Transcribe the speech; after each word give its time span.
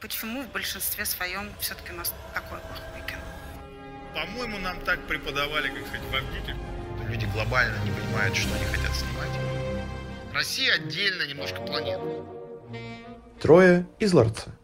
Почему 0.00 0.42
в 0.42 0.52
большинстве 0.52 1.04
своем 1.04 1.50
все-таки 1.58 1.90
у 1.90 1.96
нас 1.96 2.14
такое 2.32 2.60
плохое 2.60 3.04
кино? 3.04 3.20
По-моему, 4.14 4.58
нам 4.58 4.80
так 4.82 5.04
преподавали, 5.08 5.70
как 5.70 5.86
сказать, 5.88 6.06
в 6.08 6.14
Авгике. 6.14 6.56
Люди 7.08 7.24
глобально 7.34 7.76
не 7.84 7.90
понимают, 7.90 8.36
что 8.36 8.54
они 8.54 8.64
хотят 8.66 8.94
снимать. 8.94 9.30
Россия 10.32 10.74
отдельно 10.74 11.26
немножко 11.26 11.60
планета. 11.62 12.04
Трое 13.40 13.88
из 13.98 14.12
ларца. 14.12 14.54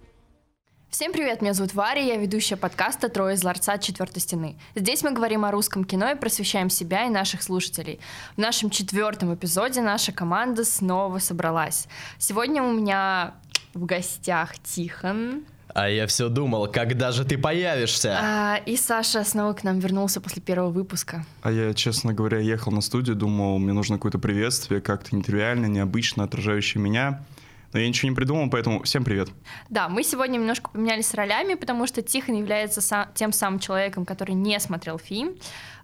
Всем 0.89 1.13
привет, 1.13 1.43
меня 1.43 1.55
зовут 1.55 1.75
Варя, 1.75 2.01
я 2.01 2.17
ведущая 2.17 2.55
подкаста 2.55 3.09
«Трое 3.09 3.35
из 3.35 3.43
ларца 3.43 3.79
четвертой 3.79 4.23
стены». 4.23 4.57
Здесь 4.77 5.03
мы 5.03 5.11
говорим 5.11 5.45
о 5.45 5.51
русском 5.51 5.85
кино 5.85 6.13
и 6.13 6.15
просвещаем 6.15 6.71
себя 6.71 7.07
и 7.07 7.11
наших 7.11 7.43
слушателей. 7.43 7.99
В 8.37 8.39
нашем 8.39 8.71
четвертом 8.71 9.35
эпизоде 9.35 9.81
наша 9.81 10.13
команда 10.13 10.65
снова 10.65 11.19
собралась. 11.19 11.89
Сегодня 12.19 12.63
у 12.63 12.73
меня 12.73 13.35
в 13.75 13.85
гостях 13.85 14.59
Тихон. 14.59 15.45
А 15.75 15.89
я 15.89 16.07
все 16.07 16.29
думал, 16.29 16.69
когда 16.69 17.11
же 17.11 17.25
ты 17.25 17.37
появишься? 17.37 18.17
А, 18.23 18.57
и 18.65 18.77
Саша 18.77 19.25
снова 19.25 19.55
к 19.55 19.65
нам 19.65 19.81
вернулся 19.81 20.21
после 20.21 20.41
первого 20.41 20.71
выпуска. 20.71 21.25
А 21.43 21.51
я, 21.51 21.75
честно 21.75 22.15
говоря, 22.15 22.39
ехал 22.39 22.71
на 22.71 22.81
студию, 22.81 23.17
думал, 23.17 23.59
мне 23.59 23.73
нужно 23.73 23.97
какое-то 23.97 24.19
приветствие, 24.19 24.81
как-то 24.81 25.17
нетривиально, 25.17 25.67
необычно, 25.67 26.25
отражающее 26.25 26.81
меня. 26.81 27.25
Но 27.73 27.81
я 27.81 27.89
ничего 27.89 28.09
не 28.09 28.15
придумал, 28.15 28.49
поэтому 28.51 28.85
всем 28.85 29.03
привет. 29.03 29.31
Да, 29.69 29.89
мы 29.89 30.05
сегодня 30.05 30.35
немножко 30.35 30.71
поменялись 30.71 31.13
ролями, 31.13 31.55
потому 31.55 31.89
что 31.89 32.03
Тихон 32.03 32.37
является 32.37 32.81
сам, 32.81 33.09
тем 33.15 33.33
самым 33.33 33.59
человеком, 33.59 34.07
который 34.07 34.37
не 34.37 34.61
смотрел 34.61 34.97
фильм. 34.97 35.35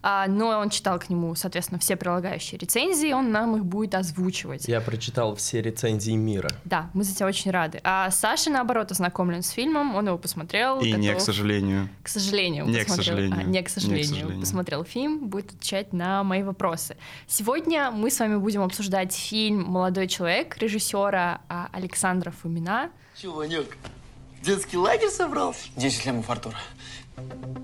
А, 0.02 0.26
но 0.26 0.58
он 0.58 0.70
читал 0.70 0.98
к 0.98 1.10
нему, 1.10 1.34
соответственно, 1.34 1.78
все 1.78 1.96
прилагающие 1.96 2.58
рецензии, 2.58 3.12
он 3.12 3.32
нам 3.32 3.56
их 3.56 3.64
будет 3.64 3.94
озвучивать. 3.94 4.66
Я 4.66 4.80
прочитал 4.80 5.34
все 5.36 5.60
рецензии 5.60 6.12
мира. 6.12 6.50
Да, 6.64 6.90
мы 6.94 7.04
за 7.04 7.14
тебя 7.14 7.26
очень 7.26 7.50
рады. 7.50 7.80
А 7.84 8.10
Саша, 8.10 8.50
наоборот, 8.50 8.90
ознакомлен 8.90 9.42
с 9.42 9.50
фильмом, 9.50 9.94
он 9.94 10.06
его 10.06 10.18
посмотрел. 10.18 10.80
И 10.80 10.90
готов... 10.90 11.00
не, 11.00 11.14
к 11.14 11.20
сожалению. 11.20 11.88
К 12.02 12.08
сожалению. 12.08 12.66
Не, 12.66 12.78
посмотрел... 12.78 12.94
к 12.94 13.04
сожалению. 13.04 13.38
А, 13.38 13.42
не, 13.42 13.62
к 13.62 13.68
сожалению. 13.68 14.00
Не, 14.00 14.04
к 14.04 14.08
сожалению. 14.08 14.40
Посмотрел 14.40 14.84
фильм, 14.84 15.28
будет 15.28 15.52
отвечать 15.52 15.92
на 15.92 16.24
мои 16.24 16.42
вопросы. 16.42 16.96
Сегодня 17.26 17.90
мы 17.90 18.10
с 18.10 18.18
вами 18.18 18.36
будем 18.36 18.62
обсуждать 18.62 19.12
фильм 19.12 19.62
«Молодой 19.64 20.08
человек» 20.08 20.56
режиссера 20.58 21.42
а, 21.48 21.68
Александра 21.72 22.30
Фомина. 22.30 22.90
Чё, 23.20 23.32
Ванек, 23.32 23.76
детский 24.42 24.76
лагерь 24.76 25.10
собрался? 25.10 25.68
10 25.76 26.06
лямов, 26.06 26.30
Артур. 26.30 26.54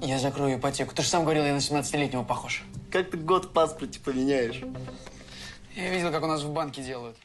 Я 0.03 0.19
закрою 0.19 0.59
ипотеку. 0.59 0.95
Ты 0.95 1.03
же 1.03 1.09
сам 1.09 1.25
говорил, 1.25 1.45
я 1.45 1.55
на 1.55 1.59
17-летнего 1.59 2.23
похож. 2.23 2.65
Как 2.91 3.11
ты 3.11 3.17
год 3.17 3.47
в 3.47 3.49
паспорте 3.51 3.99
поменяешь? 4.01 4.63
Я 5.75 5.91
видел, 5.91 6.11
как 6.11 6.23
у 6.23 6.27
нас 6.27 6.43
в 6.43 6.53
банке 6.53 6.83
делают. 6.83 7.17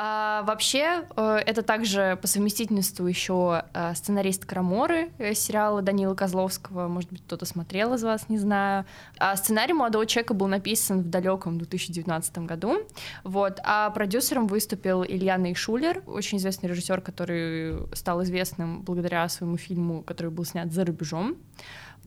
А, 0.00 0.44
вообще, 0.44 1.08
э, 1.16 1.38
это 1.44 1.62
также 1.62 2.16
по 2.22 2.28
совместительству 2.28 3.04
еще 3.04 3.64
э, 3.74 3.94
сценарист 3.96 4.44
Краморы, 4.44 5.10
э, 5.18 5.34
сериала 5.34 5.82
Данила 5.82 6.14
Козловского, 6.14 6.86
может 6.86 7.10
быть, 7.10 7.20
кто-то 7.24 7.46
смотрел 7.46 7.94
из 7.94 8.04
вас, 8.04 8.28
не 8.28 8.38
знаю. 8.38 8.84
А 9.18 9.34
сценарий 9.34 9.72
«Молодого 9.72 10.06
человека» 10.06 10.34
был 10.34 10.46
написан 10.46 11.00
в 11.00 11.10
далеком 11.10 11.58
2019 11.58 12.38
году, 12.46 12.76
вот, 13.24 13.58
а 13.64 13.90
продюсером 13.90 14.46
выступил 14.46 15.02
Илья 15.02 15.36
Нейшулер, 15.36 16.04
очень 16.06 16.38
известный 16.38 16.68
режиссер, 16.68 17.00
который 17.00 17.92
стал 17.96 18.22
известным 18.22 18.82
благодаря 18.82 19.28
своему 19.28 19.56
фильму, 19.56 20.02
который 20.02 20.30
был 20.30 20.44
снят 20.44 20.72
за 20.72 20.84
рубежом. 20.84 21.38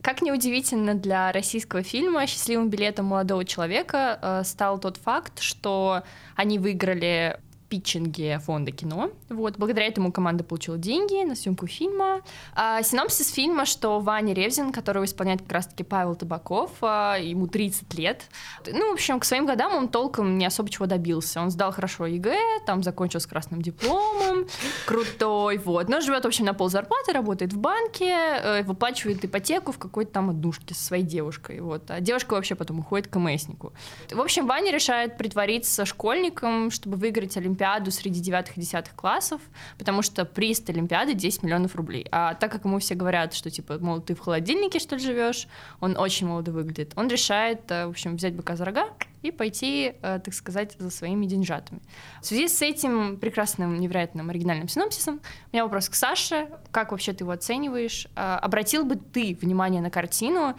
Как 0.00 0.22
неудивительно 0.22 0.94
для 0.94 1.30
российского 1.30 1.82
фильма, 1.82 2.26
счастливым 2.26 2.70
билетом 2.70 3.04
молодого 3.04 3.44
человека 3.44 4.40
стал 4.46 4.78
тот 4.78 4.96
факт, 4.96 5.40
что 5.40 6.04
они 6.34 6.58
выиграли 6.58 7.38
питчинге 7.72 8.38
фонда 8.38 8.70
кино. 8.70 9.12
Вот, 9.30 9.56
благодаря 9.56 9.86
этому 9.86 10.12
команда 10.12 10.44
получила 10.44 10.76
деньги 10.76 11.24
на 11.24 11.34
съемку 11.34 11.66
фильма. 11.66 12.20
А, 12.54 12.82
синопсис 12.82 13.32
фильма, 13.32 13.64
что 13.64 13.98
Ваня 13.98 14.34
Ревзин, 14.34 14.72
которого 14.72 15.06
исполняет 15.06 15.40
как 15.40 15.52
раз-таки 15.52 15.82
Павел 15.82 16.14
Табаков, 16.14 16.70
а, 16.82 17.16
ему 17.16 17.46
30 17.46 17.94
лет. 17.94 18.24
Ну, 18.66 18.90
в 18.90 18.92
общем, 18.92 19.18
к 19.18 19.24
своим 19.24 19.46
годам 19.46 19.74
он 19.74 19.88
толком 19.88 20.36
не 20.36 20.44
особо 20.44 20.68
чего 20.68 20.84
добился. 20.84 21.40
Он 21.40 21.50
сдал 21.50 21.72
хорошо 21.72 22.04
ЕГЭ, 22.04 22.36
там 22.66 22.82
закончил 22.82 23.20
с 23.20 23.26
красным 23.26 23.62
дипломом, 23.62 24.46
крутой, 24.86 25.56
вот. 25.56 25.88
Но 25.88 26.02
живет, 26.02 26.24
в 26.24 26.26
общем, 26.26 26.44
на 26.44 26.52
пол 26.52 26.68
зарплаты, 26.68 27.12
работает 27.12 27.54
в 27.54 27.58
банке, 27.58 28.10
э, 28.10 28.62
выплачивает 28.64 29.24
ипотеку 29.24 29.72
в 29.72 29.78
какой-то 29.78 30.12
там 30.12 30.28
однушке 30.28 30.74
со 30.74 30.84
своей 30.84 31.04
девушкой, 31.04 31.60
вот. 31.60 31.90
А 31.90 32.00
девушка 32.00 32.34
вообще 32.34 32.54
потом 32.54 32.80
уходит 32.80 33.08
к 33.08 33.18
МСнику. 33.18 33.72
В 34.10 34.20
общем, 34.20 34.46
Ваня 34.46 34.70
решает 34.70 35.16
притвориться 35.16 35.86
школьником, 35.86 36.70
чтобы 36.70 36.98
выиграть 36.98 37.34
Олимпиаду 37.38 37.61
Олимпиаду 37.62 37.90
среди 37.90 38.20
девятых 38.20 38.56
и 38.56 38.60
десятых 38.60 38.94
классов, 38.94 39.40
потому 39.78 40.02
что 40.02 40.24
приз 40.24 40.62
Олимпиады 40.68 41.14
10 41.14 41.42
миллионов 41.44 41.76
рублей. 41.76 42.06
А 42.10 42.34
так 42.34 42.50
как 42.50 42.64
ему 42.64 42.78
все 42.78 42.94
говорят, 42.94 43.34
что 43.34 43.50
типа, 43.50 43.78
мол, 43.78 44.00
ты 44.00 44.14
в 44.14 44.20
холодильнике, 44.20 44.78
что 44.80 44.96
ли, 44.96 45.02
живешь, 45.02 45.46
он 45.80 45.96
очень 45.96 46.26
молодо 46.26 46.50
выглядит, 46.52 46.92
он 46.96 47.08
решает, 47.08 47.70
э, 47.70 47.86
в 47.86 47.90
общем, 47.90 48.16
взять 48.16 48.34
быка 48.34 48.56
за 48.56 48.64
рога 48.64 48.88
и 49.22 49.30
пойти, 49.30 49.94
э, 50.02 50.20
так 50.24 50.34
сказать, 50.34 50.74
за 50.78 50.90
своими 50.90 51.26
деньжатами. 51.26 51.80
В 52.20 52.26
связи 52.26 52.48
с 52.48 52.60
этим 52.62 53.16
прекрасным, 53.16 53.78
невероятным 53.78 54.30
оригинальным 54.30 54.68
синопсисом, 54.68 55.20
у 55.52 55.54
меня 55.54 55.62
вопрос 55.64 55.88
к 55.88 55.94
Саше. 55.94 56.48
Как 56.72 56.90
вообще 56.90 57.12
ты 57.12 57.22
его 57.22 57.30
оцениваешь? 57.30 58.08
Э, 58.16 58.38
обратил 58.42 58.84
бы 58.84 58.96
ты 58.96 59.38
внимание 59.40 59.80
на 59.80 59.90
картину, 59.90 60.56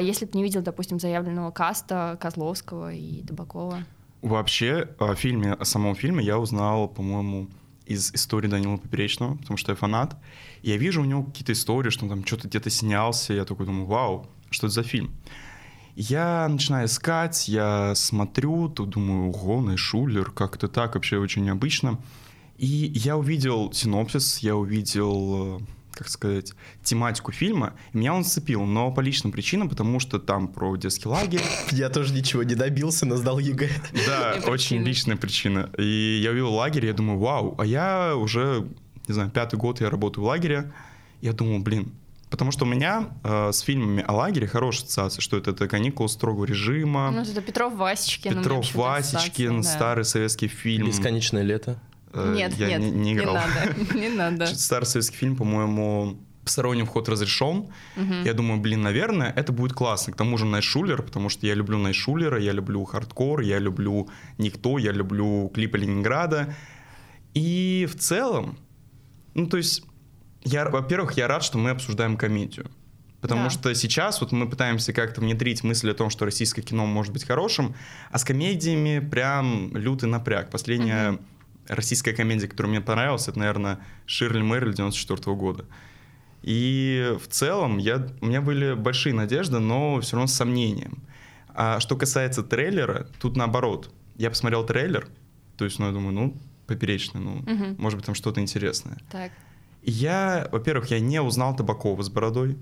если 0.00 0.26
бы 0.26 0.32
не 0.34 0.42
видел, 0.42 0.60
допустим, 0.60 1.00
заявленного 1.00 1.50
каста 1.52 2.18
Козловского 2.20 2.92
и 2.92 3.22
Табакова? 3.22 3.82
Вообще, 4.22 4.88
о 4.98 5.14
фильме, 5.14 5.52
о 5.52 5.64
самом 5.64 5.94
фильме 5.94 6.24
я 6.24 6.38
узнал, 6.38 6.88
по-моему, 6.88 7.48
из 7.86 8.12
истории 8.14 8.48
Данила 8.48 8.76
Поперечного, 8.76 9.36
потому 9.36 9.56
что 9.56 9.72
я 9.72 9.76
фанат. 9.76 10.16
Я 10.62 10.76
вижу 10.76 11.02
у 11.02 11.04
него 11.04 11.24
какие-то 11.24 11.52
истории, 11.52 11.90
что 11.90 12.04
он 12.04 12.10
там 12.10 12.26
что-то 12.26 12.46
где-то 12.48 12.70
снялся, 12.70 13.32
я 13.32 13.44
такой 13.44 13.66
думаю, 13.66 13.86
вау, 13.86 14.28
что 14.50 14.66
это 14.66 14.74
за 14.74 14.82
фильм? 14.82 15.10
Я 15.96 16.46
начинаю 16.48 16.86
искать, 16.86 17.48
я 17.48 17.94
смотрю, 17.94 18.68
тут 18.68 18.90
думаю, 18.90 19.30
ого, 19.30 19.76
Шулер, 19.76 20.30
как-то 20.30 20.68
так, 20.68 20.94
вообще 20.94 21.18
очень 21.18 21.44
необычно. 21.44 21.98
И 22.58 22.66
я 22.66 23.16
увидел 23.16 23.72
синопсис, 23.72 24.38
я 24.38 24.54
увидел 24.54 25.62
как 26.00 26.08
сказать, 26.08 26.54
тематику 26.82 27.30
фильма, 27.30 27.74
и 27.92 27.98
меня 27.98 28.14
он 28.14 28.24
зацепил, 28.24 28.64
но 28.64 28.90
по 28.90 29.00
личным 29.00 29.32
причинам, 29.32 29.68
потому 29.68 30.00
что 30.00 30.18
там 30.18 30.48
про 30.48 30.74
детский 30.76 31.08
лагерь. 31.08 31.42
Я 31.72 31.90
тоже 31.90 32.14
ничего 32.14 32.42
не 32.42 32.54
добился, 32.54 33.04
но 33.04 33.16
сдал 33.16 33.38
ЕГЭ. 33.38 33.68
Да, 34.06 34.36
очень 34.46 34.82
личная 34.82 35.18
причина. 35.18 35.68
И 35.76 36.20
я 36.22 36.30
увидел 36.30 36.54
лагерь, 36.54 36.86
я 36.86 36.94
думаю, 36.94 37.18
вау, 37.18 37.54
а 37.58 37.66
я 37.66 38.16
уже, 38.16 38.66
не 39.08 39.12
знаю, 39.12 39.30
пятый 39.30 39.58
год 39.58 39.82
я 39.82 39.90
работаю 39.90 40.24
в 40.24 40.28
лагере, 40.28 40.72
я 41.20 41.34
думал, 41.34 41.58
блин, 41.58 41.92
Потому 42.30 42.52
что 42.52 42.64
у 42.64 42.68
меня 42.68 43.10
э, 43.24 43.50
с 43.52 43.58
фильмами 43.60 44.04
о 44.06 44.12
лагере 44.12 44.46
хорошая 44.46 44.86
ассоциация, 44.86 45.20
что 45.20 45.36
это, 45.36 45.50
это 45.50 45.66
каникулы 45.66 46.08
строгого 46.08 46.44
режима. 46.44 47.10
Ну, 47.10 47.22
это 47.22 47.42
Петров 47.42 47.74
Васечкин. 47.74 48.38
Петров 48.38 48.72
Васечкин, 48.72 49.64
старый 49.64 50.04
советский 50.04 50.46
фильм. 50.46 50.86
Бесконечное 50.86 51.42
лето. 51.42 51.80
Э, 52.12 52.32
нет, 52.34 52.54
я 52.54 52.68
нет, 52.68 52.80
не, 52.80 52.90
не 52.90 53.12
играл. 53.14 53.34
Не 53.34 53.40
надо, 53.40 53.94
не 53.98 54.08
надо. 54.08 54.46
Старый 54.46 54.86
советский 54.86 55.16
фильм, 55.16 55.36
по-моему, 55.36 56.18
посторонний 56.44 56.82
вход 56.82 57.08
разрешен. 57.08 57.68
Угу. 57.96 58.14
Я 58.24 58.34
думаю, 58.34 58.60
блин, 58.60 58.82
наверное, 58.82 59.32
это 59.36 59.52
будет 59.52 59.72
классно. 59.72 60.12
К 60.12 60.16
тому 60.16 60.36
же 60.38 60.46
Найшулер, 60.46 61.02
потому 61.02 61.28
что 61.28 61.46
я 61.46 61.54
люблю 61.54 61.78
Найшулера, 61.78 62.40
я 62.40 62.52
люблю 62.52 62.84
хардкор, 62.84 63.40
я 63.40 63.58
люблю 63.58 64.08
Никто, 64.38 64.78
я 64.78 64.92
люблю 64.92 65.50
клипы 65.54 65.78
Ленинграда. 65.78 66.54
И 67.34 67.86
в 67.90 67.96
целом, 67.96 68.58
ну, 69.34 69.46
то 69.46 69.56
есть, 69.56 69.84
я, 70.42 70.68
во-первых, 70.68 71.16
я 71.16 71.28
рад, 71.28 71.44
что 71.44 71.58
мы 71.58 71.70
обсуждаем 71.70 72.16
комедию. 72.16 72.66
Потому 73.20 73.44
да. 73.44 73.50
что 73.50 73.74
сейчас 73.74 74.20
вот 74.22 74.32
мы 74.32 74.48
пытаемся 74.48 74.94
как-то 74.94 75.20
внедрить 75.20 75.62
мысль 75.62 75.90
о 75.90 75.94
том, 75.94 76.08
что 76.08 76.24
российское 76.24 76.62
кино 76.62 76.86
может 76.86 77.12
быть 77.12 77.24
хорошим, 77.24 77.74
а 78.10 78.18
с 78.18 78.24
комедиями 78.24 78.98
прям 78.98 79.76
лютый 79.76 80.06
напряг. 80.06 80.50
Последняя 80.50 81.10
угу 81.10 81.20
российская 81.74 82.12
комедия, 82.12 82.48
которая 82.48 82.70
мне 82.70 82.80
понравилась, 82.80 83.28
это, 83.28 83.38
наверное, 83.38 83.80
Ширли 84.06 84.42
Мэриль 84.42 84.74
94 84.74 85.36
года. 85.36 85.64
И 86.42 87.16
в 87.22 87.28
целом 87.28 87.78
я, 87.78 88.06
у 88.20 88.26
меня 88.26 88.40
были 88.40 88.74
большие 88.74 89.14
надежды, 89.14 89.58
но 89.58 90.00
все 90.00 90.16
равно 90.16 90.26
с 90.26 90.34
сомнением. 90.34 91.02
А 91.54 91.80
что 91.80 91.96
касается 91.96 92.42
трейлера, 92.42 93.06
тут 93.20 93.36
наоборот. 93.36 93.92
Я 94.16 94.30
посмотрел 94.30 94.64
трейлер, 94.64 95.08
то 95.56 95.64
есть, 95.64 95.78
ну, 95.78 95.86
я 95.86 95.92
думаю, 95.92 96.12
ну, 96.12 96.40
поперечный, 96.66 97.20
ну, 97.20 97.38
угу. 97.38 97.74
может 97.78 97.98
быть, 97.98 98.06
там 98.06 98.14
что-то 98.14 98.40
интересное. 98.40 98.98
Так. 99.10 99.32
И 99.82 99.90
я, 99.90 100.48
во-первых, 100.52 100.90
я 100.90 101.00
не 101.00 101.20
узнал 101.20 101.56
Табакова 101.56 102.02
с 102.02 102.08
бородой. 102.08 102.56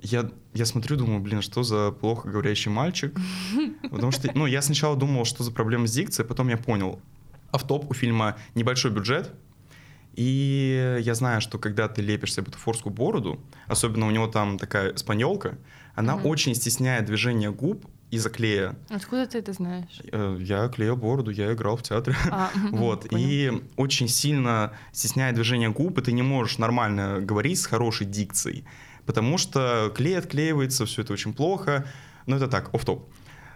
Я, 0.00 0.30
я 0.52 0.66
смотрю, 0.66 0.96
думаю, 0.96 1.20
блин, 1.20 1.42
что 1.42 1.62
за 1.62 1.92
плохо 1.92 2.28
говорящий 2.28 2.70
мальчик. 2.70 3.16
Потому 3.82 4.10
что, 4.10 4.30
ну, 4.34 4.46
я 4.46 4.62
сначала 4.62 4.96
думал, 4.96 5.24
что 5.24 5.44
за 5.44 5.52
проблема 5.52 5.86
с 5.86 5.92
дикцией, 5.92 6.26
потом 6.26 6.48
я 6.48 6.56
понял, 6.56 7.00
автоп 7.52 7.90
у 7.90 7.94
фильма 7.94 8.36
небольшой 8.54 8.90
бюджет, 8.90 9.32
и 10.14 10.98
я 11.00 11.14
знаю, 11.14 11.40
что 11.40 11.58
когда 11.58 11.88
ты 11.88 12.02
лепишь 12.02 12.34
себе 12.34 12.44
бутафорскую 12.44 12.92
бороду, 12.92 13.40
особенно 13.66 14.06
у 14.06 14.10
него 14.10 14.26
там 14.26 14.58
такая 14.58 14.96
спаньолка, 14.96 15.58
она 15.94 16.14
mm-hmm. 16.14 16.26
очень 16.26 16.54
стесняет 16.54 17.06
движение 17.06 17.50
губ, 17.50 17.86
из-за 18.12 18.28
клея. 18.28 18.76
Откуда 18.90 19.26
ты 19.26 19.38
это 19.38 19.54
знаешь? 19.54 20.02
Э, 20.12 20.36
Я 20.38 20.68
клеил 20.68 20.96
бороду, 20.96 21.30
я 21.30 21.54
играл 21.54 21.78
в 21.78 21.82
театре. 21.82 22.14
А, 22.30 22.50
Вот, 22.70 23.08
понял. 23.08 23.26
и 23.26 23.62
очень 23.76 24.06
сильно 24.06 24.74
стесняет 24.92 25.34
движение 25.34 25.70
губ, 25.70 25.98
и 25.98 26.02
ты 26.02 26.12
не 26.12 26.20
можешь 26.20 26.58
нормально 26.58 27.20
говорить 27.22 27.58
с 27.58 27.64
хорошей 27.64 28.06
дикцией, 28.06 28.66
потому 29.06 29.38
что 29.38 29.90
клей 29.96 30.18
отклеивается, 30.18 30.84
все 30.84 31.00
это 31.00 31.14
очень 31.14 31.32
плохо. 31.32 31.86
Но 32.26 32.36
это 32.36 32.48
так, 32.48 32.74
оф 32.74 32.84
топ 32.84 33.10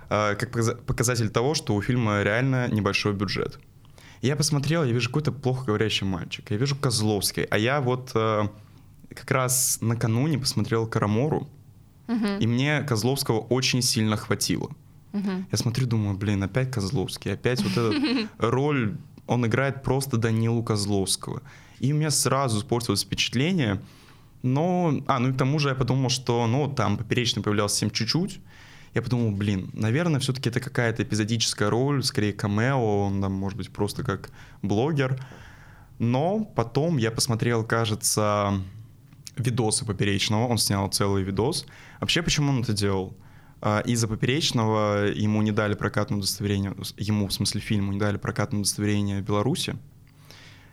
Как 0.08 0.50
показа- 0.50 0.76
показатель 0.76 1.28
того, 1.28 1.54
что 1.54 1.74
у 1.74 1.82
фильма 1.82 2.22
реально 2.22 2.66
небольшой 2.68 3.12
бюджет. 3.12 3.60
Я 4.22 4.36
посмотрел, 4.36 4.84
я 4.84 4.92
вижу 4.92 5.08
какой-то 5.08 5.32
плохо 5.32 5.66
говорящий 5.66 6.06
мальчик, 6.06 6.50
я 6.50 6.56
вижу 6.56 6.76
Козловский, 6.76 7.44
а 7.44 7.58
я 7.58 7.80
вот 7.80 8.12
э, 8.14 8.48
как 9.14 9.30
раз 9.30 9.78
накануне 9.80 10.38
посмотрел 10.38 10.86
Карамору, 10.86 11.48
Мгм, 12.08 12.38
и 12.38 12.46
мне 12.46 12.82
Козловского 12.82 13.40
очень 13.40 13.82
сильно 13.82 14.16
хватило. 14.16 14.70
мгм. 15.12 15.46
Я 15.50 15.58
смотрю, 15.58 15.86
думаю, 15.86 16.16
блин, 16.16 16.42
опять 16.42 16.70
Козловский, 16.70 17.32
опять 17.32 17.62
вот 17.62 17.72
эта 17.72 18.28
роль, 18.38 18.96
он 19.26 19.44
играет 19.46 19.82
просто 19.82 20.16
Данилу 20.16 20.62
Козловского. 20.62 21.42
И 21.80 21.92
у 21.92 21.96
меня 21.96 22.10
сразу 22.10 22.60
испортилось 22.60 23.02
впечатление. 23.02 23.80
Но, 24.42 25.02
а, 25.08 25.18
ну 25.18 25.30
и 25.30 25.32
к 25.32 25.36
тому 25.36 25.58
же 25.58 25.70
я 25.70 25.74
подумал, 25.74 26.08
что, 26.10 26.46
ну, 26.46 26.72
там 26.72 26.96
поперечный 26.96 27.42
появлялся 27.42 27.74
совсем 27.74 27.90
чуть-чуть. 27.90 28.38
Я 28.96 29.02
подумал, 29.02 29.30
блин, 29.30 29.68
наверное, 29.74 30.20
все-таки 30.20 30.48
это 30.48 30.58
какая-то 30.58 31.02
эпизодическая 31.02 31.68
роль, 31.68 32.02
скорее 32.02 32.32
камео, 32.32 33.08
он 33.08 33.20
там, 33.20 33.30
может 33.34 33.58
быть, 33.58 33.70
просто 33.70 34.02
как 34.02 34.30
блогер. 34.62 35.22
Но 35.98 36.46
потом 36.56 36.96
я 36.96 37.10
посмотрел, 37.10 37.62
кажется, 37.62 38.58
видосы 39.36 39.84
Поперечного, 39.84 40.46
он 40.46 40.56
снял 40.56 40.88
целый 40.88 41.24
видос. 41.24 41.66
Вообще, 42.00 42.22
почему 42.22 42.48
он 42.48 42.62
это 42.62 42.72
делал? 42.72 43.14
А, 43.60 43.80
Из-за 43.80 44.08
Поперечного 44.08 45.08
ему 45.08 45.42
не 45.42 45.52
дали 45.52 45.74
прокатное 45.74 46.16
удостоверение, 46.16 46.74
ему, 46.96 47.28
в 47.28 47.34
смысле, 47.34 47.60
фильму 47.60 47.92
не 47.92 47.98
дали 47.98 48.16
прокатное 48.16 48.60
удостоверение 48.60 49.20
Беларуси. 49.20 49.76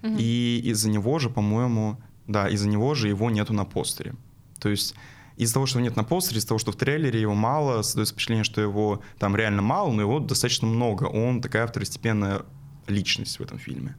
Мгм. 0.02 0.16
И 0.18 0.62
из-за 0.64 0.90
него 0.90 1.20
же, 1.20 1.30
по-моему, 1.30 1.98
да, 2.28 2.48
из-за 2.48 2.70
него 2.70 2.96
же 2.96 3.10
его 3.10 3.30
нету 3.30 3.52
на 3.52 3.66
постере. 3.66 4.16
То 4.60 4.70
есть 4.70 4.96
из-за 5.38 5.56
того, 5.56 5.66
что 5.66 5.80
его 5.80 5.88
нет 5.88 5.96
на 5.96 6.04
постере, 6.04 6.38
из-за 6.38 6.50
того, 6.50 6.60
что 6.60 6.72
в 6.72 6.76
трейлере 6.76 7.20
его 7.20 7.34
мало, 7.34 7.82
создается 7.82 8.14
впечатление, 8.14 8.44
что 8.44 8.62
его 8.62 9.02
там 9.20 9.36
реально 9.36 9.62
мало, 9.62 9.92
но 9.92 10.02
его 10.02 10.20
достаточно 10.20 10.68
много. 10.68 11.06
Он 11.06 11.42
такая 11.42 11.68
второстепенная 11.68 12.44
личность 12.88 13.40
в 13.40 13.42
этом 13.42 13.58
фильме. 13.58 13.96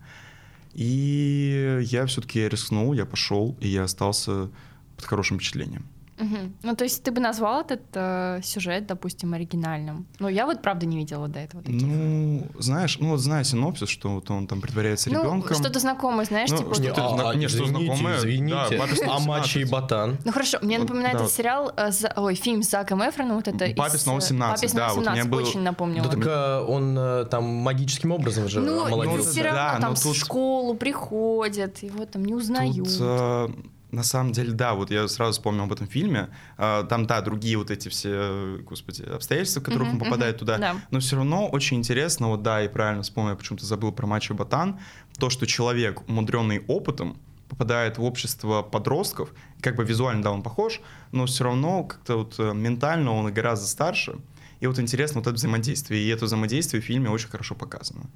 И 0.75 1.81
я 1.83 2.07
все-таки 2.07 2.49
рискнул, 2.49 2.93
я 2.93 3.07
пошел, 3.07 3.57
и 3.61 3.69
я 3.69 3.85
остался 3.85 4.51
под 4.97 5.05
хорошим 5.05 5.39
впечатлением. 5.39 5.87
Мгм. 6.19 6.55
Ну, 6.63 6.77
то 6.77 6.85
есть 6.85 7.03
ты 7.03 7.11
бы 7.11 7.21
назвал 7.21 7.63
этот 7.63 7.83
э, 7.95 8.41
сюжет, 8.43 8.87
допустим, 8.87 9.35
оригинальным? 9.35 10.07
Ну, 10.21 10.29
я 10.29 10.47
вот 10.47 10.63
правда 10.63 10.87
не 10.87 10.97
видела 10.97 11.29
до 11.29 11.41
этого 11.41 11.63
таких. 11.63 11.83
Ну, 11.83 12.47
знаешь, 12.59 12.99
ну 13.01 13.11
вот 13.11 13.19
зная 13.21 13.45
синопсис, 13.45 13.89
что 13.89 14.11
вот 14.11 14.31
он 14.31 14.47
там 14.47 14.61
притворяется 14.61 15.11
Ну, 15.11 15.23
ребенком. 15.23 15.57
что-то 15.57 15.81
знакомое, 15.81 16.25
знаешь, 16.25 16.51
Ну, 16.51 16.59
типа... 16.59 16.75
что 16.75 16.83
вот- 16.85 16.95
ты 16.95 17.09
зна- 17.23 17.35
не, 17.35 17.49
что 17.49 17.65
извините, 17.65 17.85
знакомое, 17.87 18.19
извините. 18.19 18.55
да, 18.71 18.79
«Папе 18.79 18.95
снова 18.97 19.17
а 19.17 19.21
мачо 19.21 19.59
и 19.61 19.65
17». 19.65 19.71
ботан. 19.71 20.19
Ну 20.25 20.33
хорошо, 20.33 20.59
мне 20.63 20.79
Вот, 20.79 20.85
напоминает 20.89 21.13
да, 21.15 21.19
этот 21.21 21.31
вот. 21.31 21.37
сериал, 21.37 21.73
э, 21.77 21.91
за- 21.91 22.13
ой, 22.17 22.35
фильм 22.35 22.63
с 22.63 22.71
Заком 22.71 23.01
Эфроном, 23.09 23.37
вот 23.37 23.49
это 23.49 23.75
«Папе 23.77 23.99
снова 23.99 24.19
э, 24.19 24.23
17», 24.23 24.55
«Папе 24.55 24.69
снова 24.69 24.87
да, 24.89 24.95
вот 24.95 25.07
у 25.07 25.11
меня 25.11 25.23
17», 25.25 25.29
был- 25.31 25.39
очень 25.39 25.61
напомнило. 25.63 26.05
Да 26.07 26.11
так 26.11 26.25
а, 26.27 26.65
он 26.65 26.97
э, 26.99 27.25
там 27.27 27.45
магическим 27.45 28.13
образом 28.13 28.49
же 28.49 28.61
Ну, 28.61 28.89
молодец. 28.89 29.27
все 29.29 29.43
да, 29.43 29.49
равно 29.73 29.75
но 29.75 29.81
там 29.81 29.97
в 29.97 30.03
тут- 30.03 30.17
школу 30.17 30.75
приходят, 30.75 31.79
его 31.79 32.05
там 32.07 32.25
не 32.25 32.35
узнают. 32.35 32.77
Тут, 32.77 32.97
э, 33.01 33.49
на 33.95 34.03
самом 34.03 34.33
деле, 34.33 34.53
да, 34.53 34.75
вот 34.75 34.91
я 34.91 35.09
сразу 35.09 35.33
вспомнил 35.33 35.65
об 35.65 35.73
этом 35.73 35.87
фильме. 35.87 36.29
Э, 36.59 36.85
Там, 36.89 37.07
да, 37.07 37.21
другие 37.21 37.57
вот 37.57 37.71
эти 37.71 37.89
все, 37.89 38.59
господи, 38.63 39.03
обстоятельства, 39.03 39.61
в 39.61 39.65
которых 39.65 39.89
Мгм, 39.89 39.95
он 39.95 40.05
попадает 40.05 40.37
мгм, 40.37 40.39
туда. 40.41 40.59
да. 40.59 40.77
Но 40.91 41.01
все 41.01 41.17
равно 41.17 41.49
очень 41.49 41.79
интересно, 41.79 42.29
вот 42.29 42.43
да, 42.43 42.63
и 42.65 42.69
правильно 42.69 43.03
вспомнил, 43.03 43.31
я 43.31 43.37
почему-то 43.37 43.65
забыл 43.67 43.93
про 43.93 44.07
Мачо 44.07 44.35
Ботан, 44.35 44.79
то, 45.19 45.31
что 45.31 45.47
человек, 45.47 46.03
умудренный 46.09 46.65
опытом, 46.67 47.17
попадает 47.49 47.99
в 47.99 48.03
общество 48.05 48.63
подростков, 48.63 49.31
как 49.61 49.77
бы 49.77 49.85
визуально, 49.85 50.23
да, 50.23 50.33
он 50.33 50.43
похож, 50.43 50.81
но 51.13 51.27
все 51.27 51.45
равно 51.45 51.85
как-то 51.85 52.17
вот 52.17 52.35
э, 52.39 52.53
ментально 52.55 53.13
он 53.13 53.33
гораздо 53.33 53.67
старше. 53.67 54.17
И 54.61 54.67
вот 54.67 54.79
интересно 54.79 55.21
вот 55.21 55.27
это 55.27 55.37
взаимодействие. 55.37 56.03
И 56.03 56.09
это 56.09 56.25
взаимодействие 56.25 56.81
в 56.83 56.85
фильме 56.85 57.11
очень 57.11 57.29
хорошо 57.29 57.55
показано. 57.55 58.07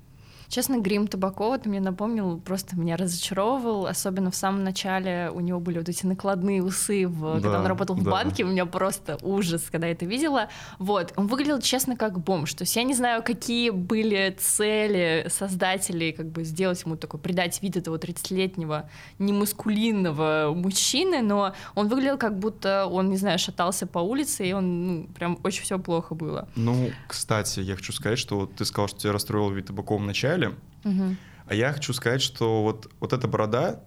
Честно, 0.48 0.78
грим 0.78 1.06
Табакова, 1.06 1.58
ты 1.58 1.68
мне 1.68 1.80
напомнил, 1.80 2.38
просто 2.40 2.76
меня 2.76 2.96
разочаровывал, 2.96 3.86
особенно 3.86 4.30
в 4.30 4.36
самом 4.36 4.64
начале 4.64 5.30
у 5.34 5.40
него 5.40 5.60
были 5.60 5.78
вот 5.78 5.88
эти 5.88 6.06
накладные 6.06 6.62
усы, 6.62 7.06
в, 7.06 7.34
когда 7.34 7.52
Да, 7.52 7.60
он 7.60 7.66
работал 7.66 7.96
в 7.96 8.02
да. 8.02 8.10
банке, 8.10 8.44
у 8.44 8.48
меня 8.48 8.64
просто 8.64 9.18
ужас, 9.22 9.68
когда 9.70 9.86
я 9.86 9.92
это 9.92 10.06
видела. 10.06 10.48
Вот, 10.78 11.12
он 11.16 11.26
выглядел, 11.26 11.60
честно, 11.60 11.96
как 11.96 12.18
бомж, 12.20 12.54
то 12.54 12.62
есть 12.62 12.74
я 12.76 12.82
не 12.82 12.94
знаю, 12.94 13.22
какие 13.22 13.70
были 13.70 14.34
цели 14.38 15.26
создателей, 15.28 16.12
как 16.12 16.30
бы 16.30 16.44
сделать 16.44 16.82
ему 16.82 16.96
такой, 16.96 17.20
придать 17.20 17.60
вид 17.62 17.76
этого 17.76 17.96
30-летнего 17.98 18.88
немаскулинного 19.18 20.52
мужчины, 20.54 21.22
но 21.22 21.54
он 21.74 21.88
выглядел 21.88 22.18
как 22.18 22.38
будто 22.38 22.86
он, 22.86 23.10
не 23.10 23.16
знаю, 23.16 23.38
шатался 23.38 23.86
по 23.86 23.98
улице, 23.98 24.48
и 24.48 24.52
он, 24.52 24.86
ну, 24.86 25.06
прям 25.08 25.38
очень 25.44 25.62
все 25.62 25.78
плохо 25.78 26.14
было. 26.14 26.48
Ну, 26.56 26.90
кстати, 27.06 27.60
я 27.60 27.76
хочу 27.76 27.92
сказать, 27.92 28.18
что 28.18 28.46
ты 28.46 28.64
сказал, 28.64 28.88
что 28.88 28.98
тебя 29.00 29.12
расстроил 29.12 29.50
вид 29.50 29.66
Табакова 29.66 29.98
в 29.98 30.04
начале, 30.06 30.37
Мгм. 30.84 31.16
а 31.46 31.54
я 31.54 31.72
хочу 31.72 31.92
сказать, 31.92 32.22
что 32.22 32.62
вот, 32.62 32.90
вот 33.00 33.12
эта 33.12 33.26
борода, 33.28 33.80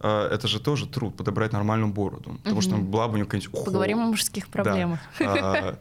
э, 0.00 0.28
это 0.32 0.48
же 0.48 0.60
тоже 0.60 0.86
труд, 0.86 1.16
подобрать 1.16 1.52
нормальную 1.52 1.92
бороду. 1.92 2.38
Потому 2.42 2.60
что 2.60 2.76
была 2.76 3.06
бы 3.08 3.14
у 3.14 3.16
него 3.18 3.26
какая-нибудь... 3.28 3.54
ухо- 3.54 3.64
Поговорим 3.64 3.98
о 4.00 4.06
мужских 4.06 4.44
Да. 4.46 4.50
проблемах. 4.50 5.00
А, 5.20 5.78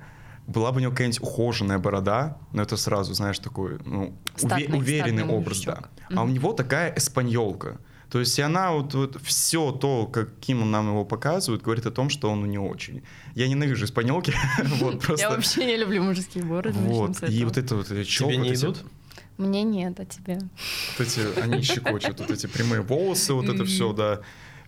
Была 0.47 0.71
бы 0.71 0.77
у 0.77 0.81
него 0.81 0.91
какая-нибудь 0.91 1.21
ухоженная 1.21 1.77
борода, 1.79 2.37
но 2.51 2.63
это 2.63 2.75
сразу, 2.75 3.13
знаешь, 3.13 3.39
такой 3.39 3.77
ну, 3.85 4.13
уве- 4.35 4.47
Статный- 4.67 4.77
уверенный 4.77 5.19
статный 5.23 5.37
образ, 5.37 5.61
да. 5.61 5.79
А 6.15 6.23
у 6.23 6.27
него 6.27 6.51
такая 6.53 6.93
эспаньолка. 6.97 7.77
То 8.09 8.19
есть 8.19 8.37
и 8.39 8.41
она 8.41 8.71
вот, 8.73 8.93
вот 8.93 9.21
все 9.23 9.71
то, 9.71 10.05
каким 10.07 10.63
он 10.63 10.71
нам 10.71 10.87
его 10.89 11.05
показывает, 11.05 11.61
говорит 11.61 11.85
о 11.85 11.91
том, 11.91 12.09
что 12.09 12.29
он 12.29 12.43
не 12.49 12.57
очень. 12.57 13.03
Я 13.35 13.47
ненавижу 13.47 13.85
испаньолки, 13.85 14.33
вот 14.81 14.95
Я 14.95 14.99
просто. 14.99 15.29
вообще 15.29 15.65
не 15.65 15.77
люблю 15.77 16.03
мужские 16.03 16.43
бороды. 16.43 16.77
Вот, 16.79 17.23
и 17.23 17.45
вот 17.45 17.57
это 17.57 17.75
вот 17.77 17.87
челка, 17.87 18.33
Тебе 18.33 18.37
не 18.37 18.53
идут? 18.53 18.83
Мне 19.41 19.63
нет, 19.63 19.99
а 19.99 20.05
тебе? 20.05 20.39
Вот 20.97 21.07
эти, 21.07 21.39
они 21.39 21.61
щекочут, 21.61 22.19
вот 22.19 22.31
эти 22.31 22.47
прямые 22.47 22.81
волосы, 22.81 23.33
вот 23.33 23.49
это 23.49 23.65
все, 23.65 23.91
да. 23.93 24.19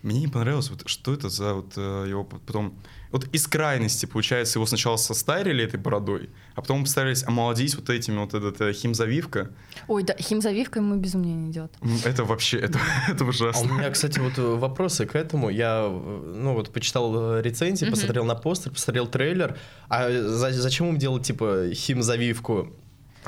Мне 0.02 0.20
не 0.20 0.28
понравилось, 0.28 0.68
вот 0.68 0.82
что 0.86 1.14
это 1.14 1.30
за 1.30 1.54
вот 1.54 1.72
э, 1.78 2.06
его 2.08 2.24
потом... 2.24 2.74
Вот 3.10 3.26
из 3.32 3.46
крайности, 3.46 4.04
получается, 4.06 4.58
его 4.58 4.66
сначала 4.66 4.96
состарили 4.96 5.64
этой 5.64 5.78
бородой, 5.80 6.28
а 6.54 6.60
потом 6.60 6.82
постарались 6.82 7.22
омолодить 7.24 7.74
вот 7.76 7.88
этими 7.88 8.18
вот 8.18 8.34
этот 8.34 8.60
э, 8.60 8.72
химзавивка. 8.74 9.52
Ой, 9.88 10.02
да, 10.02 10.14
химзавивка 10.18 10.80
ему 10.80 10.96
безумно 10.96 11.26
не 11.32 11.50
идет. 11.50 11.72
Это 12.04 12.24
вообще, 12.24 12.58
это, 12.58 12.78
это 13.08 13.24
А 13.24 13.26
у 13.26 13.30
ужасно. 13.30 13.72
меня, 13.72 13.88
кстати, 13.90 14.18
вот 14.18 14.36
э, 14.36 14.42
вопросы 14.42 15.06
к 15.06 15.14
этому. 15.14 15.48
Я, 15.48 15.88
ну 15.88 16.52
вот, 16.52 16.70
почитал 16.70 17.40
рецензии, 17.40 17.86
посмотрел 17.88 18.26
на 18.26 18.34
постер, 18.34 18.72
посмотрел 18.72 19.06
трейлер. 19.06 19.56
А 19.88 20.10
за- 20.10 20.52
зачем 20.52 20.88
им 20.88 20.98
делать, 20.98 21.22
типа, 21.26 21.70
химзавивку? 21.72 22.74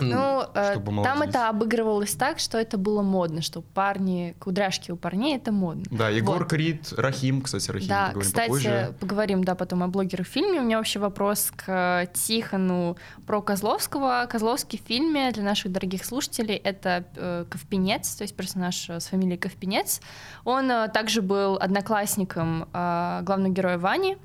М, 0.00 0.08
Ну, 0.10 0.44
э, 0.54 0.72
чтобы 0.72 1.02
там 1.02 1.22
это 1.22 1.48
обыгрывалось 1.48 2.14
так, 2.14 2.38
что 2.38 2.58
это 2.58 2.78
было 2.78 3.02
модно, 3.02 3.42
что 3.42 3.62
парни, 3.62 4.34
кудряшки 4.38 4.90
у 4.90 4.96
парней 4.96 5.36
это 5.36 5.52
модно. 5.52 5.84
Да, 5.90 6.08
Егор 6.08 6.38
Вот. 6.40 6.48
Крид, 6.48 6.92
Рахим, 6.96 7.40
кстати, 7.42 7.70
Рахим, 7.70 7.88
Да, 7.88 8.06
поговорим 8.06 8.22
кстати, 8.30 8.46
попозже. 8.48 8.94
поговорим, 9.00 9.44
да, 9.44 9.54
потом 9.54 9.82
о 9.82 9.88
блогерах 9.88 10.26
в 10.26 10.30
фильме. 10.30 10.60
У 10.60 10.64
меня 10.64 10.76
вообще 10.78 10.98
вопрос 10.98 11.52
к 11.56 12.06
Тихону 12.12 12.96
про 13.26 13.40
Козловского. 13.42 14.26
Козловский 14.28 14.78
в 14.82 14.86
фильме 14.86 15.30
для 15.32 15.42
наших 15.42 15.72
дорогих 15.72 16.04
слушателей 16.04 16.56
это 16.56 17.04
э, 17.16 17.44
Ковпинец, 17.48 18.14
то 18.16 18.22
есть 18.24 18.34
персонаж 18.36 18.88
э, 18.90 19.00
с 19.00 19.06
фамилией 19.06 19.38
Ковпинец. 19.38 20.00
Он 20.44 20.70
э, 20.70 20.88
также 20.88 21.22
был 21.22 21.56
одноклассником 21.56 22.68
э, 22.72 23.20
главного 23.22 23.52
героя 23.52 23.78
Вани, 23.78 24.16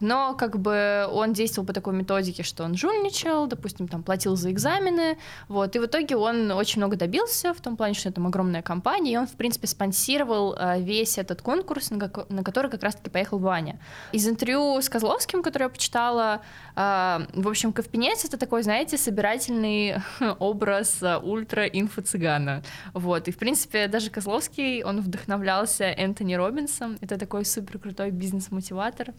но 0.00 0.34
как 0.34 0.58
бы 0.58 1.08
он 1.10 1.32
действовал 1.32 1.66
по 1.66 1.72
такой 1.72 1.94
методике, 1.94 2.42
что 2.42 2.64
он 2.64 2.76
жульничал, 2.76 3.46
допустим, 3.46 3.88
там 3.88 4.02
платил 4.02 4.36
за 4.36 4.50
экзамены, 4.50 5.18
вот, 5.48 5.76
и 5.76 5.78
в 5.78 5.86
итоге 5.86 6.16
он 6.16 6.50
очень 6.52 6.80
много 6.80 6.96
добился 6.96 7.52
в 7.54 7.60
том 7.60 7.76
плане, 7.76 7.94
что 7.94 8.08
это 8.08 8.20
огромная 8.24 8.62
компания, 8.62 9.12
и 9.12 9.16
он, 9.16 9.26
в 9.26 9.32
принципе, 9.32 9.66
спонсировал 9.66 10.54
э, 10.54 10.80
весь 10.80 11.18
этот 11.18 11.42
конкурс, 11.42 11.90
на 11.90 12.42
который 12.44 12.70
как 12.70 12.82
раз-таки 12.82 13.10
поехал 13.10 13.38
Ваня. 13.38 13.78
Из 14.12 14.28
интервью 14.28 14.80
с 14.80 14.88
Козловским, 14.88 15.42
которое 15.42 15.66
я 15.66 15.68
почитала, 15.68 16.42
э, 16.76 17.26
в 17.34 17.48
общем, 17.48 17.72
Ковпинец— 17.72 18.24
это 18.26 18.36
такой, 18.36 18.62
знаете, 18.62 18.98
собирательный 18.98 19.96
образ 20.38 21.02
э, 21.02 21.18
ультра-инфо-цыгана, 21.18 22.62
вот, 22.94 23.28
и, 23.28 23.30
в 23.30 23.38
принципе, 23.38 23.88
даже 23.88 24.10
Козловский, 24.10 24.82
он 24.82 25.00
вдохновлялся 25.00 25.84
Энтони 25.84 26.34
Робинсом, 26.34 26.98
это 27.00 27.18
такой 27.18 27.44
супер 27.44 27.78
крутой 27.78 28.10
бизнес-мотиватор, 28.10 29.14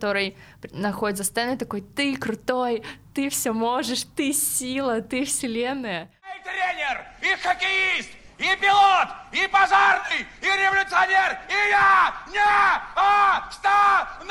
который 0.00 0.34
находит 0.72 1.18
за 1.18 1.24
сценой 1.24 1.58
такой, 1.58 1.82
ты 1.82 2.16
крутой, 2.16 2.82
ты 3.12 3.28
все 3.28 3.52
можешь, 3.52 4.04
ты 4.16 4.32
сила, 4.32 5.02
ты 5.02 5.26
вселенная. 5.26 6.10
И 6.22 6.42
тренер, 6.42 7.04
и 7.20 7.36
хоккеист, 7.36 8.08
и 8.38 8.56
пилот, 8.58 9.08
и 9.32 9.46
пожарный, 9.48 10.26
и 10.40 10.46
революционер, 10.46 11.38
и 11.50 11.70
я 11.70 12.14
не 12.32 12.40
остановлюсь! 12.96 14.30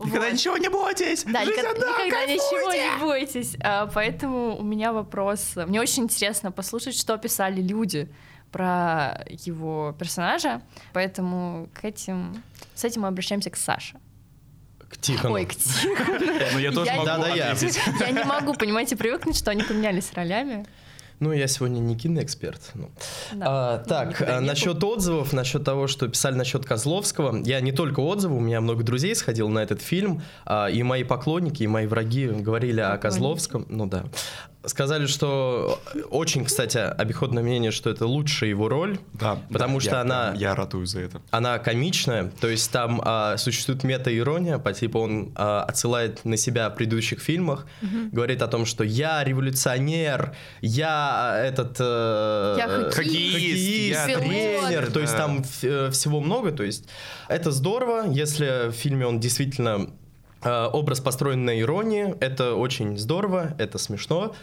Никогда 0.00 0.30
ничего 0.30 0.56
не 0.56 0.68
бойтесь! 0.68 1.24
Да, 1.24 1.44
Жизнь 1.44 1.58
никогда, 1.58 1.70
одна, 1.70 2.04
никогда 2.04 2.26
ничего 2.26 2.70
кайфуйте!» 2.70 2.90
не 2.90 2.98
бойтесь. 2.98 3.56
А, 3.62 3.86
поэтому 3.92 4.56
у 4.56 4.62
меня 4.62 4.92
вопрос. 4.92 5.52
Мне 5.56 5.80
очень 5.80 6.04
интересно 6.04 6.50
послушать, 6.50 6.98
что 6.98 7.16
писали 7.18 7.60
люди 7.60 8.08
про 8.54 9.24
его 9.28 9.92
персонажа. 9.98 10.62
Поэтому 10.92 11.68
к 11.74 11.84
этим, 11.84 12.40
с 12.76 12.84
этим 12.84 13.02
мы 13.02 13.08
обращаемся 13.08 13.50
к 13.50 13.56
Саше. 13.56 13.96
К 14.88 14.96
Тихону. 14.96 15.34
Ой, 15.34 15.44
к 15.44 15.54
Тихону. 15.56 16.20
Ну, 16.52 16.58
я 16.60 16.70
тоже 16.70 16.86
Я- 16.86 16.94
могу 16.94 17.06
Да, 17.06 17.18
да, 17.18 17.28
я. 17.34 17.50
ответить. 17.50 17.80
Я 18.00 18.10
не 18.12 18.22
могу, 18.22 18.54
понимаете, 18.54 18.94
привыкнуть, 18.96 19.36
что 19.36 19.50
они 19.50 19.64
поменялись 19.64 20.12
ролями. 20.14 20.64
Ну, 21.20 21.32
я 21.32 21.46
сегодня 21.46 21.78
не 21.78 21.96
киноэксперт. 21.96 22.60
ну. 22.74 22.90
Да. 23.32 23.46
А, 23.46 23.78
так, 23.78 24.10
Никогда 24.10 24.38
а, 24.38 24.40
насчет 24.40 24.82
отзывов, 24.82 25.32
насчет 25.32 25.64
того, 25.64 25.86
что 25.86 26.08
писали 26.08 26.34
насчет 26.34 26.64
Козловского. 26.66 27.42
Я 27.44 27.60
не 27.60 27.72
только 27.72 28.00
отзывы, 28.00 28.36
у 28.36 28.40
меня 28.40 28.60
много 28.60 28.82
друзей 28.82 29.14
сходил 29.14 29.48
на 29.48 29.60
этот 29.60 29.80
фильм, 29.80 30.22
а, 30.44 30.66
и 30.66 30.82
мои 30.82 31.04
поклонники, 31.04 31.62
и 31.62 31.66
мои 31.66 31.86
враги 31.86 32.26
говорили 32.26 32.80
о. 32.80 32.96
Козловском. 32.98 33.66
Ну 33.68 33.86
да. 33.86 34.04
Сказали, 34.66 35.04
что 35.04 35.78
очень, 36.08 36.46
кстати, 36.46 36.78
обиходное 36.78 37.42
мнение, 37.42 37.70
что 37.70 37.90
это 37.90 38.06
лучшая 38.06 38.48
его 38.48 38.70
роль, 38.70 38.98
Да, 39.12 39.36
потому 39.52 39.74
да, 39.74 39.80
что 39.82 39.90
я 39.96 40.00
она 40.00 40.32
Я 40.36 40.54
ратую 40.54 40.86
за 40.86 41.00
это. 41.00 41.20
она 41.30 41.58
комичная, 41.58 42.32
то 42.40 42.48
есть 42.48 42.70
там 42.72 43.02
а, 43.04 43.36
существует 43.36 43.84
мета-ирония, 43.84 44.56
по 44.58 44.72
типу 44.72 45.00
он 45.00 45.32
а, 45.34 45.64
отсылает 45.64 46.24
на 46.24 46.38
себя 46.38 46.70
в 46.70 46.76
предыдущих 46.76 47.20
фильмах, 47.20 47.66
говорит 48.10 48.40
о 48.40 48.48
том, 48.48 48.64
что 48.64 48.84
я 48.84 49.22
революционер, 49.22 50.34
я 50.62 51.03
а, 51.12 51.38
этот... 51.38 51.76
э, 51.80 52.54
Я 52.58 52.68
хоккеист, 52.90 52.94
хоккеист, 52.94 54.08
я 54.08 54.18
тренер, 54.18 54.90
то 54.90 55.00
есть 55.00 55.16
там 55.16 55.44
э, 55.62 55.90
всего 55.90 56.20
много, 56.20 56.52
то 56.52 56.62
есть 56.62 56.88
это 57.28 57.50
здорово, 57.50 58.10
если 58.10 58.68
в 58.70 58.72
фильме 58.72 59.06
он 59.06 59.20
действительно 59.20 59.90
э, 60.42 60.66
образ 60.72 61.00
построен 61.00 61.44
на 61.44 61.58
иронии, 61.58 62.14
это 62.20 62.54
очень 62.54 62.98
здорово, 62.98 63.54
это 63.58 63.78
смешно. 63.78 64.34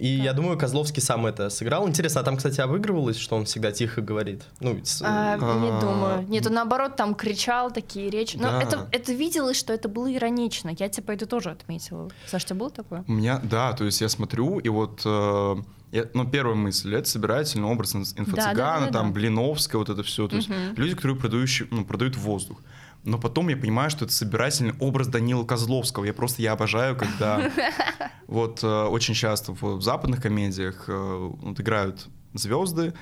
И 0.00 0.06
я 0.08 0.32
думаю, 0.32 0.56
Козловский 0.58 1.02
сам 1.02 1.26
это 1.26 1.50
сыграл. 1.50 1.86
Интересно, 1.86 2.22
а 2.22 2.24
там, 2.24 2.38
кстати, 2.38 2.60
обыгрывалось, 2.60 3.18
что 3.18 3.36
он 3.36 3.44
всегда 3.44 3.70
тихо 3.70 4.00
говорит? 4.00 4.44
Ну, 4.60 4.80
с- 4.82 5.02
А, 5.04 5.36
не 5.36 5.68
А. 5.70 5.80
думаю. 5.80 6.26
Нет, 6.28 6.46
он 6.46 6.54
наоборот 6.54 6.96
там 6.96 7.14
кричал 7.14 7.70
такие 7.70 8.08
речи. 8.08 8.36
Но 8.38 8.44
Да. 8.50 8.62
это, 8.62 8.88
это 8.92 9.12
виделось, 9.12 9.58
что 9.58 9.74
это 9.74 9.90
было 9.90 10.10
иронично. 10.12 10.70
Я 10.78 10.88
типа 10.88 11.12
это 11.12 11.26
тоже 11.26 11.50
отметила. 11.50 12.08
Саш, 12.26 12.44
у 12.44 12.46
тебя 12.46 12.56
было 12.56 12.70
такое? 12.70 13.04
У 13.06 13.12
меня, 13.12 13.40
да, 13.42 13.74
то 13.74 13.84
есть 13.84 14.00
я 14.00 14.08
смотрю, 14.08 14.58
и 14.58 14.68
вот, 14.70 15.02
э, 15.04 15.56
я- 15.92 16.06
ну, 16.14 16.26
первая 16.26 16.56
мысль, 16.56 16.94
это 16.94 17.06
собирательный 17.06 17.68
образ 17.68 17.94
инф- 17.94 18.14
инфо-цыгана, 18.16 18.54
Да-да-да-да. 18.54 18.92
там, 18.92 19.12
Блиновская, 19.12 19.78
вот 19.78 19.90
это 19.90 20.02
все, 20.02 20.26
то 20.28 20.36
есть 20.36 20.48
Мгм. 20.48 20.76
люди, 20.76 20.94
которые 20.94 21.18
продающие, 21.18 21.68
ну, 21.70 21.84
продают 21.84 22.16
воздух. 22.16 22.58
Но 23.04 23.18
потом 23.18 23.48
я 23.48 23.56
понимаю, 23.56 23.90
что 23.90 24.04
это 24.04 24.12
собирательный 24.12 24.74
образ 24.78 25.08
Данила 25.08 25.44
Козловского. 25.44 26.04
Я 26.04 26.12
просто, 26.12 26.42
я 26.42 26.52
обожаю, 26.52 26.96
когда 26.96 27.50
вот 28.26 28.62
э, 28.62 28.66
очень 28.66 29.14
часто 29.14 29.52
в, 29.52 29.80
западных 29.80 30.20
комедиях 30.22 30.84
э, 30.88 31.30
вот 31.30 31.58
играют 31.58 32.08
звезды, 32.34 32.92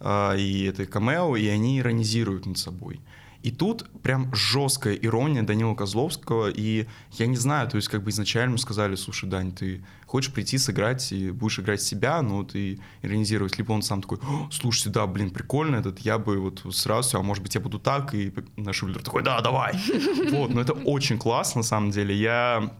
э, 0.00 0.38
и 0.38 0.64
это 0.64 0.84
камео, 0.84 1.36
и 1.36 1.46
они 1.48 1.78
иронизируют 1.78 2.44
над 2.44 2.58
собой. 2.58 3.00
И 3.42 3.50
тут 3.50 3.88
прям 4.02 4.34
жесткая 4.34 4.94
ирония 4.94 5.42
Данила 5.42 5.74
Козловского, 5.74 6.48
и 6.48 6.86
я 7.12 7.26
не 7.26 7.36
знаю, 7.36 7.68
то 7.68 7.76
есть 7.76 7.88
как 7.88 8.02
бы 8.02 8.10
изначально 8.10 8.50
ему 8.50 8.58
сказали, 8.58 8.94
слушай, 8.94 9.28
Дань, 9.28 9.52
ты 9.52 9.84
хочешь 10.06 10.32
прийти 10.32 10.58
сыграть 10.58 11.12
и 11.12 11.30
будешь 11.30 11.58
играть 11.58 11.82
себя, 11.82 12.22
ну 12.22 12.44
ты 12.44 12.80
иронизировать, 13.02 13.58
либо 13.58 13.72
он 13.72 13.82
сам 13.82 14.02
такой, 14.02 14.18
«О, 14.18 14.48
слушайте, 14.50 14.90
да, 14.90 15.06
блин, 15.06 15.30
прикольно 15.30 15.76
этот, 15.76 16.00
я 16.00 16.18
бы 16.18 16.38
вот 16.38 16.62
сразу, 16.74 17.18
а 17.18 17.22
может 17.22 17.42
быть 17.42 17.54
я 17.54 17.60
буду 17.60 17.78
так, 17.78 18.14
и 18.14 18.32
наш 18.56 18.76
Шулер 18.76 19.02
такой, 19.02 19.22
да, 19.22 19.40
давай. 19.40 19.74
Вот, 20.30 20.52
но 20.52 20.60
это 20.60 20.72
очень 20.72 21.18
классно, 21.18 21.60
на 21.60 21.62
самом 21.62 21.90
деле, 21.90 22.14
я 22.14 22.70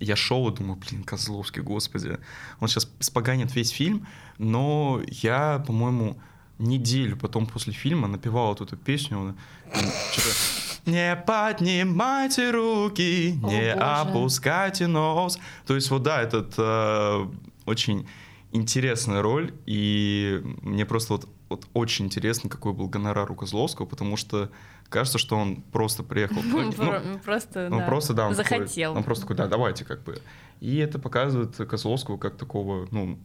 я 0.00 0.16
шел 0.16 0.48
и 0.48 0.54
думаю, 0.54 0.76
блин, 0.76 1.02
Козловский, 1.02 1.62
господи. 1.62 2.18
Он 2.60 2.68
сейчас 2.68 2.88
споганит 3.00 3.54
весь 3.54 3.70
фильм, 3.70 4.06
но 4.38 5.02
я, 5.08 5.62
по-моему, 5.66 6.20
неделю 6.58 7.16
потом 7.16 7.46
после 7.46 7.72
фильма 7.72 8.08
напевал 8.08 8.48
вот 8.48 8.60
эту 8.60 8.76
песню. 8.76 9.36
Не 10.86 11.16
поднимайте 11.26 12.50
руки, 12.50 13.38
О, 13.42 13.46
не 13.50 13.60
боже. 13.60 13.72
опускайте 13.72 14.86
нос. 14.86 15.38
То 15.66 15.74
есть 15.74 15.90
вот 15.90 16.02
да, 16.02 16.22
этот 16.22 16.54
э, 16.56 17.26
очень 17.66 18.08
интересная 18.52 19.20
роль, 19.20 19.52
и 19.66 20.40
мне 20.62 20.86
просто 20.86 21.14
вот, 21.14 21.28
вот 21.50 21.66
очень 21.74 22.06
интересно, 22.06 22.48
какой 22.48 22.72
был 22.72 22.88
гонорар 22.88 23.30
у 23.30 23.34
Козловского, 23.34 23.84
потому 23.84 24.16
что 24.16 24.50
кажется, 24.88 25.18
что 25.18 25.36
он 25.36 25.56
просто 25.60 26.02
приехал. 26.02 26.36
ну, 26.42 26.62
ну, 26.62 26.72
Про- 26.72 27.02
Просто, 27.22 27.68
он 27.70 27.78
да. 27.80 27.86
просто, 27.86 28.14
да, 28.14 28.26
он 28.28 28.34
такой- 28.34 28.58
захотел. 28.60 28.96
он 28.96 29.04
просто 29.04 29.24
такой, 29.24 29.36
да, 29.36 29.46
давайте, 29.46 29.84
как 29.84 30.02
бы. 30.04 30.22
И 30.60 30.76
это 30.78 30.98
показывает 30.98 31.54
Козловского 31.56 32.16
как 32.16 32.38
такого, 32.38 32.88
ну, 32.90 33.18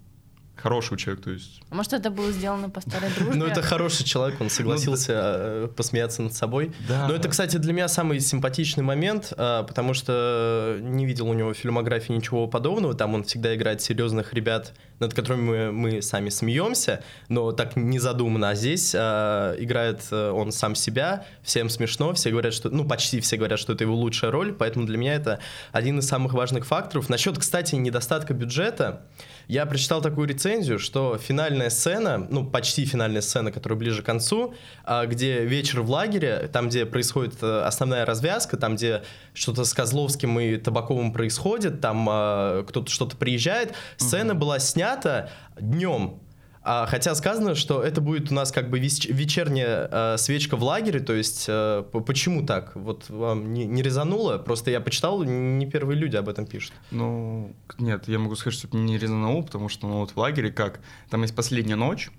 хорошего 0.56 0.98
человека, 0.98 1.26
то 1.26 1.32
есть... 1.32 1.62
А 1.70 1.76
Может, 1.76 1.94
это 1.94 2.10
было 2.10 2.32
сделано 2.32 2.70
по 2.70 2.80
старой 2.80 3.10
дружбе? 3.16 3.36
Ну, 3.36 3.46
это 3.46 3.62
хороший 3.62 4.06
человек, 4.06 4.40
он 4.40 4.50
согласился 4.50 5.14
э, 5.16 5.68
посмеяться 5.76 6.22
над 6.22 6.34
собой. 6.34 6.72
Да. 6.88 7.08
Но 7.08 7.16
это, 7.16 7.28
кстати, 7.28 7.58
для 7.58 7.74
меня 7.74 7.88
самый 7.88 8.20
симпатичный 8.20 8.84
момент, 8.84 9.34
э, 9.36 9.64
потому 9.68 9.94
что 9.94 10.78
не 10.80 11.06
видел 11.06 11.28
у 11.30 11.34
него 11.34 11.54
в 11.54 11.58
фильмографии 11.58 12.14
ничего 12.14 12.48
подобного. 12.48 12.94
Там 12.94 13.14
он 13.16 13.24
всегда 13.24 13.56
играет 13.56 13.82
серьезных 13.82 14.34
ребят, 14.34 14.74
над 15.00 15.14
которыми 15.14 15.42
мы, 15.42 15.72
мы 15.72 16.02
сами 16.02 16.30
смеемся, 16.30 17.04
но 17.30 17.52
так 17.52 17.76
не 17.76 18.00
задумано. 18.00 18.50
А 18.50 18.56
здесь 18.56 18.94
э, 18.96 19.56
играет 19.58 20.12
он 20.14 20.52
сам 20.52 20.76
себя, 20.76 21.26
всем 21.42 21.70
смешно, 21.70 22.14
все 22.14 22.30
говорят, 22.30 22.54
что, 22.54 22.70
ну, 22.70 22.86
почти 22.86 23.20
все 23.20 23.38
говорят, 23.38 23.60
что 23.60 23.74
это 23.74 23.84
его 23.84 23.96
лучшая 23.96 24.32
роль, 24.32 24.54
поэтому 24.54 24.86
для 24.86 24.98
меня 24.98 25.16
это 25.16 25.40
один 25.72 26.00
из 26.00 26.08
самых 26.08 26.34
важных 26.34 26.66
факторов. 26.66 27.10
Насчет, 27.10 27.38
кстати, 27.38 27.76
недостатка 27.76 28.34
бюджета, 28.34 29.04
я 29.48 29.66
прочитал 29.66 30.02
такую 30.02 30.28
рецензию, 30.28 30.43
что 30.78 31.18
финальная 31.18 31.70
сцена, 31.70 32.28
ну, 32.30 32.46
почти 32.46 32.86
финальная 32.86 33.22
сцена, 33.22 33.52
которая 33.52 33.78
ближе 33.78 34.02
к 34.02 34.06
концу, 34.06 34.54
а, 34.84 35.06
где 35.06 35.46
вечер 35.46 35.82
в 35.82 35.90
лагере, 35.90 36.50
там, 36.52 36.70
где 36.70 36.86
происходит 36.86 37.36
э, 37.42 37.62
основная 37.62 38.06
развязка, 38.06 38.58
там, 38.58 38.76
где 38.76 39.04
что-то 39.34 39.64
с 39.64 39.74
Козловским 39.74 40.40
и 40.40 40.58
Табаковым 40.58 41.14
происходит, 41.14 41.82
там 41.82 42.08
а, 42.10 42.64
кто-то 42.64 42.92
что-то 42.92 43.16
приезжает, 43.16 43.74
сцена 43.98 44.36
была 44.36 44.60
снята 44.60 45.30
днем. 45.60 46.20
А, 46.66 46.86
хотя 46.86 47.14
сказано, 47.14 47.56
что 47.56 47.84
это 47.84 48.00
будет 48.00 48.32
у 48.32 48.34
нас 48.34 48.54
как 48.54 48.70
бы 48.70 48.80
веч- 48.80 49.10
вечерняя 49.10 49.90
э, 49.92 50.18
свечка 50.18 50.56
в 50.56 50.64
лагере, 50.64 51.02
то 51.02 51.14
есть 51.14 51.46
э, 51.50 51.84
почему 52.06 52.46
так? 52.46 52.74
Вот 52.76 53.10
вам 53.10 53.54
не, 53.54 53.66
не 53.66 53.82
резануло? 53.82 54.38
Просто 54.38 54.72
я 54.72 54.80
почитал, 54.80 55.24
не 55.24 55.66
первые 55.66 56.00
люди 56.00 56.16
об 56.16 56.30
этом 56.30 56.46
пишут. 56.46 56.72
Ну, 56.92 57.54
нет, 57.78 58.08
я 58.08 58.18
могу 58.18 58.36
сказать, 58.36 58.58
что 58.58 58.76
не 58.78 58.98
резанул, 58.98 59.44
потому 59.44 59.68
что, 59.68 59.88
ну, 59.88 60.00
вот 60.00 60.12
в 60.12 60.18
лагере 60.18 60.52
как? 60.52 60.80
Там 61.10 61.24
есть 61.24 61.36
последняя 61.36 61.76
ночь, 61.76 62.12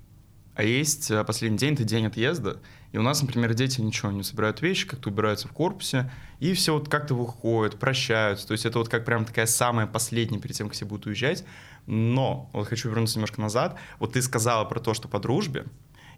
а 0.55 0.63
есть 0.63 1.11
э, 1.11 1.25
последний 1.25 1.59
день, 1.59 1.73
это 1.73 1.85
день 1.85 2.07
отъезда. 2.07 2.59
И 2.93 2.99
у 2.99 3.03
нас, 3.03 3.23
например, 3.23 3.55
дети 3.55 3.81
ничего 3.81 4.13
не 4.13 4.23
собирают 4.23 4.63
вещи, 4.63 4.87
как-то 4.87 5.09
убираются 5.09 5.49
в 5.49 5.53
корпусе, 5.53 6.13
и 6.39 6.53
все 6.53 6.75
вот 6.75 6.89
как-то 6.89 7.15
выходят, 7.15 7.79
прощаются. 7.79 8.47
То 8.47 8.53
есть 8.53 8.67
это 8.67 8.79
вот 8.79 8.89
как 8.89 9.05
прям 9.05 9.25
такая 9.25 9.47
самая 9.47 9.87
последняя 9.87 10.39
перед 10.39 10.55
тем, 10.55 10.69
как 10.69 10.77
все 10.77 10.85
будут 10.85 11.07
уезжать. 11.07 11.45
Но, 11.87 12.49
вот 12.53 12.69
хочу 12.69 12.89
вернуться 12.89 13.17
немножко 13.19 13.41
назад. 13.41 13.77
Вот 13.99 14.13
ты 14.15 14.23
сказала 14.23 14.65
про 14.65 14.81
то, 14.81 14.95
что 14.95 15.09
по 15.09 15.19
дружбе. 15.19 15.67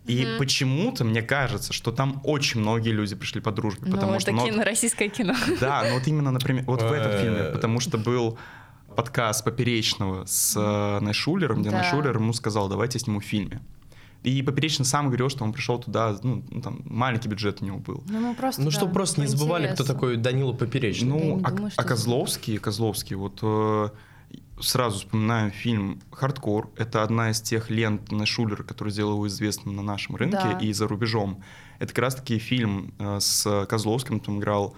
И 0.06 0.24
Мгм. 0.24 0.38
почему-то 0.38 1.04
мне 1.04 1.20
кажется, 1.20 1.72
что 1.72 1.90
там 1.90 2.20
очень 2.22 2.60
многие 2.60 2.90
люди 2.90 3.16
пришли 3.16 3.40
по 3.40 3.50
дружбе. 3.50 3.82
Ну, 3.86 3.92
потому 3.96 4.12
это 4.12 4.20
что, 4.20 4.32
ну, 4.32 4.46
кино, 4.46 4.62
российское 4.62 5.08
кино. 5.08 5.34
да, 5.60 5.82
ну 5.88 5.94
вот 5.98 6.06
именно, 6.06 6.30
например, 6.30 6.64
вот 6.66 6.80
в 6.82 6.92
этом 6.92 7.12
Э. 7.12 7.20
фильме, 7.20 7.42
потому 7.52 7.80
что 7.80 7.98
был 7.98 8.38
подкаст 8.94 9.44
Поперечного 9.44 10.24
с 10.26 10.54
э, 10.56 11.00
Найшулером, 11.04 11.60
где 11.62 11.70
Да. 11.70 11.78
Найшулер 11.78 12.16
ему 12.16 12.32
сказал, 12.32 12.68
давайте 12.68 12.98
сниму 13.00 13.18
в 13.20 13.24
фильме. 13.24 13.60
И 14.22 14.42
Поперечный 14.42 14.84
сам 14.86 15.06
говорил, 15.06 15.28
что 15.28 15.44
он 15.44 15.52
пришел 15.52 15.78
туда, 15.80 16.16
ну, 16.22 16.42
ну, 16.50 16.60
там, 16.62 16.80
маленький 16.84 17.28
бюджет 17.28 17.60
у 17.60 17.64
него 17.64 17.78
был. 17.78 18.02
Ну, 18.08 18.20
мы 18.20 18.34
просто, 18.34 18.62
Ну, 18.62 18.70
да, 18.70 18.76
чтобы 18.76 18.92
просто 18.92 19.20
не 19.20 19.26
забывали, 19.26 19.68
кто 19.74 19.82
такой 19.84 20.16
Данила 20.16 20.52
Поперечный. 20.52 21.08
Ну, 21.08 21.18
не 21.38 21.42
а, 21.44 21.50
думаю, 21.50 21.72
а 21.76 21.84
Козловский, 21.84 22.58
Козловский, 22.58 23.16
вот 23.16 23.40
э, 23.42 23.88
сразу 24.60 24.98
вспоминаю 24.98 25.50
фильм 25.50 26.00
«Хардкор». 26.12 26.70
Это 26.76 27.02
одна 27.02 27.30
из 27.30 27.40
тех 27.40 27.70
лент 27.70 28.10
на 28.12 28.26
Шулера, 28.26 28.62
который 28.62 28.90
сделал 28.90 29.14
его 29.14 29.26
известным 29.28 29.76
на 29.76 29.82
нашем 29.82 30.16
рынке 30.16 30.38
Да. 30.42 30.58
и 30.60 30.72
за 30.72 30.88
рубежом. 30.88 31.42
Это 31.78 31.88
как 31.92 31.98
раз-таки 32.04 32.38
фильм 32.38 32.94
э, 32.98 33.18
с 33.20 33.66
Козловским, 33.66 34.18
там 34.20 34.38
играл 34.38 34.74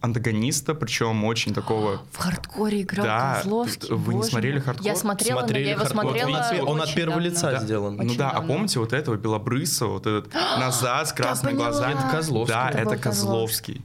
антагониста, 0.00 0.74
причем 0.74 1.24
очень 1.24 1.54
такого... 1.54 2.02
В 2.12 2.18
хардкоре 2.18 2.82
играл 2.82 3.06
Да, 3.06 3.34
Козловский. 3.42 3.94
вы 3.94 4.12
не 4.14 4.18
боже 4.20 4.30
смотрели 4.30 4.52
мой. 4.54 4.62
«Хардкор»? 4.62 4.86
Я 4.86 4.94
смотрела, 4.96 5.38
Смотрели 5.40 5.62
но 5.62 5.66
я 5.68 5.70
его 5.74 5.80
«Хардкор». 5.84 6.02
смотрела 6.02 6.28
Он 6.28 6.34
от- 6.36 6.68
он 6.68 6.80
от 6.82 6.94
первого 6.94 7.20
давно. 7.20 7.28
лица 7.30 7.50
Да. 7.50 7.60
сделан. 7.60 7.96
Ну 7.96 8.04
Очень 8.04 8.18
да, 8.18 8.30
а 8.30 8.34
давно. 8.34 8.48
помните 8.54 8.78
вот 8.78 8.92
этого 8.92 9.16
белобрысого, 9.16 9.92
вот 9.94 10.06
этот 10.06 10.32
назад 10.58 11.08
с 11.08 11.12
красными 11.12 11.54
глазами? 11.56 11.94
Это 11.98 12.08
Козловский. 12.10 12.54
Да, 12.54 12.70
Это 12.70 12.96
Козловский. 12.96 13.82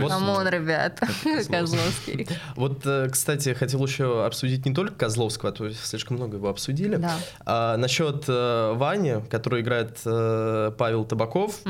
Есть- 0.00 0.12
Come 0.12 0.33
on, 0.33 0.48
ребят. 0.48 1.00
Козловский. 1.50 2.26
Вот, 2.56 2.82
э, 2.86 3.08
кстати, 3.10 3.52
хотел 3.54 3.84
еще 3.84 4.24
обсудить 4.24 4.64
не 4.66 4.74
только 4.74 4.94
Козловского, 4.94 5.50
а 5.50 5.52
то 5.52 5.70
слишком 5.72 6.16
много 6.16 6.36
его 6.36 6.48
обсудили. 6.48 6.96
Да. 6.96 7.12
А, 7.44 7.76
насчет 7.76 8.24
э, 8.28 8.72
Вани, 8.74 9.16
который 9.30 9.62
играет 9.62 9.98
э, 10.04 10.72
Павел 10.78 11.04
Табаков. 11.04 11.60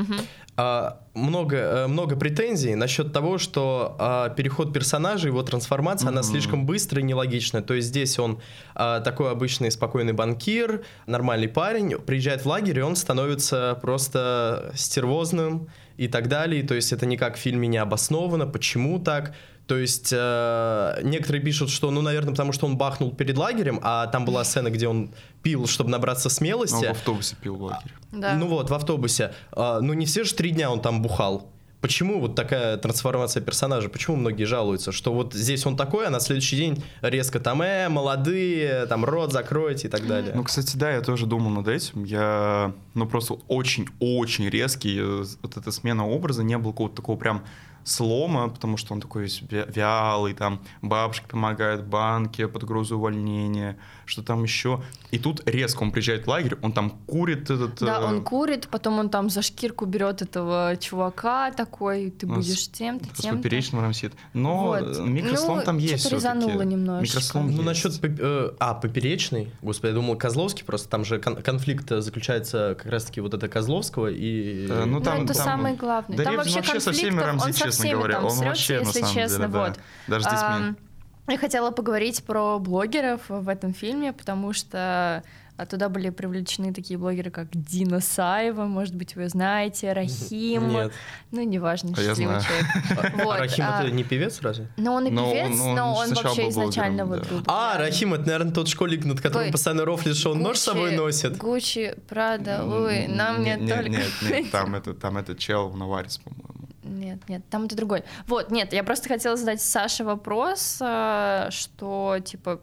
а, 0.57 0.99
много, 1.13 1.85
много 1.87 2.15
претензий 2.15 2.75
насчет 2.75 3.11
того, 3.13 3.37
что 3.37 3.95
а, 3.99 4.29
переход 4.29 4.73
персонажа, 4.73 5.27
его 5.27 5.43
трансформация, 5.43 6.09
она 6.09 6.21
Мгм. 6.21 6.29
слишком 6.29 6.65
быстрая 6.65 7.03
и 7.03 7.05
нелогичная. 7.07 7.61
То 7.61 7.73
есть 7.73 7.89
здесь 7.89 8.17
он 8.19 8.39
а, 8.73 8.99
такой 9.01 9.31
обычный 9.31 9.71
спокойный 9.71 10.13
банкир, 10.13 10.83
нормальный 11.07 11.47
парень, 11.49 11.97
приезжает 11.99 12.43
в 12.43 12.47
лагерь, 12.47 12.79
и 12.79 12.81
он 12.81 12.95
становится 12.95 13.77
просто 13.81 14.71
стервозным 14.75 15.67
и 15.97 16.07
так 16.07 16.27
далее. 16.27 16.63
То 16.63 16.75
есть 16.75 16.91
это 16.91 17.05
никак 17.05 17.35
в 17.35 17.39
фильме 17.39 17.67
не 17.67 17.77
обосновано, 17.77 18.45
почему 18.47 18.99
так. 18.99 19.33
То 19.67 19.77
есть 19.77 20.13
э, 20.15 20.99
некоторые 21.01 21.41
пишут, 21.41 21.71
что, 21.71 21.89
ну, 21.89 22.01
наверное, 22.01 22.31
потому 22.31 22.51
что 22.51 22.67
он 22.67 22.77
бахнул 22.77 23.11
перед 23.11 23.35
лагерем, 23.35 23.79
а 23.81 24.05
там 24.07 24.23
была 24.23 24.43
сцена, 24.43 24.69
где 24.69 24.87
он 24.87 25.11
пил, 25.41 25.65
чтобы 25.65 25.89
набраться 25.89 26.27
Он 26.27 26.31
смелости. 26.31 26.85
в 26.85 26.91
автобусе 26.91 27.35
пил 27.41 27.55
в 27.55 27.63
лагере. 27.63 27.91
Да. 28.11 28.35
Ну 28.35 28.47
вот, 28.47 28.69
в 28.69 28.73
автобусе. 28.73 29.33
А, 29.51 29.79
ну 29.81 29.93
не 29.93 30.05
все 30.05 30.23
же 30.23 30.35
три 30.35 30.51
дня 30.51 30.69
он 30.71 30.81
там 30.81 31.01
бухал. 31.01 31.51
Почему 31.85 32.19
вот 32.19 32.33
такая 32.33 32.77
трансформация 32.77 33.43
персонажа? 33.43 33.89
Почему 33.89 34.15
многие 34.15 34.45
жалуются, 34.45 34.91
что 34.91 35.13
вот 35.13 35.35
здесь 35.35 35.67
он 35.67 35.77
такой, 35.77 36.07
а 36.07 36.09
на 36.09 36.19
следующий 36.19 36.57
день 36.57 36.83
резко 37.01 37.39
там, 37.39 37.61
э, 37.61 37.89
молодые, 37.89 38.87
там 38.87 39.05
рот 39.05 39.31
закройте 39.31 39.87
и 39.87 39.91
так 39.91 40.07
далее. 40.07 40.33
Ну, 40.33 40.43
кстати, 40.43 40.75
да, 40.77 40.91
я 40.91 41.01
тоже 41.01 41.27
думал 41.27 41.51
над 41.51 41.67
этим. 41.67 42.03
Я, 42.03 42.73
ну, 42.95 43.05
просто 43.05 43.35
очень-очень 43.47 44.49
резкий. 44.49 44.97
э, 44.99 45.25
Вот 45.43 45.57
эта 45.57 45.69
смена 45.71 46.07
образа, 46.09 46.41
не 46.43 46.57
было 46.57 46.71
какого-то 46.71 46.95
такого 46.95 47.17
прям 47.17 47.43
слома, 47.83 48.49
потому 48.49 48.77
что 48.77 48.95
он 48.95 48.99
такой 49.01 49.21
весь 49.21 49.43
вя- 49.43 49.71
вялый, 49.71 50.33
там 50.33 50.59
бабушки 50.81 51.25
помогают 51.29 51.81
в 51.81 51.87
банке 51.87 52.47
под 52.47 52.63
угрозу 52.63 52.97
увольнения, 52.97 53.77
что 54.05 54.23
там 54.23 54.43
еще. 54.43 54.81
И 55.11 55.17
тут 55.19 55.41
резко 55.47 55.83
он 55.83 55.91
приезжает 55.91 56.25
в 56.25 56.29
лагерь, 56.29 56.57
он 56.61 56.71
там 56.73 56.91
курит 57.07 57.49
этот... 57.49 57.79
Да, 57.79 57.99
э, 57.99 58.03
он 58.05 58.23
курит, 58.23 58.67
потом 58.69 58.99
он 58.99 59.09
там 59.09 59.29
за 59.29 59.41
шкирку 59.41 59.85
берет 59.85 60.21
этого 60.21 60.75
чувака 60.79 61.51
такой, 61.51 62.09
ты 62.11 62.27
Ну, 62.27 62.35
будешь 62.35 62.65
с- 62.65 62.67
тем-то, 62.69 63.05
с 63.15 63.21
тем-то. 63.21 63.37
поперечным 63.37 63.81
рамсит. 63.81 64.13
Но 64.33 64.65
Вот. 64.67 64.99
микрослом 64.99 65.57
Ну, 65.57 65.63
там 65.63 65.77
есть 65.77 66.11
резануло 66.11 66.61
немножечко. 66.61 67.17
Микрослом 67.17 67.51
Ну, 67.55 67.63
насчет... 67.63 67.93
э, 68.03 68.51
а, 68.59 68.73
поперечный? 68.73 69.51
Господи, 69.61 69.89
я 69.91 69.95
думал, 69.95 70.17
Козловский, 70.17 70.63
просто 70.65 70.89
там 70.89 71.05
же 71.05 71.19
кон- 71.19 71.41
конфликт 71.41 71.91
э, 71.91 72.01
заключается 72.01 72.75
как 72.77 72.91
раз-таки 72.91 73.21
вот 73.21 73.33
это 73.33 73.47
Козловского 73.47 74.07
и... 74.07 74.67
Э, 74.69 74.83
ну, 74.85 74.99
Ну, 74.99 75.01
там- 75.01 75.23
это 75.23 75.33
там- 75.33 75.43
самое 75.43 75.75
главное. 75.75 76.17
Да 76.17 76.23
там 76.23 76.35
вообще, 76.37 76.55
вообще 76.55 76.79
со 76.79 76.91
всеми 76.91 77.19
Рамзи, 77.19 77.53
честно 77.53 77.89
говоря. 77.91 78.19
Он 78.23 78.33
вообще, 78.37 78.75
на 78.75 78.87
если 78.87 78.99
самом 78.99 79.13
деле, 79.13 79.27
честно, 79.27 79.47
да. 79.47 79.59
вот. 79.67 79.79
Даже 80.07 80.25
здесь 80.25 80.39
мне- 80.59 80.75
Я 81.27 81.37
хотела 81.37 81.71
поговорить 81.71 82.23
про 82.23 82.59
блогеров 82.59 83.21
в 83.29 83.49
этом 83.49 83.73
фильме, 83.73 84.13
потому 84.13 84.53
что 84.53 85.23
а, 85.57 85.65
туда 85.65 85.89
были 85.89 86.11
привлечены 86.11 86.71
такие 86.71 86.99
блогеры, 86.99 87.31
как 87.31 87.47
Дина 87.51 87.99
Саева, 87.99 88.65
может 88.65 88.93
быть, 88.93 89.15
вы 89.15 89.27
знаете, 89.29 89.91
Рахим. 89.93 90.67
Нет. 90.67 90.91
Ну, 91.31 91.41
неважно, 91.41 91.93
А 91.97 92.01
я 92.01 92.09
счастливый 92.09 92.39
знаю. 92.41 92.43
человек. 92.43 92.67
А 93.17 93.17
Вот, 93.25 93.39
Рахим 93.39 93.65
а, 93.67 93.81
это 93.83 93.91
не 93.91 94.03
певец 94.03 94.39
разве? 94.41 94.67
Ну, 94.77 94.93
он 94.93 95.07
и 95.07 95.09
Но 95.09 95.31
певец, 95.31 95.59
он- 95.59 95.61
он 95.61 95.75
но 95.75 95.95
он 95.95 96.13
вообще 96.13 96.49
изначально 96.49 97.05
блогером, 97.07 97.37
вот 97.37 97.43
да. 97.45 97.73
А, 97.73 97.77
Рахим, 97.79 98.13
это, 98.13 98.23
наверное, 98.25 98.51
тот 98.53 98.67
школьник, 98.67 99.03
над 99.05 99.17
которым 99.17 99.47
Какой? 99.47 99.51
постоянно 99.51 99.85
рофлит, 99.85 100.15
что 100.17 100.31
он 100.33 100.41
нож 100.41 100.57
с 100.59 100.61
собой 100.63 100.91
Гуччи- 100.91 100.97
носит. 100.97 101.37
Гуччи, 101.37 101.95
Прада, 102.07 102.63
Луи, 102.63 103.07
нам 103.07 103.41
нет, 103.41 103.61
нет 103.61 103.67
нет, 103.69 103.75
только... 103.77 103.89
нет, 103.89 104.11
нет, 104.43 104.51
там 104.51 104.75
это, 104.75 104.93
там 104.93 105.17
это 105.17 105.35
чел 105.35 105.69
в 105.69 105.77
Наварис, 105.77 106.19
по-моему. 106.19 106.44
Нет, 106.85 107.27
нет, 107.27 107.43
там 107.49 107.65
это 107.65 107.75
другой. 107.75 108.03
Вот, 108.27 108.51
нет, 108.51 108.71
я 108.73 108.83
просто 108.83 109.09
хотела 109.09 109.35
задать 109.35 109.61
Саше 109.61 110.03
вопрос, 110.03 110.77
э, 110.81 111.47
что, 111.49 112.17
типа, 112.23 112.61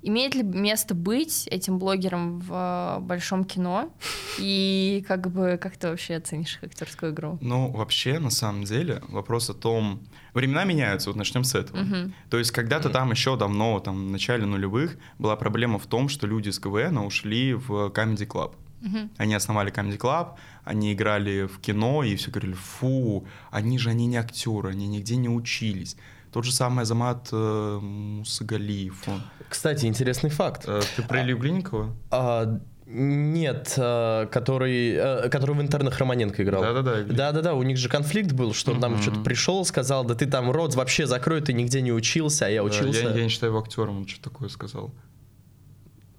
имеет 0.00 0.34
ли 0.34 0.42
место 0.42 0.94
быть 0.94 1.48
этим 1.48 1.78
блогером 1.78 2.38
в 2.38 2.98
э, 2.98 3.00
большом 3.00 3.44
кино? 3.44 3.92
И 4.38 5.04
как 5.08 5.30
бы, 5.30 5.58
как 5.60 5.76
ты 5.76 5.88
вообще 5.88 6.16
оценишь 6.16 6.56
их 6.56 6.64
актерскую 6.64 7.12
игру? 7.12 7.38
Ну, 7.40 7.70
вообще, 7.72 8.18
на 8.18 8.30
самом 8.30 8.64
деле, 8.64 9.02
вопрос 9.08 9.50
о 9.50 9.54
том... 9.54 10.00
Времена 10.34 10.62
меняются, 10.64 11.10
вот 11.10 11.16
начнем 11.16 11.42
с 11.42 11.54
этого. 11.56 11.78
Мгм. 11.78 12.14
То 12.30 12.38
есть 12.38 12.52
когда-то 12.52 12.90
там 12.90 13.10
еще 13.10 13.36
давно, 13.36 13.80
там, 13.80 14.06
в 14.06 14.10
начале 14.10 14.46
нулевых, 14.46 14.96
была 15.18 15.34
проблема 15.34 15.80
в 15.80 15.86
том, 15.86 16.08
что 16.08 16.28
люди 16.28 16.50
из 16.50 16.60
КВН 16.60 16.98
ушли 16.98 17.54
в 17.54 17.88
Comedy 17.88 18.26
Club. 18.26 18.52
Мгм. 18.80 19.10
Они 19.16 19.34
основали 19.34 19.72
Comedy 19.72 19.98
Club, 19.98 20.34
они 20.64 20.92
играли 20.92 21.46
в 21.46 21.58
кино, 21.60 22.02
и 22.04 22.14
все 22.16 22.30
говорили, 22.30 22.54
фу, 22.54 23.26
они 23.50 23.78
же, 23.78 23.90
они 23.90 24.06
не 24.06 24.16
актеры, 24.16 24.70
они 24.70 24.86
нигде 24.86 25.16
не 25.16 25.28
учились. 25.28 25.96
Тот 26.32 26.44
же 26.44 26.52
самый 26.52 26.82
Азамат 26.82 27.28
э, 27.32 27.78
Мусагалиев. 27.80 29.08
он. 29.08 29.22
Кстати, 29.48 29.86
интересный 29.86 30.30
факт. 30.30 30.64
Э, 30.66 30.82
ты 30.96 31.02
про 31.02 31.22
Илью 31.22 31.38
Глинникова? 31.38 31.94
А, 32.10 32.60
нет, 32.86 33.74
а, 33.78 34.26
который, 34.26 34.92
э, 34.92 35.28
который 35.30 35.56
в 35.56 35.60
интернах 35.62 35.98
Романенко 35.98 36.42
играл. 36.42 36.62
Да-да-да. 36.62 37.02
Да-да-да, 37.02 37.54
у 37.54 37.62
них 37.62 37.76
же 37.78 37.88
конфликт 37.88 38.32
был, 38.32 38.52
что 38.54 38.72
он 38.72 38.80
там 38.80 38.92
Мгм. 38.94 39.02
что-то 39.02 39.20
пришел, 39.20 39.64
сказал, 39.64 40.04
да 40.04 40.14
ты 40.14 40.26
там 40.26 40.50
рот 40.50 40.74
вообще 40.74 41.06
закрой, 41.06 41.40
ты 41.40 41.52
нигде 41.52 41.80
не 41.80 41.92
учился, 41.92 42.46
а 42.46 42.48
я 42.48 42.60
Да, 42.62 42.64
учился. 42.68 43.02
Я, 43.04 43.10
я 43.14 43.22
не 43.22 43.28
считаю 43.28 43.52
его 43.52 43.60
актером, 43.62 43.98
он 43.98 44.06
что 44.06 44.22
такое 44.22 44.48
сказал. 44.48 44.90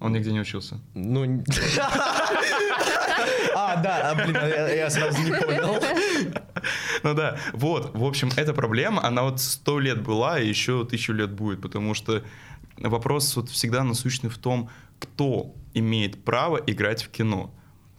Он 0.00 0.12
нигде 0.12 0.32
не 0.32 0.40
учился. 0.40 0.80
Ну... 0.94 1.44
А, 3.54 3.76
да, 3.76 4.10
а, 4.10 4.14
блин, 4.14 4.34
я 4.34 4.72
я 4.72 4.90
сразу 4.90 5.20
не 5.22 5.32
понял. 5.32 5.76
Ну 7.02 7.14
да, 7.14 7.38
вот, 7.52 7.94
в 7.94 8.04
общем, 8.04 8.30
эта 8.36 8.52
проблема, 8.52 9.02
она 9.04 9.22
вот 9.22 9.40
сто 9.40 9.78
лет 9.78 10.02
была 10.02 10.38
и 10.38 10.48
еще 10.48 10.84
тысячу 10.84 11.12
лет 11.12 11.30
будет, 11.30 11.62
потому 11.62 11.94
что 11.94 12.22
вопрос 12.76 13.36
вот 13.36 13.48
всегда 13.48 13.82
насущный 13.84 14.28
в 14.28 14.36
том, 14.38 14.68
кто 14.98 15.54
имеет 15.72 16.22
право 16.22 16.58
играть 16.66 17.02
в 17.02 17.10
кино. 17.10 17.50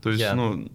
То 0.02 0.10
есть, 0.12 0.34
ну... 0.34 0.72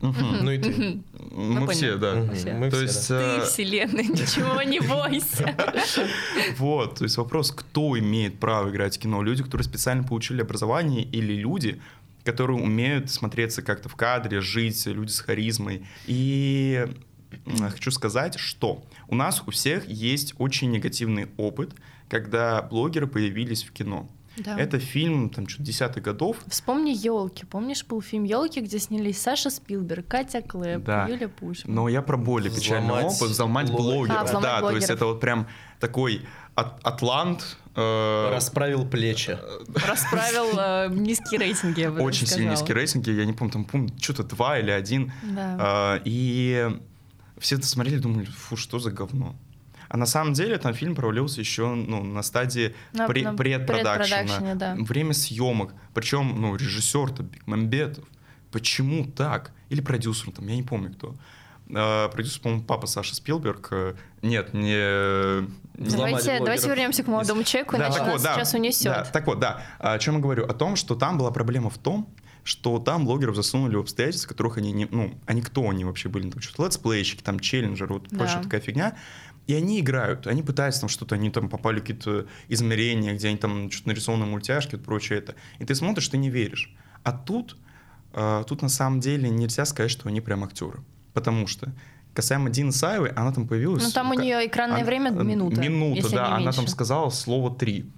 Ну 0.00 0.50
и 0.50 0.58
ты. 0.58 1.02
Мы 1.30 1.66
поняли. 1.66 1.72
все, 1.72 1.96
да. 1.96 2.14
Мы 2.14 2.70
То 2.70 2.80
есть, 2.80 3.08
да. 3.08 3.18
Ты, 3.18 3.42
э, 3.42 3.44
вселенная, 3.44 4.04
ничего 4.04 4.62
не 4.62 4.80
бойся. 4.80 5.56
Вот, 6.58 6.96
то 6.96 7.04
есть 7.04 7.16
вопрос, 7.16 7.50
кто 7.50 7.98
имеет 7.98 8.38
право 8.38 8.70
играть 8.70 8.96
в 8.96 9.00
кино? 9.00 9.22
Люди, 9.22 9.42
которые 9.42 9.64
специально 9.64 10.02
получили 10.04 10.42
образование 10.42 11.02
или 11.02 11.34
люди, 11.34 11.80
которые 12.24 12.62
умеют 12.62 13.10
смотреться 13.10 13.62
как-то 13.62 13.88
в 13.88 13.96
кадре, 13.96 14.40
жить, 14.40 14.86
люди 14.86 15.10
с 15.10 15.20
харизмой. 15.20 15.86
И 16.06 16.86
хочу 17.60 17.90
сказать, 17.90 18.38
что 18.38 18.84
у 19.08 19.14
нас 19.14 19.42
у 19.46 19.50
всех 19.50 19.88
есть 19.88 20.34
очень 20.38 20.70
негативный 20.70 21.28
опыт, 21.36 21.72
когда 22.08 22.62
блогеры 22.62 23.06
появились 23.06 23.64
в 23.64 23.72
кино. 23.72 24.08
Да. 24.44 24.58
Это 24.58 24.78
фильм, 24.78 25.30
там, 25.30 25.48
что-то 25.48 25.64
десятых 25.64 26.02
годов. 26.04 26.36
Вспомни 26.48 26.90
елки. 26.90 27.44
Помнишь, 27.46 27.84
был 27.84 28.00
фильм 28.02 28.24
Елки, 28.24 28.60
где 28.60 28.78
снялись 28.78 29.20
Саша 29.20 29.50
Спилберг, 29.50 30.06
Катя 30.06 30.42
Клэп, 30.42 30.84
Да. 30.84 31.06
Юля 31.08 31.28
Пушман. 31.28 31.74
Но 31.74 31.88
я 31.88 32.02
про 32.02 32.16
более 32.16 32.50
печальный 32.54 32.86
Взломать 32.88 33.06
опыт, 33.16 33.28
взломать 33.30 33.70
блогеров. 33.70 33.94
блогеров. 33.94 34.20
А, 34.20 34.24
взломать 34.24 34.42
да, 34.42 34.60
то 34.60 34.70
есть 34.70 34.86
блогеров. 34.86 34.90
это 34.96 35.06
вот 35.06 35.20
прям 35.20 35.46
такой 35.80 36.22
от- 36.54 36.84
атлант. 36.86 37.56
э, 37.76 38.30
Расправил 38.32 38.84
плечи. 38.88 39.38
Расправил 39.86 40.58
э, 40.58 40.88
низкие 40.90 41.40
рейтинги, 41.40 41.80
я 41.80 41.90
бы 41.90 42.00
очень 42.00 42.26
сильно 42.26 42.50
низкие 42.50 42.74
рейтинги, 42.74 43.10
я 43.10 43.24
не 43.24 43.32
помню, 43.32 43.52
там, 43.52 43.64
помню, 43.64 43.90
что-то 44.00 44.24
два 44.24 44.58
или 44.58 44.70
один. 44.70 45.12
Да. 45.22 45.56
А, 45.60 46.00
и 46.04 46.68
все 47.38 47.56
это 47.56 47.66
смотрели, 47.66 47.98
думали, 47.98 48.24
фу, 48.26 48.56
что 48.56 48.78
за 48.80 48.90
говно. 48.90 49.36
А 49.88 49.96
на 49.96 50.06
самом 50.06 50.34
деле 50.34 50.58
там 50.58 50.74
фильм 50.74 50.94
провалился 50.94 51.40
еще 51.40 51.68
ну, 51.74 52.02
на 52.04 52.22
стадии 52.22 52.74
На- 52.92 53.06
пре- 53.06 53.24
на 53.24 53.34
предпродакшена. 53.34 54.54
да. 54.54 54.76
Время 54.78 55.14
съемок. 55.14 55.72
Причем, 55.94 56.40
ну, 56.40 56.54
режиссер-то 56.56 57.22
Бекмамбетов. 57.22 58.04
Почему 58.50 59.04
так? 59.06 59.52
Или 59.70 59.80
продюсер 59.80 60.30
там, 60.32 60.46
я 60.48 60.56
не 60.56 60.62
помню 60.62 60.92
кто. 60.92 61.14
А, 61.74 62.08
продюсер, 62.08 62.40
по-моему, 62.40 62.64
папа 62.64 62.86
Саша 62.86 63.14
Спилберг. 63.14 63.72
Нет, 64.22 64.54
не... 64.54 65.46
Давайте, 65.74 66.38
давайте 66.38 66.68
вернемся 66.68 67.02
к 67.02 67.06
молодому 67.06 67.44
человеку, 67.44 67.76
Да, 67.76 67.84
иначе 67.86 67.98
так 67.98 68.06
нас 68.06 68.12
вот, 68.14 68.22
да, 68.22 68.34
сейчас 68.34 68.54
унесет. 68.54 68.84
да, 68.92 69.04
так 69.04 69.26
вот, 69.26 69.38
да. 69.38 69.62
О 69.78 69.98
чем 69.98 70.16
я 70.16 70.20
говорю? 70.20 70.44
О 70.46 70.54
том, 70.54 70.76
что 70.76 70.94
там 70.94 71.18
была 71.18 71.30
проблема 71.30 71.70
в 71.70 71.78
том, 71.78 72.08
что 72.42 72.78
там 72.78 73.04
блогеров 73.04 73.36
засунули 73.36 73.76
в 73.76 73.80
обстоятельства, 73.80 74.28
которых 74.30 74.56
они 74.56 74.72
не... 74.72 74.86
Ну, 74.90 75.14
они 75.26 75.42
кто 75.42 75.68
они 75.68 75.84
вообще 75.84 76.08
были? 76.08 76.30
Там 76.30 76.40
что-то 76.40 76.64
летсплейщики, 76.64 77.22
там 77.22 77.38
челленджеры, 77.38 77.94
вот 77.94 78.08
Да. 78.10 78.18
прочая 78.18 78.42
такая 78.42 78.60
фигня. 78.62 78.96
И 79.48 79.54
они 79.54 79.80
играют, 79.80 80.26
они 80.26 80.42
пытаются 80.42 80.80
там 80.82 80.88
что-то, 80.90 81.14
они 81.14 81.30
там 81.30 81.48
попали 81.48 81.78
в 81.78 81.80
какие-то 81.80 82.26
измерения, 82.48 83.14
где 83.14 83.28
они 83.28 83.38
там 83.38 83.70
что-то 83.70 83.88
нарисованы 83.88 84.26
мультяшки, 84.26 84.76
вот 84.76 84.84
прочее 84.84 85.18
это. 85.20 85.34
И 85.58 85.64
ты 85.64 85.74
смотришь, 85.74 86.08
ты 86.08 86.18
не 86.18 86.28
веришь. 86.30 86.76
А 87.02 87.12
тут, 87.12 87.56
э, 88.12 88.44
тут 88.46 88.60
на 88.62 88.68
самом 88.68 89.00
деле 89.00 89.30
нельзя 89.30 89.64
сказать, 89.64 89.90
что 89.90 90.08
они 90.08 90.20
прям 90.20 90.44
актеры. 90.44 90.80
Потому 91.14 91.46
что 91.46 91.72
касаемо 92.12 92.50
Дины 92.50 92.72
Саевой, 92.72 93.08
она 93.10 93.32
там 93.32 93.48
появилась... 93.48 93.82
Ну, 93.84 93.90
там 93.90 94.10
у 94.10 94.14
ка- 94.14 94.22
нее 94.22 94.46
экранное 94.46 94.78
она- 94.78 94.84
время 94.86 95.10
минута, 95.10 95.60
Минута, 95.62 95.96
если 95.96 96.14
да. 96.16 96.36
Она 96.36 96.52
там 96.52 96.66
сказала 96.66 97.08
слово 97.10 97.54
«три». 97.54 97.90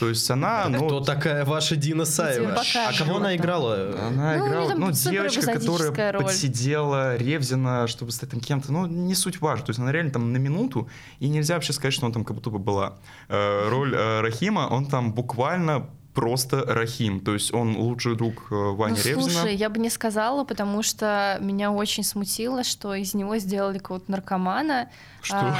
То 0.00 0.08
есть 0.08 0.30
она... 0.30 0.68
ну, 0.68 0.86
Кто 0.86 1.00
такая 1.00 1.44
ваша 1.44 1.76
Дина 1.76 2.04
Саева? 2.04 2.60
А 2.86 2.92
кого 2.98 3.16
она 3.16 3.36
играла? 3.36 3.94
Она 4.08 4.36
Ну, 4.36 4.46
играла, 4.48 4.74
ну, 4.74 4.90
девочка, 4.90 5.52
которая 5.52 6.12
роль. 6.12 6.22
подсидела 6.24 7.16
Ревзина, 7.16 7.86
чтобы 7.86 8.12
стать 8.12 8.30
там 8.30 8.40
кем-то, 8.40 8.72
ну, 8.72 8.86
не 8.86 9.14
суть 9.14 9.40
важно. 9.40 9.66
То 9.66 9.70
есть 9.70 9.80
она 9.80 9.92
реально 9.92 10.10
там 10.12 10.32
на 10.32 10.38
минуту, 10.38 10.88
и 11.20 11.28
нельзя 11.28 11.54
вообще 11.54 11.72
сказать, 11.72 11.94
что 11.94 12.06
она 12.06 12.12
там 12.12 12.24
как 12.24 12.36
будто 12.36 12.50
бы 12.50 12.58
была. 12.58 12.98
Э, 13.28 13.68
роль 13.68 13.94
э, 13.94 14.20
Рахима, 14.22 14.68
он 14.70 14.86
там 14.86 15.12
буквально 15.12 15.88
просто 16.14 16.64
Рахим. 16.66 17.20
То 17.20 17.34
есть 17.34 17.52
он 17.54 17.76
лучший 17.76 18.16
друг 18.16 18.48
э, 18.50 18.54
Вани 18.54 18.98
ну, 18.98 19.10
Ревзина. 19.10 19.30
слушай, 19.30 19.54
я 19.54 19.68
бы 19.68 19.78
не 19.78 19.90
сказала, 19.90 20.44
потому 20.44 20.82
что 20.82 21.38
меня 21.40 21.72
очень 21.72 22.04
смутило, 22.04 22.64
что 22.64 22.94
из 22.94 23.14
него 23.14 23.38
сделали 23.38 23.78
какого-то 23.78 24.10
наркомана. 24.10 24.90
Что? 25.22 25.36
А, 25.36 25.56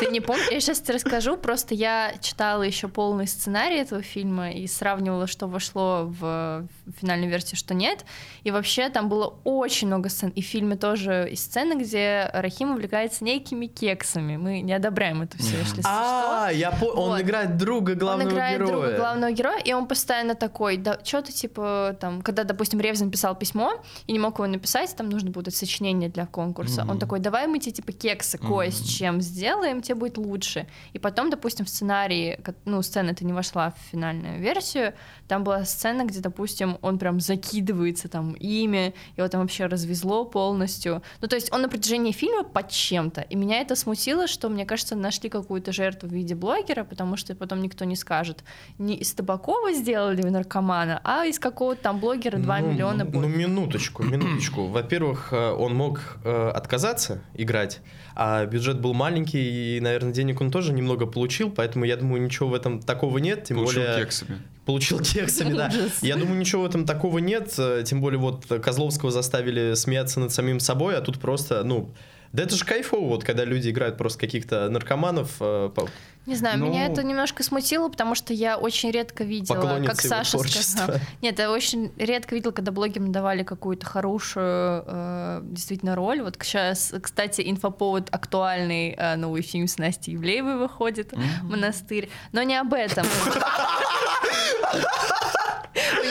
ты 0.00 0.06
не 0.06 0.20
помнишь? 0.20 0.48
Я 0.50 0.60
сейчас 0.60 0.80
тебе 0.80 0.94
расскажу. 0.94 1.36
Просто 1.36 1.74
я 1.74 2.12
читала 2.20 2.62
еще 2.62 2.88
полный 2.88 3.26
сценарий 3.26 3.76
этого 3.76 4.02
фильма 4.02 4.50
и 4.50 4.66
сравнивала, 4.66 5.26
что 5.26 5.46
вошло 5.46 6.06
в 6.06 6.66
финальную 7.00 7.30
версию, 7.30 7.56
что 7.56 7.72
нет. 7.72 8.04
И 8.42 8.50
вообще 8.50 8.88
там 8.88 9.08
было 9.08 9.34
очень 9.44 9.86
много 9.86 10.08
сцен. 10.08 10.30
И 10.30 10.42
в 10.42 10.46
фильме 10.46 10.76
тоже 10.76 11.28
есть 11.30 11.44
сцены, 11.44 11.80
где 11.80 12.30
Рахим 12.32 12.72
увлекается 12.72 13.24
некими 13.24 13.66
кексами. 13.66 14.36
Мы 14.36 14.60
не 14.60 14.72
одобряем 14.72 15.22
это 15.22 15.38
все, 15.38 15.56
если 15.58 15.82
А, 15.84 16.50
я 16.52 16.72
понял. 16.72 16.98
Он 16.98 17.20
играет 17.20 17.56
друга 17.56 17.94
главного 17.94 18.28
он 18.28 18.34
играет 18.34 18.58
героя. 18.58 18.72
друга 18.72 18.96
главного 18.96 19.32
героя, 19.32 19.58
и 19.58 19.72
он 19.72 19.85
постоянно 19.86 20.34
такой, 20.34 20.76
да, 20.76 20.98
что 21.04 21.22
ты 21.22 21.32
типа 21.32 21.96
там, 22.00 22.22
когда, 22.22 22.44
допустим, 22.44 22.80
Ревзин 22.80 23.10
писал 23.10 23.34
письмо 23.34 23.82
и 24.06 24.12
не 24.12 24.18
мог 24.18 24.38
его 24.38 24.46
написать, 24.46 24.94
там 24.96 25.08
нужно 25.08 25.30
будет 25.30 25.54
сочинение 25.54 26.08
для 26.08 26.26
конкурса. 26.26 26.86
Он 26.88 26.98
такой, 26.98 27.20
давай 27.20 27.46
мы 27.46 27.58
тебе 27.58 27.72
типа 27.72 27.92
кексы 27.92 28.38
кое 28.38 28.70
с 28.70 28.80
чем 28.82 29.20
сделаем, 29.20 29.82
тебе 29.82 29.94
будет 29.94 30.18
лучше. 30.18 30.66
И 30.92 30.98
потом, 30.98 31.30
допустим, 31.30 31.64
в 31.64 31.68
сценарии, 31.68 32.38
ну, 32.64 32.82
сцена 32.82 33.10
это 33.10 33.24
не 33.24 33.32
вошла 33.32 33.70
в 33.70 33.90
финальную 33.90 34.40
версию, 34.40 34.94
там 35.28 35.44
была 35.44 35.64
сцена, 35.64 36.04
где, 36.04 36.20
допустим, 36.20 36.78
он 36.82 36.98
прям 36.98 37.20
закидывается 37.20 38.08
там 38.08 38.34
ими, 38.34 38.94
его 39.16 39.28
там 39.28 39.40
вообще 39.42 39.66
развезло 39.66 40.24
полностью. 40.24 41.02
Ну, 41.20 41.28
то 41.28 41.36
есть 41.36 41.52
он 41.52 41.62
на 41.62 41.68
протяжении 41.68 42.12
фильма 42.12 42.44
под 42.44 42.68
чем-то. 42.70 43.22
И 43.22 43.36
меня 43.36 43.60
это 43.60 43.76
смутило, 43.76 44.26
что, 44.26 44.48
мне 44.48 44.64
кажется, 44.66 44.96
нашли 44.96 45.28
какую-то 45.28 45.72
жертву 45.72 46.08
в 46.08 46.12
виде 46.12 46.34
блогера, 46.34 46.84
потому 46.84 47.16
что 47.16 47.34
потом 47.34 47.62
никто 47.62 47.84
не 47.84 47.96
скажет, 47.96 48.44
не 48.78 48.94
из 48.96 49.12
Табакова 49.12 49.72
сделали 49.72 50.22
наркомана, 50.22 51.00
а 51.04 51.24
из 51.26 51.38
какого-то 51.38 51.82
там 51.82 51.98
блогера 52.00 52.38
2 52.38 52.58
Ну, 52.60 52.72
миллиона 52.72 53.04
Ну, 53.04 53.10
будет. 53.10 53.36
минуточку, 53.36 54.02
минуточку. 54.04 54.66
Во-первых, 54.66 55.32
э, 55.32 55.50
он 55.52 55.74
мог 55.74 56.18
э, 56.24 56.48
отказаться 56.54 57.22
играть, 57.34 57.80
а 58.14 58.46
бюджет 58.46 58.80
был 58.80 58.94
маленький, 58.94 59.76
и, 59.76 59.80
наверное, 59.80 60.12
денег 60.12 60.40
он 60.40 60.50
тоже 60.50 60.72
немного 60.72 61.06
получил, 61.06 61.50
поэтому 61.50 61.84
я 61.84 61.96
думаю, 61.96 62.22
ничего 62.22 62.48
в 62.48 62.54
этом 62.54 62.80
такого 62.80 63.18
нет. 63.18 63.44
Тем 63.44 63.58
Получил 63.58 63.82
более... 63.82 63.98
кексами. 64.00 64.40
Получил 64.66 64.98
кексами, 65.00 65.54
да. 65.54 65.70
Я 66.02 66.16
думаю, 66.16 66.38
ничего 66.38 66.62
в 66.62 66.66
этом 66.66 66.84
такого 66.84 67.18
нет. 67.18 67.54
э, 67.56 67.84
Тем 67.86 68.00
более, 68.00 68.18
вот 68.18 68.44
Козловского 68.46 69.10
заставили 69.10 69.74
смеяться 69.74 70.20
над 70.20 70.32
самим 70.32 70.60
собой, 70.60 70.96
а 70.96 71.00
тут 71.00 71.18
просто, 71.20 71.62
ну. 71.64 71.88
Да 72.32 72.42
это 72.42 72.56
же 72.56 72.64
кайфово, 72.64 73.06
вот 73.08 73.24
когда 73.24 73.44
люди 73.44 73.70
играют 73.70 73.96
просто 73.96 74.18
каких-то 74.18 74.68
наркоманов. 74.68 75.36
э, 75.40 75.70
по- 75.74 75.88
Не 76.26 76.34
знаю, 76.34 76.58
Ну- 76.58 76.66
меня 76.66 76.86
это 76.86 77.04
немножко 77.04 77.44
смутило, 77.44 77.88
потому 77.88 78.16
что 78.16 78.34
я 78.34 78.58
очень 78.58 78.90
редко 78.90 79.22
видела, 79.22 79.80
как 79.86 80.00
Саша 80.02 80.32
творчества. 80.32 80.82
сказал. 80.82 81.00
Нет, 81.22 81.38
я 81.38 81.50
очень 81.52 81.92
редко 81.96 82.34
видела, 82.34 82.50
когда 82.50 82.72
блогерам 82.72 83.12
давали 83.12 83.44
какую-то 83.44 83.86
хорошую 83.86 84.84
э, 84.86 85.40
действительно 85.44 85.94
роль. 85.94 86.20
Вот 86.20 86.36
сейчас, 86.42 86.92
кстати, 87.00 87.42
инфоповод 87.48 88.08
актуальный 88.10 88.96
э, 88.98 89.14
новый 89.14 89.42
фильм 89.42 89.68
с 89.68 89.78
Настей 89.78 90.16
Ивлеевой 90.16 90.56
выходит 90.58 91.14
«Монастырь». 91.44 92.10
Но 92.32 92.42
не 92.42 92.56
об 92.60 92.74
этом. 92.74 93.06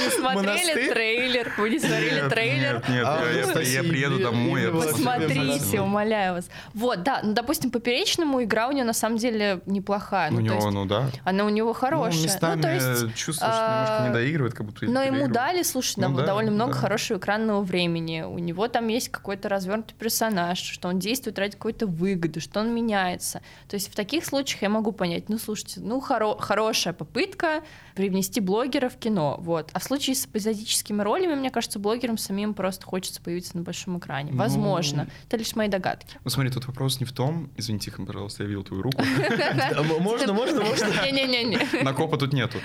Вы 0.05 0.11
не 0.11 0.19
смотрели 0.19 0.89
трейлер? 0.93 1.53
Вы 1.57 1.69
не 1.69 1.79
смотрели 1.79 2.29
трейлер? 2.29 2.73
Нет, 2.75 2.89
нет, 2.89 3.05
А, 3.05 3.61
я- 3.61 3.83
приеду 3.83 4.19
домой. 4.19 4.71
Посмотрите, 4.71 5.81
умоляю 5.81 6.35
вас. 6.35 6.49
Вот, 6.73 7.03
да, 7.03 7.21
ну, 7.23 7.33
допустим, 7.33 7.71
Поперечному 7.71 8.43
игра 8.43 8.67
у 8.67 8.71
нее 8.71 8.83
на 8.83 8.93
самом 8.93 9.17
деле 9.17 9.61
неплохая. 9.65 10.29
У 10.31 10.35
Ну, 10.35 10.37
то 10.37 10.43
него, 10.43 10.71
ну 10.71 10.85
да. 10.85 11.09
она 11.23 11.45
у 11.45 11.49
него 11.49 11.73
хорошая. 11.73 12.39
Ну, 12.55 12.61
то 12.61 12.73
есть, 12.73 13.15
чувствую, 13.15 13.51
что 13.51 13.59
а, 13.67 13.83
немножко 13.83 14.07
не 14.07 14.13
доигрывает, 14.13 14.53
как 14.53 14.65
будто 14.65 14.85
но 14.85 15.01
ему 15.03 15.27
дали, 15.27 15.63
слушай, 15.63 15.95
Ну 15.99 16.15
довольно 16.15 16.51
много 16.51 16.73
хорошего 16.73 17.17
экранного 17.17 17.61
времени. 17.61 18.21
У 18.21 18.37
него 18.39 18.67
там 18.67 18.87
есть 18.87 19.09
какой-то 19.09 19.49
развернутый 19.49 19.95
персонаж, 19.97 20.59
что 20.59 20.87
он 20.87 20.99
действует 20.99 21.37
ради 21.39 21.53
какой-то 21.53 21.87
выгоды, 21.87 22.39
что 22.39 22.59
он 22.59 22.73
меняется. 22.73 23.41
То 23.67 23.75
есть 23.75 23.91
в 23.91 23.95
таких 23.95 24.25
случаях 24.25 24.61
я 24.61 24.69
могу 24.69 24.91
понять, 24.91 25.29
ну 25.29 25.37
слушайте, 25.37 25.79
ну 25.81 25.99
хоро- 25.99 26.39
хорошая 26.39 26.93
попытка 26.93 27.63
привнести 27.95 28.41
блогера 28.41 28.89
в 28.89 28.97
кино, 28.97 29.37
вот. 29.39 29.69
А 29.73 29.79
в 29.79 29.83
случае 29.83 30.15
с 30.15 30.25
эпизодическими 30.25 31.01
ролями, 31.01 31.33
мне 31.35 31.49
кажется, 31.49 31.79
блогерам 31.79 32.17
самим 32.17 32.53
просто 32.53 32.85
хочется 32.85 33.21
появиться 33.21 33.57
на 33.57 33.63
большом 33.63 33.97
экране. 33.97 34.31
Ну, 34.31 34.37
Возможно. 34.37 35.07
Это 35.27 35.37
лишь 35.37 35.55
мои 35.55 35.67
догадки. 35.67 36.17
Ну 36.23 36.29
смотри, 36.29 36.51
тут 36.51 36.67
вопрос 36.67 36.99
не 36.99 37.05
в 37.05 37.11
том, 37.11 37.49
извини, 37.57 37.79
тихо, 37.79 38.03
пожалуйста, 38.05 38.43
я 38.43 38.49
видел 38.49 38.63
твою 38.63 38.83
руку. 38.83 39.01
Можно, 39.99 40.33
можно, 40.33 40.63
можно? 40.63 40.87
Не-не-не. 41.11 41.83
Накопа 41.83 42.17
тут 42.17 42.33
нету. 42.33 42.57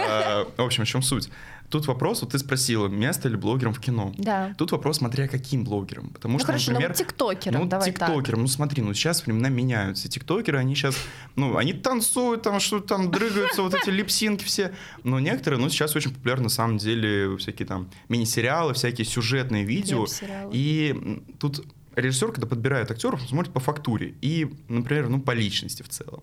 А, 0.00 0.46
В 0.56 0.62
общем, 0.62 0.84
в 0.84 0.88
чем 0.88 1.02
суть? 1.02 1.28
Тут 1.68 1.86
вопрос, 1.86 2.22
вот 2.22 2.32
ты 2.32 2.38
спросила, 2.38 2.88
место 2.88 3.28
ли 3.28 3.36
блогерам 3.36 3.74
в 3.74 3.80
кино. 3.80 4.12
Да. 4.18 4.54
Тут 4.56 4.72
вопрос, 4.72 4.98
смотря 4.98 5.28
каким 5.28 5.64
блогерам. 5.64 6.10
Потому 6.10 6.34
Ну 6.34 6.38
что, 6.38 6.46
хорошо, 6.46 6.70
ну 6.70 6.74
например, 6.74 6.90
вот 6.90 6.98
тиктокерам, 6.98 7.62
ну, 7.62 7.68
давай 7.68 7.92
так. 7.92 8.08
тиктокерам, 8.08 8.42
ну 8.42 8.48
смотри, 8.48 8.82
ну 8.82 8.94
сейчас 8.94 9.26
времена 9.26 9.48
меняются. 9.48 10.08
Тиктокеры, 10.08 10.58
они 10.58 10.74
сейчас, 10.74 10.96
ну, 11.34 11.56
они 11.56 11.72
танцуют, 11.72 12.42
там 12.42 12.60
что-то 12.60 12.88
там 12.88 13.10
дрыгаются, 13.10 13.62
вот 13.62 13.74
эти 13.74 13.90
липсинки 13.90 14.44
все. 14.44 14.72
Но 15.02 15.20
некоторые, 15.20 15.60
ну, 15.60 15.68
сейчас 15.68 15.96
очень 15.96 16.12
популярны 16.12 16.44
на 16.44 16.50
самом 16.50 16.78
деле 16.78 17.36
всякие 17.36 17.66
там 17.66 17.90
мини-сериалы, 18.08 18.74
всякие 18.74 19.04
сюжетные 19.04 19.64
видео. 19.64 20.06
И 20.52 21.22
тут 21.38 21.64
режиссер, 21.96 22.32
когда 22.32 22.46
подбирает 22.46 22.90
актеров, 22.90 23.20
он 23.22 23.28
смотрит 23.28 23.52
по 23.52 23.60
фактуре 23.60 24.14
и, 24.20 24.50
например, 24.68 25.08
ну, 25.08 25.20
по 25.20 25.32
личности 25.32 25.82
в 25.82 25.88
целом. 25.88 26.22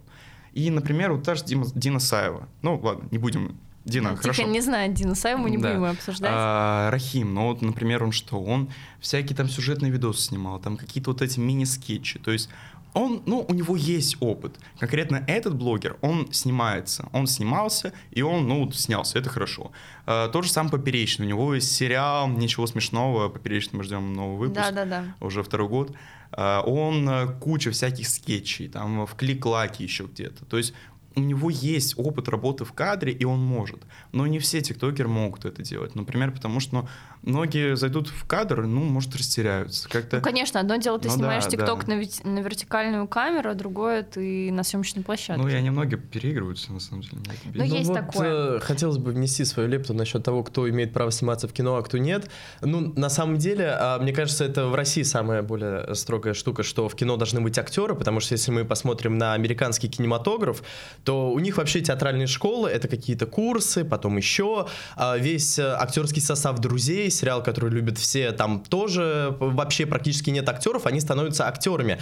И, 0.54 0.70
например, 0.70 1.14
вот 1.14 1.24
та 1.24 1.36
же 1.36 1.44
Дима, 1.44 1.66
Дина 1.74 2.00
Саева. 2.00 2.48
Ну, 2.62 2.80
ладно, 2.80 3.08
не 3.12 3.18
будем. 3.18 3.58
Дина, 3.86 4.12
Тихо, 4.12 4.22
хорошо. 4.22 4.44
не 4.44 4.62
знаю, 4.62 4.94
Дину 4.94 5.14
Саеву 5.16 5.42
мы 5.44 5.50
не 5.50 5.58
Да. 5.58 5.90
обсуждать. 5.90 6.32
А, 6.34 6.90
Рахим, 6.92 7.34
ну 7.34 7.48
вот, 7.48 7.62
например, 7.62 8.04
он 8.04 8.12
что? 8.12 8.42
Он 8.42 8.70
всякие 9.00 9.36
там 9.36 9.50
сюжетные 9.50 9.92
видосы 9.92 10.22
снимал, 10.22 10.60
там 10.60 10.78
какие-то 10.78 11.12
вот 11.12 11.22
эти 11.22 11.40
мини-скетчи. 11.40 12.20
То 12.20 12.32
есть 12.32 12.50
он, 12.94 13.24
ну, 13.26 13.44
у 13.48 13.54
него 13.54 13.76
есть 13.76 14.18
опыт. 14.20 14.56
Конкретно 14.80 15.24
этот 15.28 15.56
блогер, 15.56 15.98
он 16.02 16.32
снимается. 16.32 17.10
Он 17.12 17.26
снимался, 17.28 17.92
и 18.12 18.22
он, 18.22 18.48
ну, 18.48 18.72
снялся, 18.72 19.18
это 19.20 19.30
хорошо. 19.30 19.72
А, 20.06 20.30
тот 20.30 20.46
же 20.46 20.52
сам 20.52 20.70
Поперечный. 20.70 21.26
У 21.26 21.30
него 21.30 21.56
есть 21.56 21.72
сериал 21.72 22.28
«Ничего 22.30 22.68
смешного». 22.68 23.30
Поперечный 23.30 23.78
мы 23.80 23.84
ждем 23.84 24.14
новый 24.14 24.38
выпуск. 24.38 24.62
Да-да-да. 24.62 25.06
Уже 25.20 25.44
второй 25.44 25.68
год. 25.68 25.92
А, 26.32 26.62
Он 26.62 27.08
э, 27.10 27.28
куча 27.40 27.72
всяких 27.72 28.08
скетчей, 28.08 28.68
там 28.68 29.06
в 29.06 29.16
клик-лаке 29.16 29.84
еще 29.84 30.06
где-то. 30.06 30.46
То 30.46 30.58
есть 30.58 30.74
у 31.16 31.20
него 31.20 31.50
есть 31.50 31.94
опыт 31.98 32.28
работы 32.30 32.66
в 32.66 32.74
кадре, 32.74 33.12
и 33.12 33.26
он 33.26 33.40
может. 33.40 33.80
Но 34.12 34.28
не 34.28 34.40
все 34.40 34.62
тиктокеры 34.62 35.08
могут 35.08 35.46
это 35.46 35.62
делать. 35.62 35.96
Например, 35.96 36.32
потому 36.32 36.60
что 36.60 36.76
ну, 36.76 36.88
многие 37.22 37.76
зайдут 37.76 38.08
в 38.08 38.26
кадр, 38.26 38.66
ну, 38.66 38.84
может, 38.84 39.16
растеряются. 39.16 39.90
Как-то... 39.90 40.18
Ну, 40.18 40.22
конечно, 40.24 40.60
одно 40.60 40.78
дело, 40.78 41.00
ты 41.00 41.10
Ну 41.10 41.16
снимаешь 41.16 41.44
да, 41.46 41.50
ТикТок 41.50 41.86
да. 41.86 41.96
на, 41.96 42.00
вит- 42.00 42.24
на 42.24 42.40
вертикальную 42.40 43.08
камеру, 43.08 43.52
а 43.52 43.54
другое 43.54 44.04
ты 44.04 44.52
на 44.52 44.64
съемочной 44.64 45.04
площадке. 45.04 45.42
Ну, 45.42 45.48
и 45.48 45.54
они 45.54 45.70
многие 45.70 45.98
переигрываются, 45.98 46.74
на 46.74 46.80
самом 46.80 47.02
деле. 47.04 47.18
Ну, 47.54 47.64
есть 47.64 47.90
вот, 47.90 47.96
такое. 47.96 48.58
э, 48.58 48.60
хотелось 48.60 48.98
бы 48.98 49.12
внести 49.12 49.46
свою 49.46 49.70
лепту 49.70 49.94
насчет 49.94 50.24
того, 50.24 50.44
кто 50.44 50.70
имеет 50.70 50.94
право 50.94 51.12
сниматься 51.12 51.48
в 51.48 51.54
кино, 51.54 51.76
а 51.78 51.84
кто 51.84 51.98
нет. 51.98 52.30
Ну, 52.62 52.94
на 52.96 53.10
самом 53.10 53.38
деле, 53.38 53.70
а, 53.70 54.00
мне 54.00 54.14
кажется, 54.14 54.46
это 54.46 54.68
в 54.68 54.76
России 54.76 55.04
самая 55.04 55.42
более 55.42 55.94
строгая 55.96 56.34
штука, 56.34 56.64
что 56.64 56.90
в 56.90 56.96
кино 56.96 57.18
должны 57.18 57.42
быть 57.42 57.58
актеры, 57.58 57.96
потому 57.96 58.20
что 58.20 58.34
если 58.34 58.52
мы 58.52 58.66
посмотрим 58.66 59.18
на 59.18 59.34
американский 59.34 59.88
кинематограф, 59.88 60.64
то 61.04 61.32
у 61.32 61.40
них 61.40 61.58
вообще 61.58 61.82
театральные 61.82 62.28
школы, 62.28 62.70
это 62.70 62.88
какие-то 62.88 63.26
курсы, 63.26 63.84
потом 63.84 64.18
еще 64.18 64.68
а, 64.96 65.18
весь 65.18 65.60
э, 65.60 65.64
актерский 65.64 66.22
состав 66.22 66.60
«Друзей», 66.60 67.10
сериал, 67.10 67.44
который 67.44 67.70
любят 67.70 67.98
все, 67.98 68.32
там 68.32 68.62
тоже 68.62 69.36
вообще 69.40 69.86
практически 69.86 70.30
нет 70.30 70.48
актеров, 70.48 70.86
они 70.86 71.00
становятся 71.00 71.48
актерами. 71.48 72.00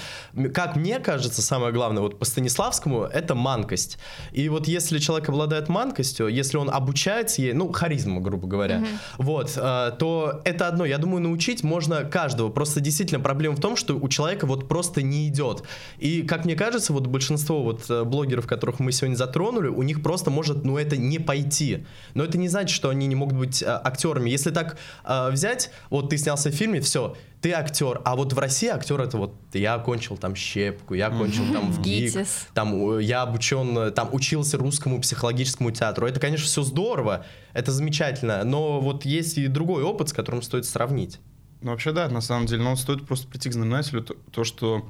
Как 0.53 0.75
мне 0.75 0.99
кажется, 0.99 1.41
самое 1.41 1.73
главное, 1.73 2.01
вот 2.01 2.19
по 2.19 2.25
Станиславскому, 2.25 3.03
это 3.03 3.35
манкость. 3.35 3.97
И 4.31 4.49
вот 4.49 4.67
если 4.67 4.99
человек 4.99 5.29
обладает 5.29 5.69
манкостью, 5.69 6.27
если 6.27 6.57
он 6.57 6.69
обучается 6.69 7.41
ей, 7.41 7.53
ну, 7.53 7.71
харизма, 7.71 8.21
грубо 8.21 8.47
говоря, 8.47 8.83
вот, 9.17 9.53
э, 9.55 9.91
то 9.97 10.41
это 10.45 10.67
одно. 10.67 10.85
Я 10.85 10.97
думаю, 10.97 11.21
научить 11.21 11.63
можно 11.63 12.03
каждого. 12.03 12.49
Просто 12.49 12.79
действительно 12.79 13.19
проблема 13.19 13.55
в 13.55 13.61
том, 13.61 13.75
что 13.75 13.95
у 13.95 14.07
человека 14.09 14.45
вот 14.45 14.67
просто 14.67 15.01
не 15.01 15.27
идет. 15.27 15.63
И, 15.97 16.21
как 16.23 16.45
мне 16.45 16.55
кажется, 16.55 16.93
вот 16.93 17.07
большинство 17.07 17.63
вот 17.63 17.89
э, 17.89 18.03
блогеров, 18.03 18.47
которых 18.47 18.79
мы 18.79 18.90
сегодня 18.91 19.15
затронули, 19.15 19.67
у 19.67 19.83
них 19.83 20.01
просто 20.01 20.29
может, 20.29 20.63
ну, 20.63 20.77
это 20.77 20.97
не 20.97 21.19
пойти. 21.19 21.85
Но 22.13 22.23
это 22.23 22.37
не 22.37 22.47
значит, 22.47 22.75
что 22.75 22.89
они 22.89 23.07
не 23.07 23.15
могут 23.15 23.37
быть 23.37 23.61
э, 23.61 23.65
актерами. 23.67 24.29
Если 24.29 24.51
так 24.51 24.77
э, 25.03 25.29
взять, 25.31 25.71
вот 25.89 26.09
ты 26.09 26.17
снялся 26.17 26.49
в 26.49 26.53
фильме, 26.53 26.81
все, 26.81 27.15
ты 27.41 27.53
актер, 27.53 28.01
а 28.05 28.15
вот 28.15 28.33
в 28.33 28.39
России 28.39 28.69
актер 28.69 29.01
это 29.01 29.17
вот 29.17 29.33
я 29.53 29.73
окончил 29.73 30.15
там 30.15 30.35
щепку, 30.35 30.93
я 30.93 31.07
окончил 31.07 31.51
там 31.51 31.71
в 31.71 31.81
ГИК, 31.81 32.13
ГИТИС. 32.13 32.47
там 32.53 32.99
я 32.99 33.23
обучен, 33.23 33.77
э, 33.77 33.91
там 33.91 34.09
учился 34.13 34.57
русскому 34.57 35.01
психологическому 35.01 35.71
театру. 35.71 36.07
Это, 36.07 36.19
конечно, 36.19 36.45
все 36.45 36.61
здорово, 36.61 37.25
это 37.53 37.71
замечательно, 37.71 38.43
но 38.43 38.79
вот 38.79 39.05
есть 39.05 39.37
и 39.37 39.47
другой 39.47 39.83
опыт, 39.83 40.09
с 40.09 40.13
которым 40.13 40.41
стоит 40.41 40.65
сравнить. 40.65 41.19
Ну, 41.61 41.71
вообще, 41.71 41.91
да, 41.91 42.09
на 42.09 42.21
самом 42.21 42.47
деле. 42.47 42.63
Но 42.63 42.75
стоит 42.75 43.05
просто 43.05 43.27
прийти 43.27 43.49
к 43.49 43.53
знаменателю, 43.53 44.01
то, 44.03 44.15
то, 44.31 44.43
что, 44.43 44.89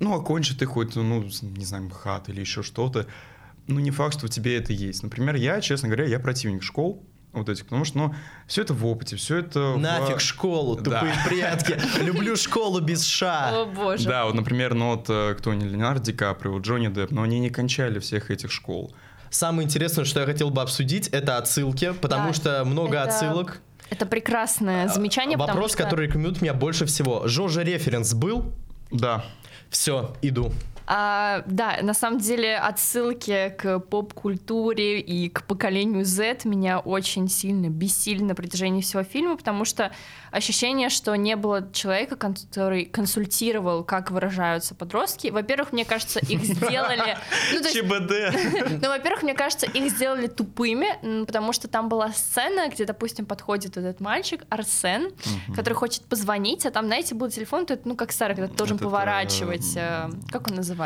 ну, 0.00 0.14
окончи 0.14 0.54
ты 0.56 0.66
хоть, 0.66 0.96
ну, 0.96 1.22
не 1.42 1.64
знаю, 1.64 1.84
МХАТ 1.84 2.28
или 2.30 2.40
еще 2.40 2.62
что-то, 2.62 3.06
ну, 3.66 3.78
не 3.78 3.90
факт, 3.90 4.16
что 4.16 4.26
у 4.26 4.28
тебя 4.28 4.56
это 4.56 4.72
есть. 4.72 5.02
Например, 5.02 5.36
я, 5.36 5.60
честно 5.60 5.88
говоря, 5.88 6.06
я 6.06 6.18
противник 6.18 6.62
школ, 6.62 7.04
вот 7.32 7.48
этих, 7.48 7.64
потому 7.64 7.84
что, 7.84 7.98
ну, 7.98 8.14
все 8.48 8.62
это 8.62 8.74
в 8.74 8.84
опыте, 8.84 9.14
все 9.16 9.36
это... 9.36 9.60
в- 9.74 9.78
Нафиг 9.78 10.20
школу, 10.20 10.74
Да. 10.80 10.98
тупые 11.00 11.14
прятки. 11.28 11.78
Люблю 12.02 12.34
школу 12.36 12.80
без 12.80 13.04
ша. 13.04 13.50
О 13.62 13.66
боже. 13.66 14.08
Да, 14.08 14.24
вот, 14.24 14.34
например, 14.34 14.74
ну 14.74 14.96
вот 14.96 15.06
э, 15.08 15.36
кто 15.38 15.54
не 15.54 15.66
Леонардо 15.68 16.02
Ди 16.06 16.12
Каприо, 16.12 16.54
вот 16.54 16.62
Джонни 16.62 16.88
Депп, 16.88 17.12
но 17.12 17.22
они 17.22 17.38
не 17.38 17.50
кончали 17.50 18.00
всех 18.00 18.32
этих 18.32 18.50
школ. 18.50 18.92
Самое 19.30 19.64
интересное, 19.64 20.04
что 20.04 20.18
я 20.18 20.26
хотел 20.26 20.50
бы 20.50 20.60
обсудить, 20.60 21.06
это 21.08 21.36
отсылки, 21.36 21.92
потому 21.92 22.28
Да, 22.30 22.34
что 22.34 22.64
много 22.64 22.96
это 22.96 23.04
отсылок. 23.10 23.60
Это 23.90 24.06
прекрасное 24.06 24.88
замечание, 24.88 25.38
потому 25.38 25.56
Вопрос, 25.58 25.74
что... 25.74 25.84
который 25.84 26.06
рекомендуют 26.08 26.42
меня 26.42 26.54
больше 26.54 26.84
всего. 26.86 27.28
Жожа 27.28 27.62
референс 27.62 28.12
был? 28.14 28.52
Да. 28.90 29.24
Все, 29.70 30.12
иду. 30.20 30.52
А, 30.92 31.44
да, 31.46 31.78
на 31.82 31.94
самом 31.94 32.18
деле 32.18 32.56
отсылки 32.56 33.54
к 33.56 33.78
поп-культуре 33.78 34.98
и 34.98 35.28
к 35.28 35.44
поколению 35.44 36.04
Z 36.04 36.38
меня 36.42 36.80
очень 36.80 37.28
сильно 37.28 37.68
бесили 37.68 38.24
на 38.24 38.34
протяжении 38.34 38.80
всего 38.80 39.04
фильма, 39.04 39.36
потому 39.36 39.64
что 39.64 39.92
ощущение, 40.32 40.88
что 40.88 41.14
не 41.14 41.36
было 41.36 41.70
человека, 41.72 42.16
который 42.16 42.86
консультировал, 42.86 43.84
как 43.84 44.10
выражаются 44.10 44.74
подростки. 44.74 45.28
Во-первых, 45.28 45.72
мне 45.72 45.84
кажется, 45.84 46.18
их 46.18 46.42
сделали... 46.42 47.16
Ну, 47.52 47.60
ЧБД. 47.62 48.80
ну, 48.82 48.88
во-первых, 48.88 49.22
мне 49.22 49.34
кажется, 49.34 49.66
их 49.66 49.92
сделали 49.92 50.26
тупыми, 50.26 51.24
потому 51.24 51.52
что 51.52 51.68
там 51.68 51.88
была 51.88 52.10
сцена, 52.12 52.68
где, 52.68 52.84
допустим, 52.84 53.26
подходит 53.26 53.76
этот 53.76 54.00
мальчик, 54.00 54.42
Арсен, 54.48 55.12
который 55.54 55.74
хочет 55.74 56.02
позвонить, 56.06 56.66
а 56.66 56.72
там, 56.72 56.86
знаете, 56.86 57.14
был 57.14 57.28
телефон, 57.28 57.64
ну, 57.84 57.94
как 57.94 58.10
старый, 58.10 58.34
когда 58.34 58.50
ты 58.50 58.56
должен 58.56 58.76
поворачивать, 58.76 59.76
э, 59.76 60.10
как 60.32 60.48
он 60.48 60.56
называется? 60.56 60.79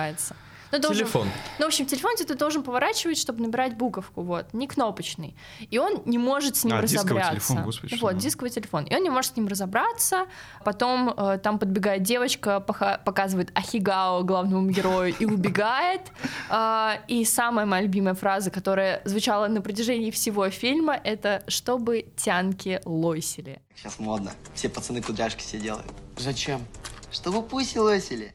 Ну, 0.73 0.81
должен- 0.81 1.05
Телефон. 1.05 1.29
Ну, 1.61 1.65
в 1.67 1.69
общем, 1.69 1.87
телефон 1.87 2.15
где 2.17 2.25
ты 2.25 2.35
должен 2.35 2.65
поворачивать, 2.65 3.17
чтобы 3.17 3.43
набирать 3.45 3.77
буковку, 3.77 4.23
вот, 4.23 4.53
не 4.53 4.67
кнопочный. 4.67 5.37
И 5.71 5.79
он 5.79 6.03
не 6.05 6.19
может 6.19 6.57
с 6.57 6.65
ним 6.65 6.75
А, 6.75 6.83
дисковый 6.83 7.23
разобраться. 7.23 7.31
телефон, 7.49 7.63
господи, 7.65 7.95
вот, 8.01 8.13
за- 8.15 8.19
дисковый 8.19 8.51
телефон. 8.51 8.85
И 8.85 8.95
он 8.97 9.03
не 9.05 9.11
может 9.11 9.35
с 9.35 9.37
ним 9.37 9.47
разобраться. 9.47 10.27
Потом 10.65 11.11
э, 11.17 11.39
там 11.39 11.61
подбегает 11.61 12.03
девочка, 12.03 12.59
поха- 12.59 12.99
показывает 13.05 13.57
Ахигао 13.57 14.25
главному 14.25 14.69
герою 14.69 15.15
и 15.17 15.25
убегает. 15.27 16.01
А, 16.51 16.99
и 17.07 17.25
самая 17.25 17.67
моя 17.67 17.83
любимая 17.83 18.15
фраза, 18.15 18.51
которая 18.51 19.01
звучала 19.05 19.47
на 19.47 19.61
протяжении 19.61 20.11
всего 20.11 20.51
фильма, 20.51 20.95
это 21.05 21.45
«чтобы 21.47 22.07
тянки 22.17 22.81
лойсили». 22.85 23.61
Сейчас 23.77 24.01
модно. 24.01 24.33
Все 24.55 24.69
пацаны 24.69 25.03
кудряшки 25.03 25.43
все 25.43 25.59
делают. 25.61 25.87
Зачем? 26.17 26.65
Чтобы 27.13 27.43
пуси 27.43 27.79
лосили. 27.79 28.35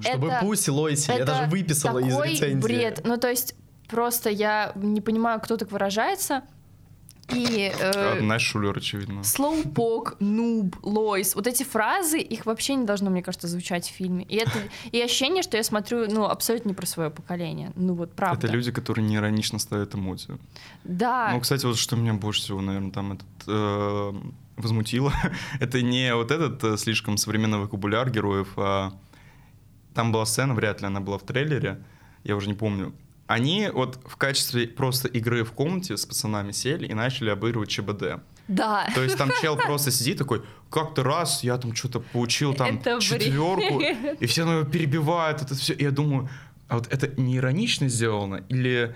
Чтобы 0.00 0.28
Это- 0.28 0.40
пуси 0.40 0.70
лойсили. 0.70 1.18
Я 1.18 1.24
даже 1.24 1.50
выписала 1.50 1.98
из 1.98 2.12
такой 2.14 2.30
рецензии. 2.32 2.60
бред. 2.62 3.00
Ну, 3.04 3.16
то 3.16 3.28
есть, 3.28 3.54
просто 3.88 4.30
я 4.30 4.72
не 4.76 5.00
понимаю, 5.00 5.40
кто 5.40 5.56
так 5.56 5.72
выражается. 5.72 6.42
И 7.34 7.72
э, 7.76 8.20
Наш 8.20 8.42
шулер, 8.42 8.78
очевидно. 8.78 9.24
слоупок, 9.24 10.16
нуб, 10.20 10.76
лойс, 10.84 11.34
вот 11.34 11.48
эти 11.48 11.64
фразы, 11.64 12.20
их 12.20 12.46
вообще 12.46 12.76
не 12.76 12.86
должно, 12.86 13.10
мне 13.10 13.20
кажется, 13.20 13.48
звучать 13.48 13.84
в 13.88 13.92
фильме. 13.92 14.24
И 14.28 14.36
это 14.36 14.52
и 14.92 15.00
ощущение, 15.00 15.42
что 15.42 15.56
я 15.56 15.64
смотрю, 15.64 16.06
ну, 16.08 16.26
абсолютно 16.26 16.68
не 16.68 16.74
про 16.74 16.86
свое 16.86 17.10
поколение. 17.10 17.72
Ну, 17.74 17.94
вот 17.94 18.12
правда. 18.12 18.46
Это 18.46 18.54
люди, 18.54 18.70
которые 18.70 19.04
не 19.04 19.16
иронично 19.16 19.58
ставят 19.58 19.96
эмодзи. 19.96 20.38
Да. 20.84 21.30
Ну, 21.32 21.40
кстати, 21.40 21.66
вот 21.66 21.76
что 21.78 21.96
меня 21.96 22.14
больше 22.14 22.42
всего, 22.42 22.60
наверное, 22.60 22.92
там 22.92 23.14
этот 23.14 23.26
э, 23.48 24.12
возмутило, 24.56 25.12
это 25.60 25.82
не 25.82 26.14
вот 26.14 26.30
этот 26.30 26.62
э, 26.62 26.76
слишком 26.76 27.16
современный 27.16 27.58
вокабуляр 27.58 28.08
героев, 28.08 28.52
а 28.56 28.92
там 29.96 30.12
была 30.12 30.26
сцена, 30.26 30.54
вряд 30.54 30.82
ли 30.82 30.86
она 30.86 31.00
была 31.00 31.18
в 31.18 31.22
трейлере, 31.22 31.82
я 32.22 32.36
уже 32.36 32.48
не 32.48 32.54
помню. 32.54 32.94
Они 33.26 33.68
вот 33.72 33.98
в 34.04 34.16
качестве 34.16 34.68
просто 34.68 35.08
игры 35.08 35.42
в 35.42 35.52
комнате 35.52 35.96
с 35.96 36.06
пацанами 36.06 36.52
сели 36.52 36.86
и 36.86 36.94
начали 36.94 37.30
обыгрывать 37.30 37.70
ЧБД. 37.70 38.20
Да. 38.46 38.86
То 38.94 39.02
есть 39.02 39.16
там 39.16 39.30
чел 39.40 39.56
просто 39.56 39.90
сидит 39.90 40.18
такой, 40.18 40.42
как-то 40.70 41.02
раз 41.02 41.42
я 41.42 41.56
там 41.56 41.74
что-то 41.74 41.98
получил 41.98 42.54
там 42.54 42.76
Это 42.76 42.98
бред. 42.98 43.02
четверку, 43.02 43.80
и 43.80 44.26
все 44.26 44.44
него 44.44 44.62
перебивают 44.62 45.42
это 45.42 45.54
все. 45.56 45.72
И 45.72 45.82
я 45.82 45.90
думаю, 45.90 46.28
а 46.68 46.76
вот 46.76 46.92
это 46.92 47.20
не 47.20 47.38
иронично 47.38 47.88
сделано 47.88 48.44
или 48.48 48.94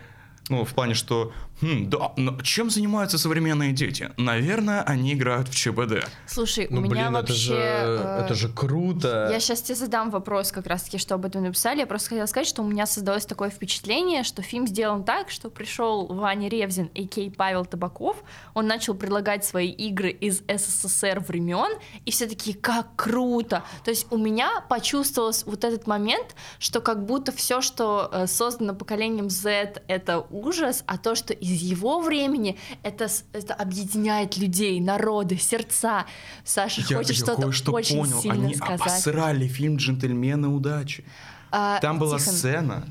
ну, 0.49 0.65
в 0.65 0.75
плане, 0.75 0.95
что, 0.95 1.33
«Хм, 1.61 1.91
да, 1.91 2.13
но 2.17 2.41
чем 2.43 2.71
занимаются 2.71 3.19
современные 3.19 3.73
дети? 3.73 4.11
Наверное, 4.17 4.83
они 4.83 5.13
играют 5.13 5.49
в 5.49 5.55
ЧБД. 5.55 6.09
Слушай, 6.27 6.67
Ну, 6.71 6.79
у 6.79 6.81
меня 6.81 6.91
блин, 6.91 7.13
вообще... 7.13 7.33
это 7.33 7.35
же, 7.35 7.55
э, 7.55 8.25
это 8.25 8.35
же 8.35 8.49
круто. 8.49 9.29
Я 9.31 9.41
сейчас 9.41 9.63
тебе 9.63 9.75
задам 9.75 10.11
вопрос 10.11 10.53
как 10.53 10.67
раз-таки, 10.67 10.99
что 10.99 11.15
об 11.17 11.27
этом 11.27 11.43
написали. 11.43 11.81
Я 11.81 11.87
просто 11.87 12.11
хотела 12.11 12.27
сказать, 12.27 12.49
что 12.49 12.63
у 12.63 12.67
меня 12.67 12.87
создалось 12.87 13.27
такое 13.27 13.51
впечатление, 13.51 14.23
что 14.23 14.43
фильм 14.43 14.67
сделан 14.67 15.05
так, 15.05 15.31
что 15.31 15.51
пришел 15.51 16.07
Ваня 16.07 16.49
Ревзин, 16.49 16.91
а.к. 16.95 17.37
Павел 17.37 17.65
Табаков, 17.67 18.17
он 18.55 18.67
начал 18.67 18.95
предлагать 18.95 19.45
свои 19.45 19.69
игры 19.71 20.11
из 20.11 20.43
СССР 20.49 21.21
времен, 21.27 21.79
и 22.07 22.11
все 22.11 22.27
такие, 22.27 22.57
как 22.57 22.97
круто! 22.97 23.65
То 23.85 23.91
есть 23.91 24.07
у 24.11 24.17
меня 24.17 24.65
почувствовался 24.69 25.45
вот 25.47 25.65
этот 25.65 25.87
момент, 25.87 26.35
что 26.59 26.81
как 26.81 27.05
будто 27.05 27.33
все, 27.33 27.61
что 27.61 28.09
э, 28.13 28.27
создано 28.27 28.75
поколением 28.75 29.29
Z, 29.29 29.83
это 29.89 30.21
ужас, 30.31 30.85
а 30.87 30.97
то, 30.99 31.15
что 31.15 31.33
из 31.35 31.50
его 31.53 32.01
времени, 32.01 32.59
это, 32.83 33.09
это 33.33 33.55
объединяет 33.55 34.37
людей, 34.37 34.81
народы, 34.81 35.37
сердца. 35.39 36.07
Саша 36.45 36.83
Я, 36.89 36.97
хочет 36.99 37.17
что-то 37.17 37.43
кое-что 37.43 37.73
очень 37.73 37.99
понял. 37.99 38.21
сильно 38.21 38.45
Они 38.47 38.55
сказать. 38.55 38.81
обосрали 38.81 39.47
фильм 39.49 39.77
«Джентльмены 39.77 40.49
удачи». 40.49 41.05
А, 41.51 41.79
Там 41.81 41.99
была 41.99 42.19
Тихон, 42.19 42.33
сцена, 42.35 42.89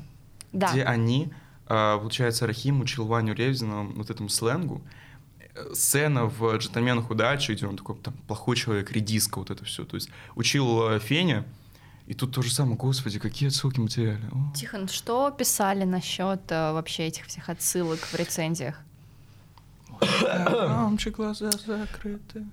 Да. 0.52 0.70
где 0.72 0.82
они, 0.84 1.30
а, 1.66 1.98
получается, 1.98 2.46
Рахим 2.46 2.80
учил 2.80 3.06
Ваню 3.06 3.34
Ревзина 3.34 3.84
вот 3.84 4.10
этому 4.10 4.28
сленгу. 4.28 4.82
Э, 5.54 5.74
Сцена 5.74 6.26
в 6.26 6.56
«Джентльменах 6.56 7.10
удачи», 7.10 7.52
где 7.52 7.66
он 7.66 7.76
такой 7.76 7.96
там 7.96 8.14
плохой 8.28 8.56
человек, 8.56 8.92
редиска, 8.92 9.38
вот 9.38 9.50
это 9.50 9.64
все. 9.64 9.84
То 9.84 9.96
есть 9.96 10.10
учил 10.36 10.90
э, 10.90 10.98
Феня, 11.00 11.44
и 12.10 12.14
тут 12.14 12.34
то 12.34 12.42
же 12.42 12.52
самое, 12.52 12.76
господи, 12.76 13.20
какие 13.20 13.50
отсылки 13.50 13.78
в 13.78 13.84
материале. 13.84 14.28
О. 14.32 14.52
Тихон, 14.52 14.88
что 14.88 15.30
писали 15.30 15.84
насчет 15.84 16.40
э, 16.48 16.72
вообще 16.72 17.06
этих 17.06 17.26
всех 17.26 17.48
отсылок 17.48 18.00
в 18.00 18.14
рецензиях? 18.16 18.80
Рамчик, 20.20 21.14
глаза 21.18 21.52
закрыты. 21.52 22.46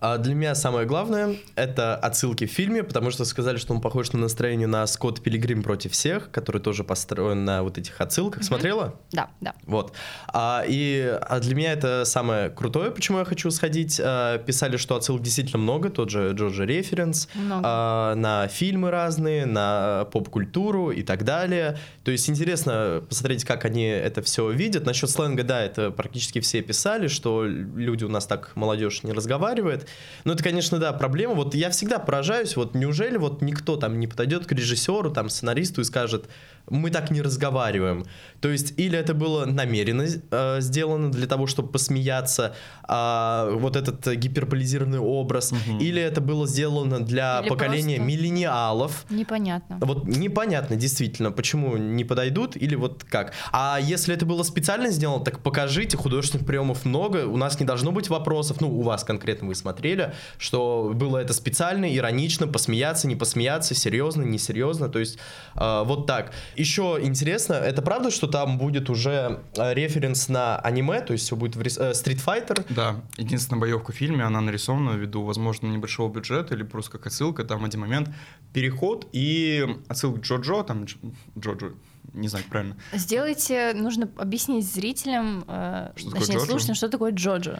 А 0.00 0.16
для 0.16 0.34
меня 0.34 0.54
самое 0.54 0.86
главное— 0.86 1.36
это 1.56 1.94
отсылки 1.94 2.46
в 2.46 2.50
фильме, 2.50 2.82
потому 2.82 3.10
что 3.10 3.26
сказали, 3.26 3.58
что 3.58 3.74
он 3.74 3.82
похож 3.82 4.12
на 4.12 4.18
настроение 4.18 4.66
на 4.66 4.86
Скотт 4.86 5.22
Пилигрим 5.22 5.62
против 5.62 5.92
всех, 5.92 6.30
который 6.30 6.60
тоже 6.60 6.84
построен 6.84 7.44
на 7.44 7.62
вот 7.62 7.76
этих 7.76 8.00
отсылках. 8.00 8.42
Смотрела? 8.42 8.94
Да, 9.12 9.28
да. 9.42 9.54
Вот. 9.66 9.92
А, 10.28 10.64
и 10.66 11.18
а 11.20 11.38
для 11.40 11.54
меня 11.54 11.72
это 11.72 12.04
самое 12.06 12.48
крутое, 12.48 12.90
почему 12.90 13.18
я 13.18 13.26
хочу 13.26 13.50
сходить. 13.50 14.00
А, 14.02 14.38
писали, 14.38 14.78
что 14.78 14.96
отсылок 14.96 15.22
действительно 15.22 15.58
много, 15.58 15.90
тот 15.90 16.08
же 16.08 16.32
Джорджи 16.32 16.64
Референс, 16.64 17.28
а, 17.36 18.14
на 18.14 18.48
фильмы 18.48 18.90
разные, 18.90 19.44
на 19.44 20.06
поп-культуру 20.12 20.90
и 20.92 21.02
так 21.02 21.24
далее. 21.24 21.78
То 22.04 22.10
есть 22.10 22.30
интересно 22.30 23.02
посмотреть, 23.06 23.44
как 23.44 23.66
они 23.66 23.84
это 23.84 24.22
все 24.22 24.50
видят. 24.50 24.86
Насчет 24.86 25.10
сленга, 25.10 25.42
да, 25.42 25.60
это 25.60 25.90
практически 25.90 26.40
все 26.40 26.62
писали, 26.62 27.08
что 27.08 27.44
люди 27.44 28.04
у 28.04 28.08
нас 28.08 28.26
так, 28.26 28.52
молодежь, 28.54 29.02
не 29.02 29.12
разговаривает. 29.12 29.89
Но 30.24 30.34
это, 30.34 30.42
конечно, 30.42 30.78
да, 30.78 30.92
проблема. 30.92 31.34
Вот 31.34 31.54
я 31.54 31.70
всегда 31.70 31.98
поражаюсь, 31.98 32.56
вот 32.56 32.74
неужели 32.74 33.16
вот 33.16 33.42
никто 33.42 33.76
там 33.76 33.98
не 33.98 34.06
подойдет 34.06 34.46
к 34.46 34.52
режиссеру, 34.52 35.10
там, 35.10 35.28
сценаристу 35.28 35.80
и 35.80 35.84
скажет, 35.84 36.28
мы 36.70 36.90
так 36.90 37.10
не 37.10 37.20
разговариваем. 37.20 38.04
То 38.40 38.48
есть 38.48 38.74
или 38.78 38.96
это 38.98 39.12
было 39.12 39.44
намеренно 39.44 40.06
э, 40.30 40.60
сделано 40.60 41.10
для 41.10 41.26
того, 41.26 41.46
чтобы 41.46 41.68
посмеяться, 41.68 42.54
а, 42.84 43.50
вот 43.52 43.76
этот 43.76 44.06
э, 44.06 44.14
гиперболизированный 44.14 44.98
образ, 44.98 45.52
или 45.80 46.00
это 46.00 46.20
было 46.20 46.46
сделано 46.46 47.00
для 47.04 47.40
Или 47.40 47.48
поколения 47.48 47.96
просто- 47.96 48.12
миллениалов. 48.12 49.04
Непонятно. 49.10 49.78
Вот 49.80 50.06
непонятно 50.06 50.76
действительно, 50.76 51.30
почему 51.32 51.76
не 51.76 52.04
подойдут 52.04 52.56
или 52.56 52.74
вот 52.74 53.04
как. 53.04 53.32
А 53.52 53.78
если 53.80 54.14
это 54.14 54.24
было 54.24 54.42
специально 54.42 54.90
сделано, 54.90 55.24
так 55.24 55.40
покажите, 55.42 55.96
художественных 55.96 56.46
приемов 56.46 56.84
много, 56.84 57.26
у 57.26 57.36
нас 57.36 57.58
не 57.60 57.66
должно 57.66 57.92
быть 57.92 58.08
вопросов, 58.08 58.60
ну, 58.60 58.68
у 58.78 58.82
вас 58.82 59.04
конкретно 59.04 59.48
вы 59.48 59.54
смотрели, 59.54 60.14
что 60.38 60.92
было 60.94 61.18
это 61.18 61.32
специально, 61.32 61.94
иронично, 61.94 62.46
посмеяться, 62.46 63.08
не 63.08 63.16
посмеяться, 63.16 63.74
серьезно, 63.74 64.22
несерьезно, 64.22 64.88
то 64.88 64.98
есть 64.98 65.18
э, 65.56 65.82
вот 65.84 66.06
так. 66.06 66.32
Еще 66.60 66.98
интересно, 67.02 67.54
это 67.54 67.80
правда, 67.80 68.10
что 68.10 68.26
там 68.26 68.58
будет 68.58 68.90
уже 68.90 69.40
э, 69.56 69.72
референс 69.74 70.28
на 70.28 70.56
аниме, 70.58 71.00
то 71.00 71.14
есть 71.14 71.24
все 71.24 71.34
будет 71.36 71.56
в 71.56 71.62
рес- 71.62 71.78
э, 71.78 71.92
Street 71.92 72.22
Fighter? 72.24 72.66
Да, 72.68 72.96
единственная 73.16 73.60
боевка 73.60 73.92
в 73.92 73.94
фильме, 73.94 74.24
она 74.24 74.40
нарисована 74.42 74.90
ввиду, 74.96 75.22
возможно, 75.22 75.68
небольшого 75.68 76.12
бюджета 76.12 76.54
или 76.54 76.62
просто 76.62 76.90
как 76.92 77.06
отсылка, 77.06 77.44
там 77.44 77.64
один 77.64 77.80
момент, 77.80 78.10
переход 78.52 79.08
и 79.12 79.66
отсылка 79.88 80.20
к 80.20 80.24
Джоджо, 80.24 80.62
там 80.62 80.82
Дж- 80.84 81.14
Джоджо, 81.38 81.72
не 82.12 82.28
знаю, 82.28 82.44
как 82.44 82.50
правильно, 82.52 82.76
Сделайте, 82.92 83.72
нужно 83.74 84.10
объяснить 84.18 84.70
зрителям, 84.70 85.44
э, 85.48 85.92
Что 85.96 86.10
такое 86.10 86.20
точнее, 86.20 86.34
Джоджо? 86.36 86.46
слушателям, 86.50 86.74
что 86.74 86.88
такое 86.90 87.12
Джоджо. 87.12 87.58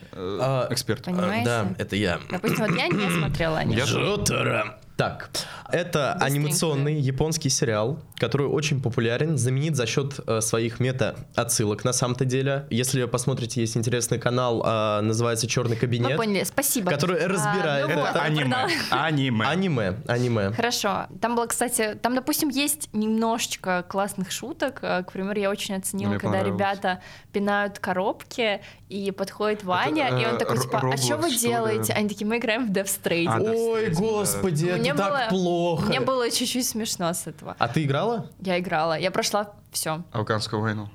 эксперт. 0.70 1.04
Понимаете? 1.04 1.44
Да, 1.46 1.74
это 1.78 1.96
я. 1.96 2.20
Допустим, 2.30 2.66
вот 2.66 2.76
я 2.76 2.88
не 2.88 3.10
смотрела 3.18 3.58
аниме. 3.60 3.78
Я 3.78 3.86
тоже. 3.86 4.74
Так, 5.00 5.30
Это 5.72 6.12
Быстренько. 6.12 6.24
анимационный 6.26 7.00
японский 7.00 7.48
сериал, 7.48 8.00
который 8.18 8.48
очень 8.48 8.82
популярен, 8.82 9.38
знаменит 9.38 9.74
за 9.74 9.86
счет 9.86 10.20
э, 10.26 10.42
своих 10.42 10.78
мета-отсылок 10.78 11.84
на 11.84 11.94
самом-то 11.94 12.26
деле. 12.26 12.66
Если 12.68 13.06
посмотрите, 13.06 13.62
есть 13.62 13.78
интересный 13.78 14.18
канал, 14.18 14.62
э, 14.62 15.00
называется 15.00 15.46
«Черный 15.46 15.76
Мы 15.76 15.80
кабинет», 15.80 16.16
поняли, 16.18 16.44
спасибо. 16.44 16.90
который 16.90 17.24
А, 17.24 17.28
разбирает 17.28 17.88
ну 17.88 17.94
вот, 17.94 18.10
это 18.10 18.20
Аниме. 18.20 18.68
Аниме. 18.90 19.46
аниме. 19.46 19.94
Аниме. 20.06 20.50
Хорошо. 20.50 21.06
Там 21.18 21.34
было, 21.34 21.46
кстати, 21.46 21.96
там, 22.02 22.14
допустим, 22.14 22.50
есть 22.50 22.90
немножечко 22.92 23.82
классных 23.88 24.30
шуток. 24.30 24.80
Э, 24.82 25.02
К 25.02 25.12
примеру, 25.12 25.40
я 25.40 25.48
очень 25.48 25.76
оценила, 25.76 26.10
Мне 26.10 26.18
когда 26.18 26.42
ребята 26.42 27.00
пинают 27.32 27.78
коробки, 27.78 28.60
и 28.90 29.12
подходит 29.12 29.62
Ваня, 29.62 30.08
и 30.08 30.26
он 30.26 30.34
э, 30.34 30.38
такой, 30.38 30.58
типа, 30.58 30.82
а 30.92 30.96
что 30.96 31.16
вы 31.16 31.30
делаете? 31.30 31.92
Они 31.92 32.08
такие, 32.08 32.26
мы 32.26 32.38
играем 32.38 32.66
в 32.66 32.72
Death 32.72 33.00
Stranding. 33.02 33.28
А. 33.28 33.40
Ой, 33.40 33.86
Death 33.86 33.92
Stranding, 33.92 33.94
господи, 33.94 34.66
это 34.66 34.89
Мне 34.94 35.02
так 35.02 35.12
было- 35.12 35.28
плохо. 35.28 35.86
Мне 35.86 36.00
было 36.00 36.30
чуть-чуть 36.30 36.66
смешно 36.66 37.12
с 37.12 37.26
этого. 37.26 37.56
А 37.58 37.68
ты 37.68 37.84
играла? 37.84 38.30
Я 38.40 38.58
играла, 38.58 38.98
я 38.98 39.10
прошла 39.10 39.52
все. 39.72 40.02
Афганскую 40.12 40.60
войну. 40.62 40.88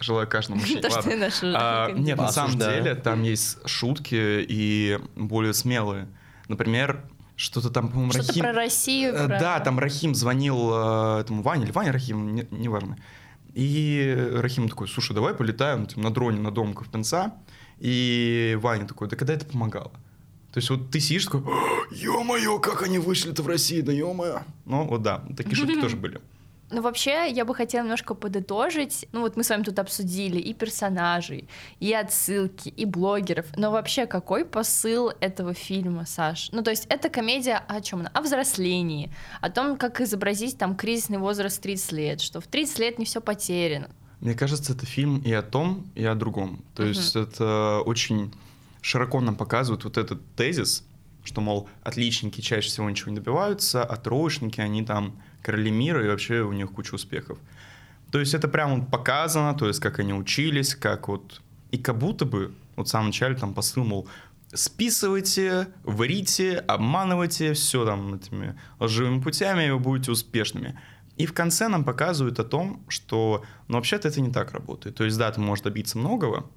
Желаю 0.00 0.28
каждому 0.28 0.60
мужчине. 0.60 0.80
То, 0.80 0.88
что 0.90 0.98
Ладно. 0.98 1.10
ты 1.12 1.16
нашел. 1.18 1.52
А, 1.56 1.90
нет, 1.92 2.16
на 2.18 2.30
самом 2.32 2.58
деле 2.58 2.94
там 2.94 3.22
есть 3.22 3.58
шутки 3.68 4.14
и 4.48 4.98
более 5.16 5.52
смелые. 5.54 6.08
Например, 6.48 7.04
что-то 7.36 7.70
там, 7.70 7.88
по-моему, 7.88 8.12
Что-то 8.12 8.28
Рахим... 8.28 8.42
про 8.42 8.52
Россию. 8.52 9.14
Э, 9.14 9.26
про- 9.26 9.38
Да, 9.38 9.60
там 9.60 9.78
Рахим 9.78 10.14
звонил 10.14 10.70
э, 10.72 11.20
этому 11.20 11.42
Ване, 11.42 11.64
или 11.64 11.72
Ваня 11.72 11.92
Рахим, 11.92 12.34
не- 12.34 12.46
неважно. 12.50 12.96
И 13.54 14.30
Рахим 14.36 14.68
такой, 14.68 14.88
слушай, 14.88 15.14
давай 15.14 15.34
полетаем 15.34 15.86
типа, 15.86 16.00
на 16.00 16.10
дроне 16.12 16.40
на 16.40 16.50
дом 16.50 16.74
Ковпенца. 16.74 17.32
И 17.78 18.58
Ваня 18.60 18.86
такой, 18.86 19.08
да 19.08 19.16
когда 19.16 19.34
это 19.34 19.46
помогало? 19.46 19.92
То 20.52 20.58
есть 20.58 20.70
вот 20.70 20.90
ты 20.90 21.00
сидишь 21.00 21.26
такой, 21.26 21.42
ё-моё, 21.90 22.58
как 22.58 22.82
они 22.82 22.98
вышли-то 22.98 23.42
в 23.42 23.46
России, 23.46 23.80
да 23.80 23.92
ё-моё. 23.92 24.42
Ну 24.64 24.84
вот 24.86 25.02
да, 25.02 25.22
такие 25.36 25.54
шутки 25.54 25.74
тоже 25.80 25.96
были. 25.96 26.20
Ну, 26.70 26.82
вообще, 26.82 27.30
я 27.30 27.46
бы 27.46 27.54
хотела 27.54 27.82
немножко 27.82 28.14
подытожить. 28.14 29.06
Ну, 29.12 29.20
вот 29.20 29.36
мы 29.36 29.44
с 29.44 29.48
вами 29.48 29.62
тут 29.62 29.78
обсудили 29.78 30.38
и 30.38 30.52
персонажей, 30.52 31.48
и 31.80 31.94
отсылки, 31.94 32.68
и 32.68 32.84
блогеров. 32.84 33.46
Но 33.56 33.70
вообще, 33.70 34.04
какой 34.06 34.44
посыл 34.44 35.10
этого 35.20 35.54
фильма, 35.54 36.04
Саш? 36.04 36.50
Ну, 36.52 36.62
то 36.62 36.70
есть, 36.70 36.84
это 36.90 37.08
комедия 37.08 37.56
о 37.68 37.80
чем 37.80 38.00
она? 38.00 38.10
О 38.12 38.20
взрослении, 38.20 39.10
о 39.40 39.48
том, 39.48 39.78
как 39.78 40.02
изобразить 40.02 40.58
там 40.58 40.76
кризисный 40.76 41.18
возраст 41.18 41.60
30 41.62 41.92
лет, 41.92 42.20
что 42.20 42.40
в 42.42 42.46
30 42.46 42.78
лет 42.80 42.98
не 42.98 43.06
все 43.06 43.22
потеряно. 43.22 43.88
Мне 44.20 44.34
кажется, 44.34 44.74
это 44.74 44.84
фильм 44.84 45.22
и 45.24 45.32
о 45.32 45.42
том, 45.42 45.86
и 45.94 46.04
о 46.04 46.14
другом. 46.14 46.62
То 46.74 46.84
есть 46.84 47.16
это 47.16 47.80
очень 47.86 48.30
широко 48.80 49.20
нам 49.20 49.36
показывает 49.36 49.84
вот 49.84 49.96
этот 49.96 50.20
тезис, 50.34 50.84
что, 51.24 51.40
мол, 51.40 51.68
отличники 51.82 52.40
чаще 52.40 52.68
всего 52.68 52.88
ничего 52.88 53.10
не 53.10 53.16
добиваются, 53.16 53.84
а 53.84 53.96
троечники, 53.96 54.60
они 54.60 54.84
там 54.84 55.20
короли 55.42 55.70
мира, 55.70 56.04
и 56.04 56.08
вообще 56.08 56.40
у 56.40 56.52
них 56.52 56.70
куча 56.72 56.94
успехов. 56.94 57.38
То 58.10 58.18
есть 58.18 58.34
это 58.34 58.48
прямо 58.48 58.84
показано, 58.84 59.54
то 59.54 59.68
есть 59.68 59.80
как 59.80 59.98
они 59.98 60.14
учились, 60.14 60.74
как 60.74 61.08
вот... 61.08 61.40
И 61.70 61.76
как 61.76 61.98
будто 61.98 62.24
бы, 62.24 62.54
вот 62.76 62.86
в 62.86 62.90
самом 62.90 63.08
начале 63.08 63.34
там 63.34 63.52
посыл, 63.52 63.84
мол, 63.84 64.08
списывайте, 64.54 65.68
врите, 65.84 66.56
обманывайте, 66.56 67.52
все 67.52 67.84
там 67.84 68.14
этими 68.14 68.58
лживыми 68.80 69.20
путями, 69.20 69.66
и 69.66 69.70
вы 69.70 69.78
будете 69.78 70.10
успешными. 70.10 70.80
И 71.18 71.26
в 71.26 71.34
конце 71.34 71.68
нам 71.68 71.84
показывают 71.84 72.38
о 72.38 72.44
том, 72.44 72.82
что, 72.88 73.44
ну, 73.66 73.76
вообще-то 73.76 74.08
это 74.08 74.20
не 74.20 74.32
так 74.32 74.52
работает. 74.52 74.96
То 74.96 75.04
есть, 75.04 75.18
да, 75.18 75.30
ты 75.30 75.40
можешь 75.40 75.64
добиться 75.64 75.98
многого, 75.98 76.48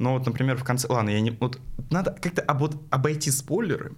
но 0.00 0.14
вот, 0.14 0.26
например, 0.26 0.56
в 0.56 0.64
конце... 0.64 0.88
Ладно, 0.88 1.10
я 1.10 1.20
не... 1.20 1.30
Вот 1.30 1.58
надо 1.90 2.10
как-то 2.20 2.42
об- 2.42 2.58
вот 2.60 2.74
обойти 2.90 3.30
спойлеры. 3.30 3.92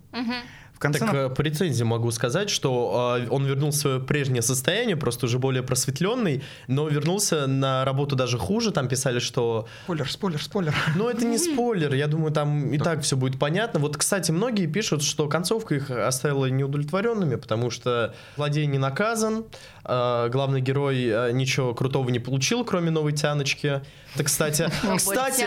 В 0.75 0.79
конце 0.83 0.99
Так 0.99 1.13
нам- 1.13 1.17
э, 1.27 1.31
по 1.31 1.43
рецензии 1.43 1.85
могу 1.85 2.11
сказать, 2.11 2.51
что 2.51 3.17
э, 3.21 3.29
он 3.31 3.45
вернул 3.47 3.71
свое 3.73 4.01
прежнее 4.01 4.43
состояние, 4.43 4.97
просто 4.97 5.27
уже 5.27 5.39
более 5.39 5.63
просветленный, 5.63 6.43
но 6.67 6.89
вернулся 6.89 7.47
на 7.47 7.85
работу 7.85 8.17
даже 8.17 8.37
хуже. 8.37 8.73
Там 8.73 8.89
писали, 8.89 9.21
что 9.21 9.69
Спойлер, 9.85 10.11
спойлер, 10.11 10.43
спойлер. 10.43 10.75
Ну, 10.97 11.09
это 11.09 11.25
не 11.25 11.39
спойлер, 11.53 11.95
я 11.95 12.09
думаю, 12.09 12.33
там 12.33 12.73
и 12.73 12.79
так 12.79 13.03
все 13.03 13.17
будет 13.17 13.39
понятно. 13.39 13.79
Вот, 13.79 13.97
кстати, 13.97 14.33
многие 14.33 14.67
пишут, 14.67 15.05
что 15.05 15.29
концовка 15.29 15.77
их 15.77 15.89
оставила 15.89 16.47
неудовлетворенными, 16.47 17.37
потому 17.37 17.71
что 17.71 18.13
злодей 18.35 18.67
не 18.67 18.79
наказан, 18.79 19.45
э, 19.85 20.29
главный 20.33 20.61
герой 20.61 21.05
э, 21.07 21.31
ничего 21.33 21.75
крутого 21.75 22.11
не 22.11 22.19
получил, 22.19 22.65
кроме 22.65 22.91
новой 22.91 23.13
тяночки. 23.13 23.83
Это, 24.15 24.25
кстати, 24.25 24.71
кстати, 24.97 25.47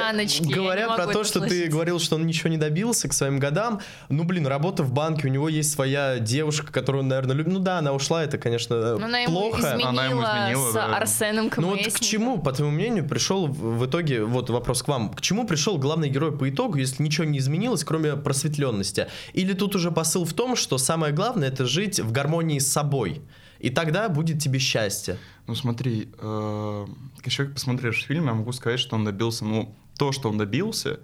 говоря 0.54 0.95
про 0.95 1.08
то, 1.08 1.23
что 1.23 1.41
ты 1.41 1.67
говорил, 1.67 1.99
что 1.99 2.15
он 2.15 2.25
ничего 2.25 2.49
не 2.49 2.58
добился 2.58 3.08
к 3.08 3.13
своим 3.13 3.39
годам, 3.39 3.82
ну, 4.10 4.23
блин, 4.23 4.47
работа 4.47 4.84
в 4.84 4.91
банке, 4.91 5.28
у 5.28 5.32
него 5.32 5.49
есть 5.49 5.71
своя 5.71 6.19
девушка, 6.19 6.71
которую 6.71 7.04
он, 7.04 7.10
наверное, 7.10 7.36
любит. 7.36 7.54
Ну 7.54 7.60
да, 7.60 7.80
она 7.80 7.93
ушла, 7.93 8.23
это, 8.23 8.38
конечно, 8.38 8.97
Ну, 8.97 9.06
она 9.06 9.19
плохо. 9.25 9.60
изменила, 9.62 9.89
Она 9.89 10.06
ему 10.06 10.21
изменила, 10.23 10.71
с 10.71 10.73
да. 10.73 10.97
Арсеном 10.97 11.51
Ну 11.58 11.67
вот 11.69 11.80
к 11.80 11.99
чему, 11.99 12.39
по 12.39 12.51
твоему 12.51 12.73
мнению, 12.73 13.08
пришел 13.08 13.47
в 13.47 13.86
итоге, 13.86 14.23
вот 14.23 14.49
вопрос 14.49 14.84
к 14.84 14.88
вам, 14.88 15.13
к 15.13 15.21
чему 15.21 15.45
пришел 15.45 15.78
главный 15.78 16.10
герой 16.10 16.36
по 16.36 16.49
итогу, 16.49 16.78
если 16.78 17.04
ничего 17.04 17.25
не 17.25 17.39
изменилось, 17.39 17.84
кроме 17.84 18.15
просветленности? 18.15 19.08
Или 19.34 19.54
тут 19.54 19.75
уже 19.75 19.91
посыл 19.91 20.25
в 20.25 20.34
том, 20.34 20.56
что 20.56 20.78
самое 20.78 21.13
главное 21.13 21.49
это 21.49 21.65
жить 21.65 21.99
в 21.99 22.12
гармонии 22.12 22.60
с 22.60 22.71
собой, 22.71 23.21
и 23.60 23.70
тогда 23.70 24.10
будет 24.10 24.39
тебе 24.39 24.60
счастье. 24.60 25.18
Ну 25.48 25.56
смотри, 25.56 26.10
э, 26.18 26.88
как 27.18 27.32
человек, 27.32 27.56
посмотревший 27.56 28.06
фильм, 28.08 28.26
я 28.26 28.34
могу 28.34 28.52
сказать, 28.52 28.80
что 28.80 28.96
он 28.96 29.06
добился, 29.06 29.46
ну, 29.46 29.74
то, 29.98 30.12
что 30.12 30.30
он 30.30 30.38
добился, 30.38 31.00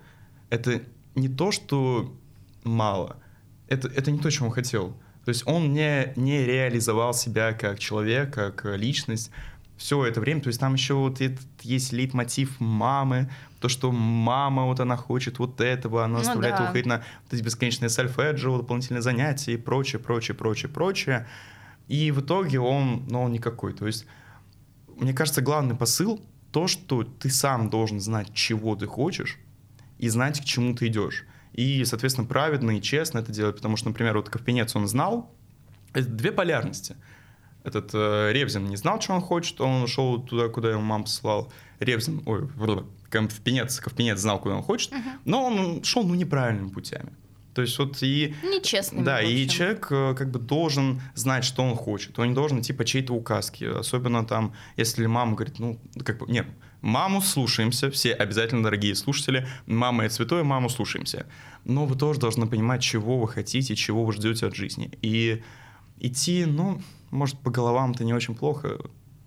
это 0.50 0.82
не 1.16 1.30
то, 1.30 1.52
что 1.52 2.14
мало, 2.64 3.18
это, 3.68 3.88
это 3.88 4.12
не 4.12 4.20
то, 4.20 4.30
чего 4.30 4.48
он 4.48 4.54
хотел. 4.54 4.96
То 5.26 5.30
есть 5.30 5.44
он 5.46 5.72
не, 5.74 6.14
не 6.16 6.44
реализовал 6.46 7.14
себя 7.14 7.54
как 7.54 7.80
человек, 7.80 8.34
как 8.34 8.66
личность 8.66 9.32
все 9.78 10.06
это 10.06 10.20
время. 10.20 10.42
То 10.42 10.48
есть 10.48 10.60
там 10.60 10.74
еще 10.74 10.94
вот 10.94 11.22
этот 11.22 11.46
есть 11.62 11.92
лейтмотив 11.92 12.60
мамы, 12.60 13.30
то, 13.60 13.70
что 13.70 13.92
мама 13.92 14.66
вот 14.66 14.80
она 14.80 14.98
хочет 14.98 15.40
вот 15.40 15.62
этого, 15.62 16.04
она 16.04 16.20
Ну 16.20 16.24
заставляет 16.24 16.56
да. 16.56 16.64
его 16.64 16.72
ходить 16.72 16.86
на 16.86 17.04
вот 17.24 17.34
эти 17.34 17.44
бесконечные 17.44 17.90
сальфеджио, 17.90 18.58
дополнительные 18.58 19.02
занятия 19.02 19.54
и 19.54 19.58
прочее, 19.58 20.00
прочее, 20.00 20.36
прочее, 20.36 20.70
прочее. 20.70 21.28
И 21.88 22.12
в 22.12 22.22
итоге 22.22 22.60
он, 22.60 23.06
ну, 23.10 23.24
он 23.24 23.32
никакой. 23.32 23.74
То 23.74 23.88
есть 23.88 24.06
мне 25.02 25.14
кажется, 25.14 25.42
главный 25.42 25.76
посыл 25.76 26.22
то, 26.52 26.68
что 26.68 27.04
ты 27.04 27.30
сам 27.30 27.70
должен 27.70 28.00
знать, 28.00 28.34
чего 28.34 28.76
ты 28.76 28.86
хочешь, 28.86 29.40
и 29.98 30.10
знать, 30.10 30.40
к 30.42 30.44
чему 30.44 30.76
ты 30.76 30.88
идешь. 30.88 31.26
И, 31.54 31.84
соответственно, 31.86 32.28
праведно 32.28 32.72
и 32.72 32.82
честно 32.82 33.20
это 33.20 33.32
делать, 33.32 33.56
потому 33.56 33.78
что, 33.78 33.90
например, 33.90 34.18
вот 34.18 34.30
Ковпенец 34.30 34.76
он 34.76 34.88
знал, 34.88 35.34
это 35.94 36.08
две 36.08 36.32
полярности. 36.32 36.96
Этот 37.64 37.92
э, 37.94 38.32
Ревзин 38.32 38.66
не 38.66 38.76
знал, 38.76 39.00
что 39.02 39.14
он 39.14 39.22
хочет, 39.22 39.62
он 39.62 39.84
ушел 39.84 40.22
туда, 40.22 40.50
куда 40.50 40.72
ему 40.72 40.82
мама 40.82 41.04
посылал. 41.04 41.52
Ревзин, 41.80 42.22
ой, 42.26 42.48
Ковпенец, 43.10 43.80
Ковпенец 43.80 44.20
знал, 44.20 44.40
куда 44.40 44.56
он 44.56 44.64
хочет, 44.64 44.92
но 45.26 45.46
он 45.46 45.84
шел, 45.84 46.04
ну, 46.04 46.16
неправильными 46.16 46.70
путями. 46.70 47.14
То 47.54 47.62
есть 47.62 47.78
вот 47.80 47.98
и... 48.02 48.34
Нечестными, 48.44 49.04
Да, 49.04 49.22
и 49.22 49.48
человек 49.48 49.88
э, 49.92 50.16
как 50.18 50.32
бы 50.32 50.40
должен 50.40 51.02
знать, 51.16 51.44
что 51.44 51.64
он 51.64 51.76
хочет. 51.76 52.18
Он 52.18 52.30
не 52.30 52.36
должен 52.36 52.62
идти 52.62 52.72
по 52.74 52.86
чьей-то 52.86 53.14
указке. 53.14 53.70
Особенно 53.70 54.26
там, 54.26 54.54
если 54.78 55.06
мама 55.06 55.36
говорит, 55.36 55.60
ну, 55.60 55.80
как 56.06 56.20
бы, 56.20 56.32
нет, 56.32 56.48
маму 56.82 57.22
слушаемся, 57.22 57.92
все 57.92 58.14
обязательно, 58.14 58.64
дорогие 58.64 58.96
слушатели, 58.96 59.48
мама 59.66 60.06
это 60.06 60.16
святое, 60.16 60.44
маму 60.44 60.70
слушаемся. 60.70 61.26
Но 61.66 61.86
вы 61.86 61.96
тоже 61.96 62.20
должны 62.20 62.48
понимать, 62.48 62.82
чего 62.82 63.20
вы 63.20 63.28
хотите, 63.28 63.76
чего 63.76 64.06
вы 64.06 64.14
ждете 64.14 64.48
от 64.48 64.56
жизни. 64.56 64.92
И 65.02 65.44
идти, 66.00 66.46
ну, 66.46 66.82
может, 67.12 67.38
по 67.40 67.52
головам-то 67.52 68.04
не 68.04 68.14
очень 68.14 68.36
плохо, 68.36 68.80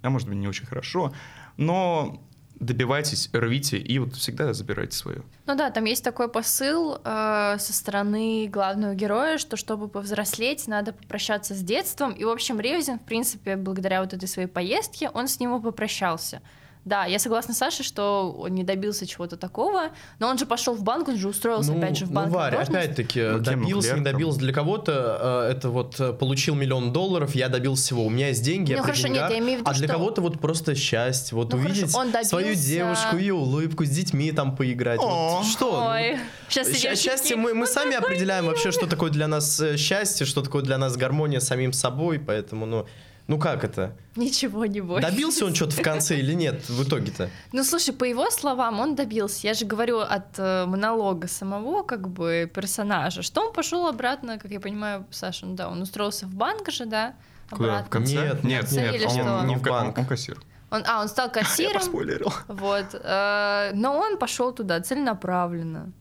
а 0.02 0.10
может 0.10 0.28
быть, 0.28 0.38
не 0.38 0.48
очень 0.48 0.66
хорошо, 0.66 1.12
но 1.56 2.22
добивайтесь, 2.60 3.28
рвите 3.32 3.78
и 3.78 3.98
вот 3.98 4.14
всегда 4.14 4.52
забирайте 4.52 4.96
свое. 4.96 5.22
Ну 5.46 5.54
да, 5.56 5.70
там 5.70 5.84
есть 5.84 6.04
такой 6.04 6.28
посыл 6.28 6.98
э, 7.04 7.56
со 7.58 7.72
стороны 7.72 8.48
главного 8.48 8.94
героя, 8.94 9.38
что 9.38 9.56
чтобы 9.56 9.88
повзрослеть, 9.88 10.66
надо 10.66 10.92
попрощаться 10.92 11.54
с 11.54 11.60
детством. 11.60 12.12
И, 12.12 12.24
в 12.24 12.28
общем, 12.28 12.60
Ревзин, 12.60 12.98
в 12.98 13.04
принципе, 13.04 13.56
благодаря 13.56 14.00
вот 14.00 14.14
этой 14.14 14.28
своей 14.28 14.48
поездке, 14.48 15.10
он 15.10 15.28
с 15.28 15.40
и 15.40 15.60
попрощался. 15.60 16.40
Да, 16.84 17.06
я 17.06 17.18
согласна 17.18 17.54
с 17.54 17.58
Сашей, 17.58 17.82
что 17.84 18.30
он 18.38 18.50
не 18.54 18.62
добился 18.62 19.06
чего-то 19.06 19.36
такого, 19.38 19.90
но 20.18 20.28
он 20.28 20.36
же 20.36 20.44
пошел 20.44 20.74
в 20.74 20.82
банк, 20.82 21.08
он 21.08 21.16
же 21.16 21.28
устроился 21.28 21.72
ну, 21.72 21.78
опять 21.78 21.96
же 21.96 22.04
в 22.04 22.08
ну, 22.10 22.14
банк. 22.16 22.28
на 22.28 22.34
Варя, 22.34 22.60
опять-таки, 22.60 23.22
Ну, 23.22 23.38
добился, 23.38 23.88
не 23.88 23.94
Клерком? 23.94 24.04
добился. 24.04 24.38
Для 24.40 24.52
кого-то 24.52 25.46
э, 25.48 25.52
это 25.52 25.70
вот 25.70 25.98
э, 25.98 26.12
получил 26.12 26.54
миллион 26.54 26.92
долларов, 26.92 27.34
я 27.34 27.48
добился 27.48 27.84
всего. 27.84 28.04
У 28.04 28.10
меня 28.10 28.28
есть 28.28 28.42
деньги, 28.44 28.72
я 28.72 28.76
Ну, 28.78 28.82
при 28.82 28.90
хорошо, 28.90 29.08
нет, 29.08 29.30
я 29.30 29.38
имею 29.38 29.58
в 29.58 29.60
виду, 29.62 29.70
а 29.70 29.74
для 29.74 29.86
что- 29.88 29.96
кого-то 29.96 30.20
вот 30.20 30.38
просто 30.40 30.74
счастье. 30.74 31.34
Вот 31.36 31.52
Ну, 31.52 31.58
хорошо, 31.58 31.72
увидеть 31.80 31.94
он 31.96 32.12
свою 32.24 32.46
добился- 32.48 32.68
девушку, 32.68 33.16
ее 33.16 33.34
улыбку, 33.34 33.84
с 33.86 33.88
детьми 33.88 34.30
там 34.32 34.54
поиграть. 34.54 35.00
Вот 35.00 35.44
что? 35.46 35.86
Ой, 35.88 36.18
сейчас 36.48 36.68
идёшь 36.68 36.98
Счастье 36.98 37.36
мы, 37.36 37.54
мы 37.54 37.60
«Ну, 37.60 37.66
сами 37.66 37.96
определяем 37.96 38.44
милый». 38.44 38.54
вообще, 38.56 38.72
что 38.72 38.86
такое 38.86 39.10
для 39.10 39.26
нас 39.26 39.58
э, 39.60 39.76
счастье, 39.78 40.26
что 40.26 40.42
такое 40.42 40.62
для 40.62 40.76
нас 40.76 40.96
гармония 40.98 41.40
с 41.40 41.46
самим 41.46 41.72
собой, 41.72 42.18
поэтому, 42.18 42.66
ну, 42.66 42.86
Ну 43.26 43.38
как 43.38 43.64
это? 43.64 43.96
Ничего 44.16 44.66
не 44.66 44.82
бойся. 44.82 45.08
Добился 45.08 45.46
он 45.46 45.54
что-то 45.54 45.76
в 45.76 45.82
конце 45.82 46.18
или 46.18 46.34
нет 46.34 46.68
в 46.68 46.86
итоге-то? 46.86 47.30
Ну, 47.52 47.64
слушай, 47.64 47.94
по 47.94 48.04
его 48.04 48.30
словам, 48.30 48.80
он 48.80 48.94
добился. 48.94 49.46
Я 49.46 49.54
же 49.54 49.64
говорю 49.64 50.00
от 50.00 50.38
э, 50.38 50.66
монолога 50.66 51.26
самого, 51.26 51.82
как 51.82 52.08
бы, 52.08 52.50
персонажа, 52.54 53.22
что 53.22 53.40
он 53.40 53.52
пошел 53.54 53.86
обратно, 53.86 54.38
как 54.38 54.50
я 54.50 54.60
понимаю, 54.60 55.06
Саша, 55.10 55.46
ну 55.46 55.54
да, 55.54 55.70
он 55.70 55.80
устроился 55.80 56.26
в 56.26 56.34
банк 56.34 56.70
же, 56.70 56.84
да? 56.84 57.14
Куда? 57.50 57.82
В 57.84 57.88
конце? 57.88 58.14
Нет, 58.14 58.44
нет, 58.44 58.72
нет, 58.72 59.06
он, 59.06 59.46
Не 59.46 59.54
он 59.54 59.58
в 59.58 59.62
банк. 59.62 59.96
Он, 59.98 60.06
кассир. 60.06 60.38
Он, 60.70 60.82
а, 60.86 61.00
он 61.00 61.08
стал 61.08 61.30
кассиром. 61.32 61.80
Спойлерил. 61.80 62.32
Вот. 62.48 62.94
э, 62.94 63.70
но 63.74 63.98
он 63.98 64.18
пошел 64.18 64.52
туда 64.52 64.80
целенаправленно. 64.80 65.92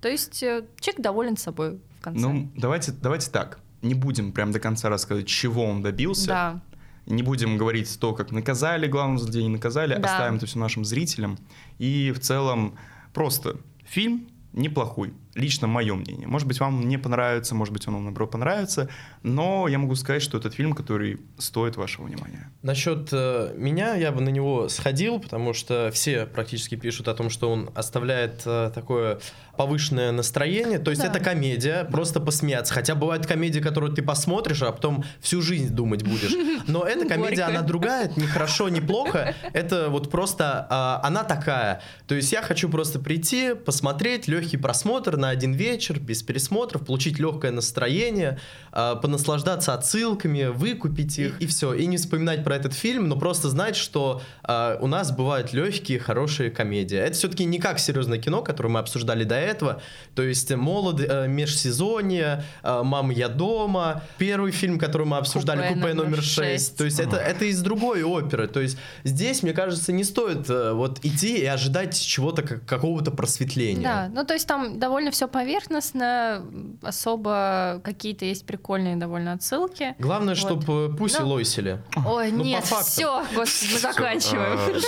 То 0.00 0.08
есть 0.08 0.42
э, 0.42 0.64
человек 0.80 1.00
доволен 1.00 1.36
собой 1.36 1.80
в 1.98 2.02
конце. 2.02 2.20
Ну, 2.20 2.50
давайте, 2.56 2.92
давайте 2.92 3.30
так. 3.30 3.58
Не 3.82 3.94
будем 3.94 4.32
прям 4.32 4.52
до 4.52 4.60
конца 4.60 4.88
рассказывать, 4.88 5.28
чего 5.28 5.64
он 5.64 5.82
добился. 5.82 6.26
да. 6.26 6.60
Не 7.06 7.22
будем 7.22 7.56
говорить 7.56 7.98
то, 7.98 8.12
как 8.12 8.32
наказали 8.32 8.86
главного 8.86 9.18
злодея, 9.20 9.44
не 9.44 9.48
наказали. 9.48 9.96
Да. 9.96 10.12
Оставим 10.12 10.36
это 10.36 10.44
все 10.44 10.58
нашим 10.58 10.84
зрителям. 10.84 11.38
И 11.78 12.12
в 12.14 12.20
целом 12.20 12.76
просто 13.14 13.56
фильм 13.86 14.28
неплохой. 14.52 15.14
Лично 15.38 15.68
мое 15.68 15.94
мнение. 15.94 16.26
Может 16.26 16.48
быть, 16.48 16.58
вам 16.58 16.88
не 16.88 16.98
понравится, 16.98 17.54
может 17.54 17.72
быть, 17.72 17.86
он 17.86 17.94
вам, 17.94 18.04
наоборот, 18.04 18.32
понравится. 18.32 18.88
Но 19.22 19.68
я 19.68 19.78
могу 19.78 19.94
сказать, 19.94 20.20
что 20.20 20.36
этот 20.36 20.54
фильм, 20.54 20.72
который 20.72 21.20
стоит 21.38 21.76
вашего 21.76 22.06
внимания. 22.06 22.50
Насчет 22.62 23.08
э, 23.12 23.54
меня 23.56 23.94
я 23.94 24.10
бы 24.10 24.20
на 24.20 24.30
него 24.30 24.68
сходил, 24.68 25.20
потому 25.20 25.54
что 25.54 25.90
все 25.92 26.26
практически 26.26 26.74
пишут 26.74 27.06
о 27.06 27.14
том, 27.14 27.30
что 27.30 27.50
он 27.50 27.70
оставляет 27.76 28.42
э, 28.46 28.72
такое 28.74 29.20
повышенное 29.56 30.12
настроение. 30.12 30.78
То 30.78 30.90
есть 30.90 31.02
Да. 31.02 31.08
это 31.08 31.20
комедия, 31.20 31.84
просто 31.84 32.20
посмеяться. 32.20 32.74
Хотя 32.74 32.94
бывают 32.94 33.26
комедии, 33.26 33.60
которые 33.60 33.94
ты 33.94 34.02
посмотришь, 34.02 34.62
а 34.62 34.72
потом 34.72 35.04
всю 35.20 35.40
жизнь 35.42 35.74
думать 35.74 36.02
будешь. 36.02 36.32
Но 36.66 36.84
эта 36.84 37.06
комедия, 37.08 37.42
она 37.42 37.62
другая, 37.62 38.06
это 38.06 38.20
не 38.20 38.26
хорошо, 38.26 38.68
не 38.68 38.80
плохо. 38.80 39.34
Это 39.52 39.88
вот 39.88 40.10
просто 40.10 40.66
а, 40.70 41.00
она 41.04 41.24
такая. 41.24 41.80
То 42.06 42.14
есть 42.14 42.32
я 42.32 42.42
хочу 42.42 42.68
просто 42.68 42.98
прийти, 42.98 43.54
посмотреть, 43.54 44.28
легкий 44.28 44.56
просмотр 44.56 45.16
на 45.16 45.27
один 45.30 45.52
вечер, 45.52 45.98
без 45.98 46.22
пересмотров, 46.22 46.84
получить 46.84 47.18
легкое 47.18 47.50
настроение, 47.52 48.38
а, 48.72 48.96
понаслаждаться 48.96 49.74
отсылками, 49.74 50.44
выкупить 50.44 51.18
их, 51.18 51.40
и 51.40 51.46
все. 51.46 51.74
И 51.74 51.86
не 51.86 51.96
вспоминать 51.96 52.44
про 52.44 52.56
этот 52.56 52.74
фильм, 52.74 53.08
но 53.08 53.16
просто 53.16 53.48
знать, 53.48 53.76
что 53.76 54.22
а, 54.42 54.78
у 54.80 54.86
нас 54.86 55.10
бывают 55.12 55.52
легкие, 55.52 55.98
хорошие 55.98 56.50
комедии. 56.50 56.98
Это 56.98 57.14
все-таки 57.14 57.44
не 57.44 57.58
как 57.58 57.78
серьезное 57.78 58.18
кино, 58.18 58.42
которое 58.42 58.68
мы 58.70 58.80
обсуждали 58.80 59.24
до 59.24 59.36
этого. 59.36 59.80
То 60.14 60.22
есть 60.22 60.54
молод, 60.54 61.00
э, 61.00 61.26
межсезонье, 61.28 62.44
э, 62.62 62.82
«Мама, 62.82 63.12
я 63.12 63.28
дома», 63.28 64.02
первый 64.18 64.52
фильм, 64.52 64.78
который 64.78 65.06
мы 65.06 65.16
обсуждали, 65.16 65.68
«Купе 65.68 65.74
«Купе 65.74 65.94
номер 65.94 66.04
номер 66.10 66.22
шесть». 66.22 66.74
6». 66.74 66.76
То 66.78 66.84
есть 66.84 67.00
это, 67.00 67.16
это 67.16 67.44
из 67.44 67.60
другой 67.62 68.02
оперы. 68.02 68.48
То 68.48 68.60
есть 68.60 68.78
здесь, 69.04 69.42
мне 69.42 69.52
кажется, 69.52 69.92
не 69.92 70.04
стоит 70.04 70.48
э, 70.48 70.72
вот 70.72 71.04
идти 71.04 71.38
и 71.38 71.44
ожидать 71.44 71.98
чего-то, 72.00 72.42
как- 72.42 72.64
какого-то 72.64 73.10
просветления. 73.10 73.82
Да, 73.82 74.10
ну 74.12 74.24
то 74.24 74.34
есть 74.34 74.46
там 74.46 74.78
довольно 74.78 75.10
все 75.18 75.26
поверхностно, 75.26 76.46
особо 76.80 77.80
какие-то 77.82 78.24
есть 78.24 78.46
прикольные 78.46 78.94
довольно 78.94 79.32
отсылки. 79.32 79.96
Главное, 79.98 80.36
Вот. 80.36 80.40
чтобы 80.40 80.94
Пуси 80.96 81.18
Ну. 81.18 81.26
лойсили. 81.30 81.82
Ой, 82.06 82.30
Ну, 82.30 82.44
нет, 82.44 82.64
все, 82.64 83.24
господи, 83.34 83.72
мы 83.72 83.78
заканчиваем. 83.80 84.80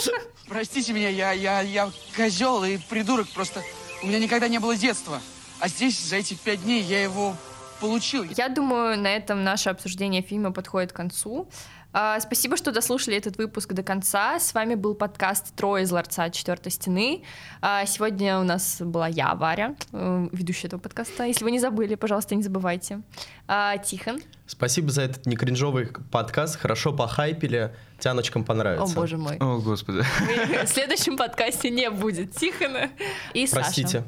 Простите 0.48 0.92
меня, 0.92 1.08
я, 1.08 1.32
я, 1.32 1.62
я 1.62 1.90
козел 2.16 2.62
и 2.62 2.76
придурок 2.76 3.28
просто. 3.30 3.60
У 4.04 4.06
меня 4.06 4.20
никогда 4.20 4.46
не 4.46 4.60
было 4.60 4.76
детства. 4.76 5.20
А 5.58 5.66
здесь 5.66 5.98
за 6.00 6.16
эти 6.16 6.34
пять 6.34 6.62
дней 6.62 6.80
я 6.80 7.02
его 7.02 7.34
получил. 7.80 8.24
Я 8.36 8.48
думаю, 8.48 8.98
на 8.98 9.08
этом 9.08 9.42
наше 9.42 9.70
обсуждение 9.70 10.22
фильма 10.22 10.52
подходит 10.52 10.92
к 10.92 10.96
концу. 10.96 11.48
А, 11.92 12.20
Спасибо, 12.20 12.56
что 12.56 12.70
дослушали 12.70 13.16
этот 13.16 13.36
выпуск 13.36 13.72
до 13.72 13.82
конца. 13.82 14.38
С 14.38 14.54
вами 14.54 14.76
был 14.76 14.94
подкаст 14.94 15.54
«Трое 15.56 15.82
из 15.84 15.90
ларца 15.90 16.30
четвертой 16.30 16.70
стены». 16.70 17.24
А, 17.60 17.84
Сегодня 17.84 18.38
у 18.38 18.44
нас 18.44 18.80
была 18.80 19.08
я, 19.08 19.34
Варя, 19.34 19.74
э, 19.92 20.28
ведущая 20.30 20.68
этого 20.68 20.80
подкаста. 20.80 21.24
Если 21.24 21.42
вы 21.42 21.50
не 21.50 21.58
забыли, 21.58 21.96
пожалуйста, 21.96 22.36
не 22.36 22.44
забывайте. 22.44 23.02
А, 23.48 23.76
Тихон. 23.78 24.20
Спасибо 24.46 24.90
за 24.90 25.02
этот 25.02 25.26
некринжовый 25.26 25.88
подкаст. 26.12 26.56
Хорошо 26.60 26.92
похайпили. 26.92 27.74
Тяночкам 27.98 28.42
О, 28.42 28.44
понравится. 28.44 28.94
боже 28.94 29.16
мой. 29.18 29.36
О, 29.38 29.58
господи. 29.58 30.02
В 30.64 30.68
следующем 30.68 31.16
подкасте 31.16 31.70
не 31.70 31.90
будет 31.90 32.36
Тихона 32.36 32.90
и 33.34 33.46
Саша. 33.48 34.04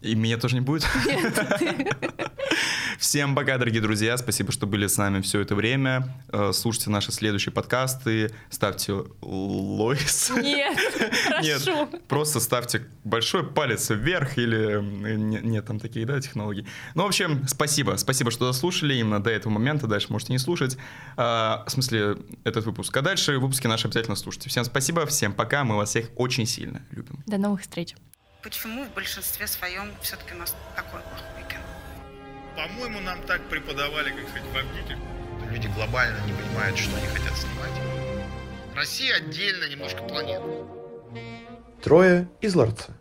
И 0.00 0.14
меня 0.14 0.38
тоже 0.38 0.54
не 0.54 0.62
будет? 0.62 0.86
Всем 2.98 3.34
пока, 3.34 3.58
дорогие 3.58 3.80
друзья. 3.82 4.16
Спасибо, 4.16 4.52
что 4.52 4.66
были 4.66 4.86
с 4.86 4.96
нами 4.96 5.20
все 5.20 5.40
это 5.40 5.54
время. 5.54 6.14
Э, 6.32 6.52
Слушайте 6.52 6.90
наши 6.90 7.12
следующие 7.12 7.52
подкасты. 7.52 8.32
Ставьте 8.50 8.94
лойс. 9.22 10.30
Нет, 10.36 10.78
Нет, 11.42 11.68
просто 12.08 12.40
ставьте 12.40 12.86
большой 13.04 13.44
палец 13.46 13.90
вверх 13.90 14.38
или... 14.38 14.78
э, 14.78 15.14
не- 15.16 15.40
Нет, 15.42 15.66
там 15.66 15.78
такие, 15.78 16.06
да, 16.06 16.20
технологии. 16.20 16.66
Ну, 16.94 17.04
в 17.04 17.06
общем, 17.06 17.46
спасибо. 17.46 17.96
Спасибо, 17.96 18.30
что 18.30 18.46
дослушали 18.46 18.94
именно 18.94 19.22
до 19.22 19.30
этого 19.30 19.52
момента. 19.52 19.86
Дальше 19.86 20.08
можете 20.10 20.32
не 20.32 20.38
слушать. 20.38 20.76
А, 21.16 21.64
в 21.66 21.70
смысле, 21.70 22.16
этот 22.44 22.64
выпуск. 22.66 22.94
А 22.96 23.02
дальше 23.02 23.38
выпуски 23.38 23.66
наши 23.66 23.86
обязательно 23.86 24.16
слушайте. 24.16 24.48
Всем 24.50 24.64
спасибо, 24.64 25.06
всем 25.06 25.32
пока. 25.32 25.64
Мы 25.64 25.76
вас 25.76 25.90
всех 25.90 26.10
очень 26.16 26.46
сильно 26.46 26.82
любим. 26.90 27.22
До 27.26 27.38
новых 27.38 27.62
встреч. 27.62 27.94
Почему 28.42 28.84
в 28.84 28.94
большинстве 28.94 29.46
своем 29.46 29.94
все-таки 30.00 30.32
у 30.32 30.38
нас 30.38 30.56
такое 30.74 31.02
плохое 31.02 31.46
кино? 31.46 31.62
По-моему, 32.56 33.00
нам 33.00 33.22
так 33.24 33.46
преподавали, 33.48 34.10
как 34.10 34.28
сказать, 34.30 34.48
в 34.50 34.56
Авгике. 34.56 34.98
Люди 35.50 35.66
глобально 35.66 36.18
не 36.26 36.32
понимают, 36.32 36.78
что 36.78 36.96
они 36.96 37.06
хотят 37.06 37.36
снимать. 37.36 37.70
Россия 38.74 39.16
отдельно 39.16 39.68
немножко 39.68 40.02
планета. 40.04 40.44
Трое 41.82 42.28
из 42.40 42.54
ларца. 42.54 42.99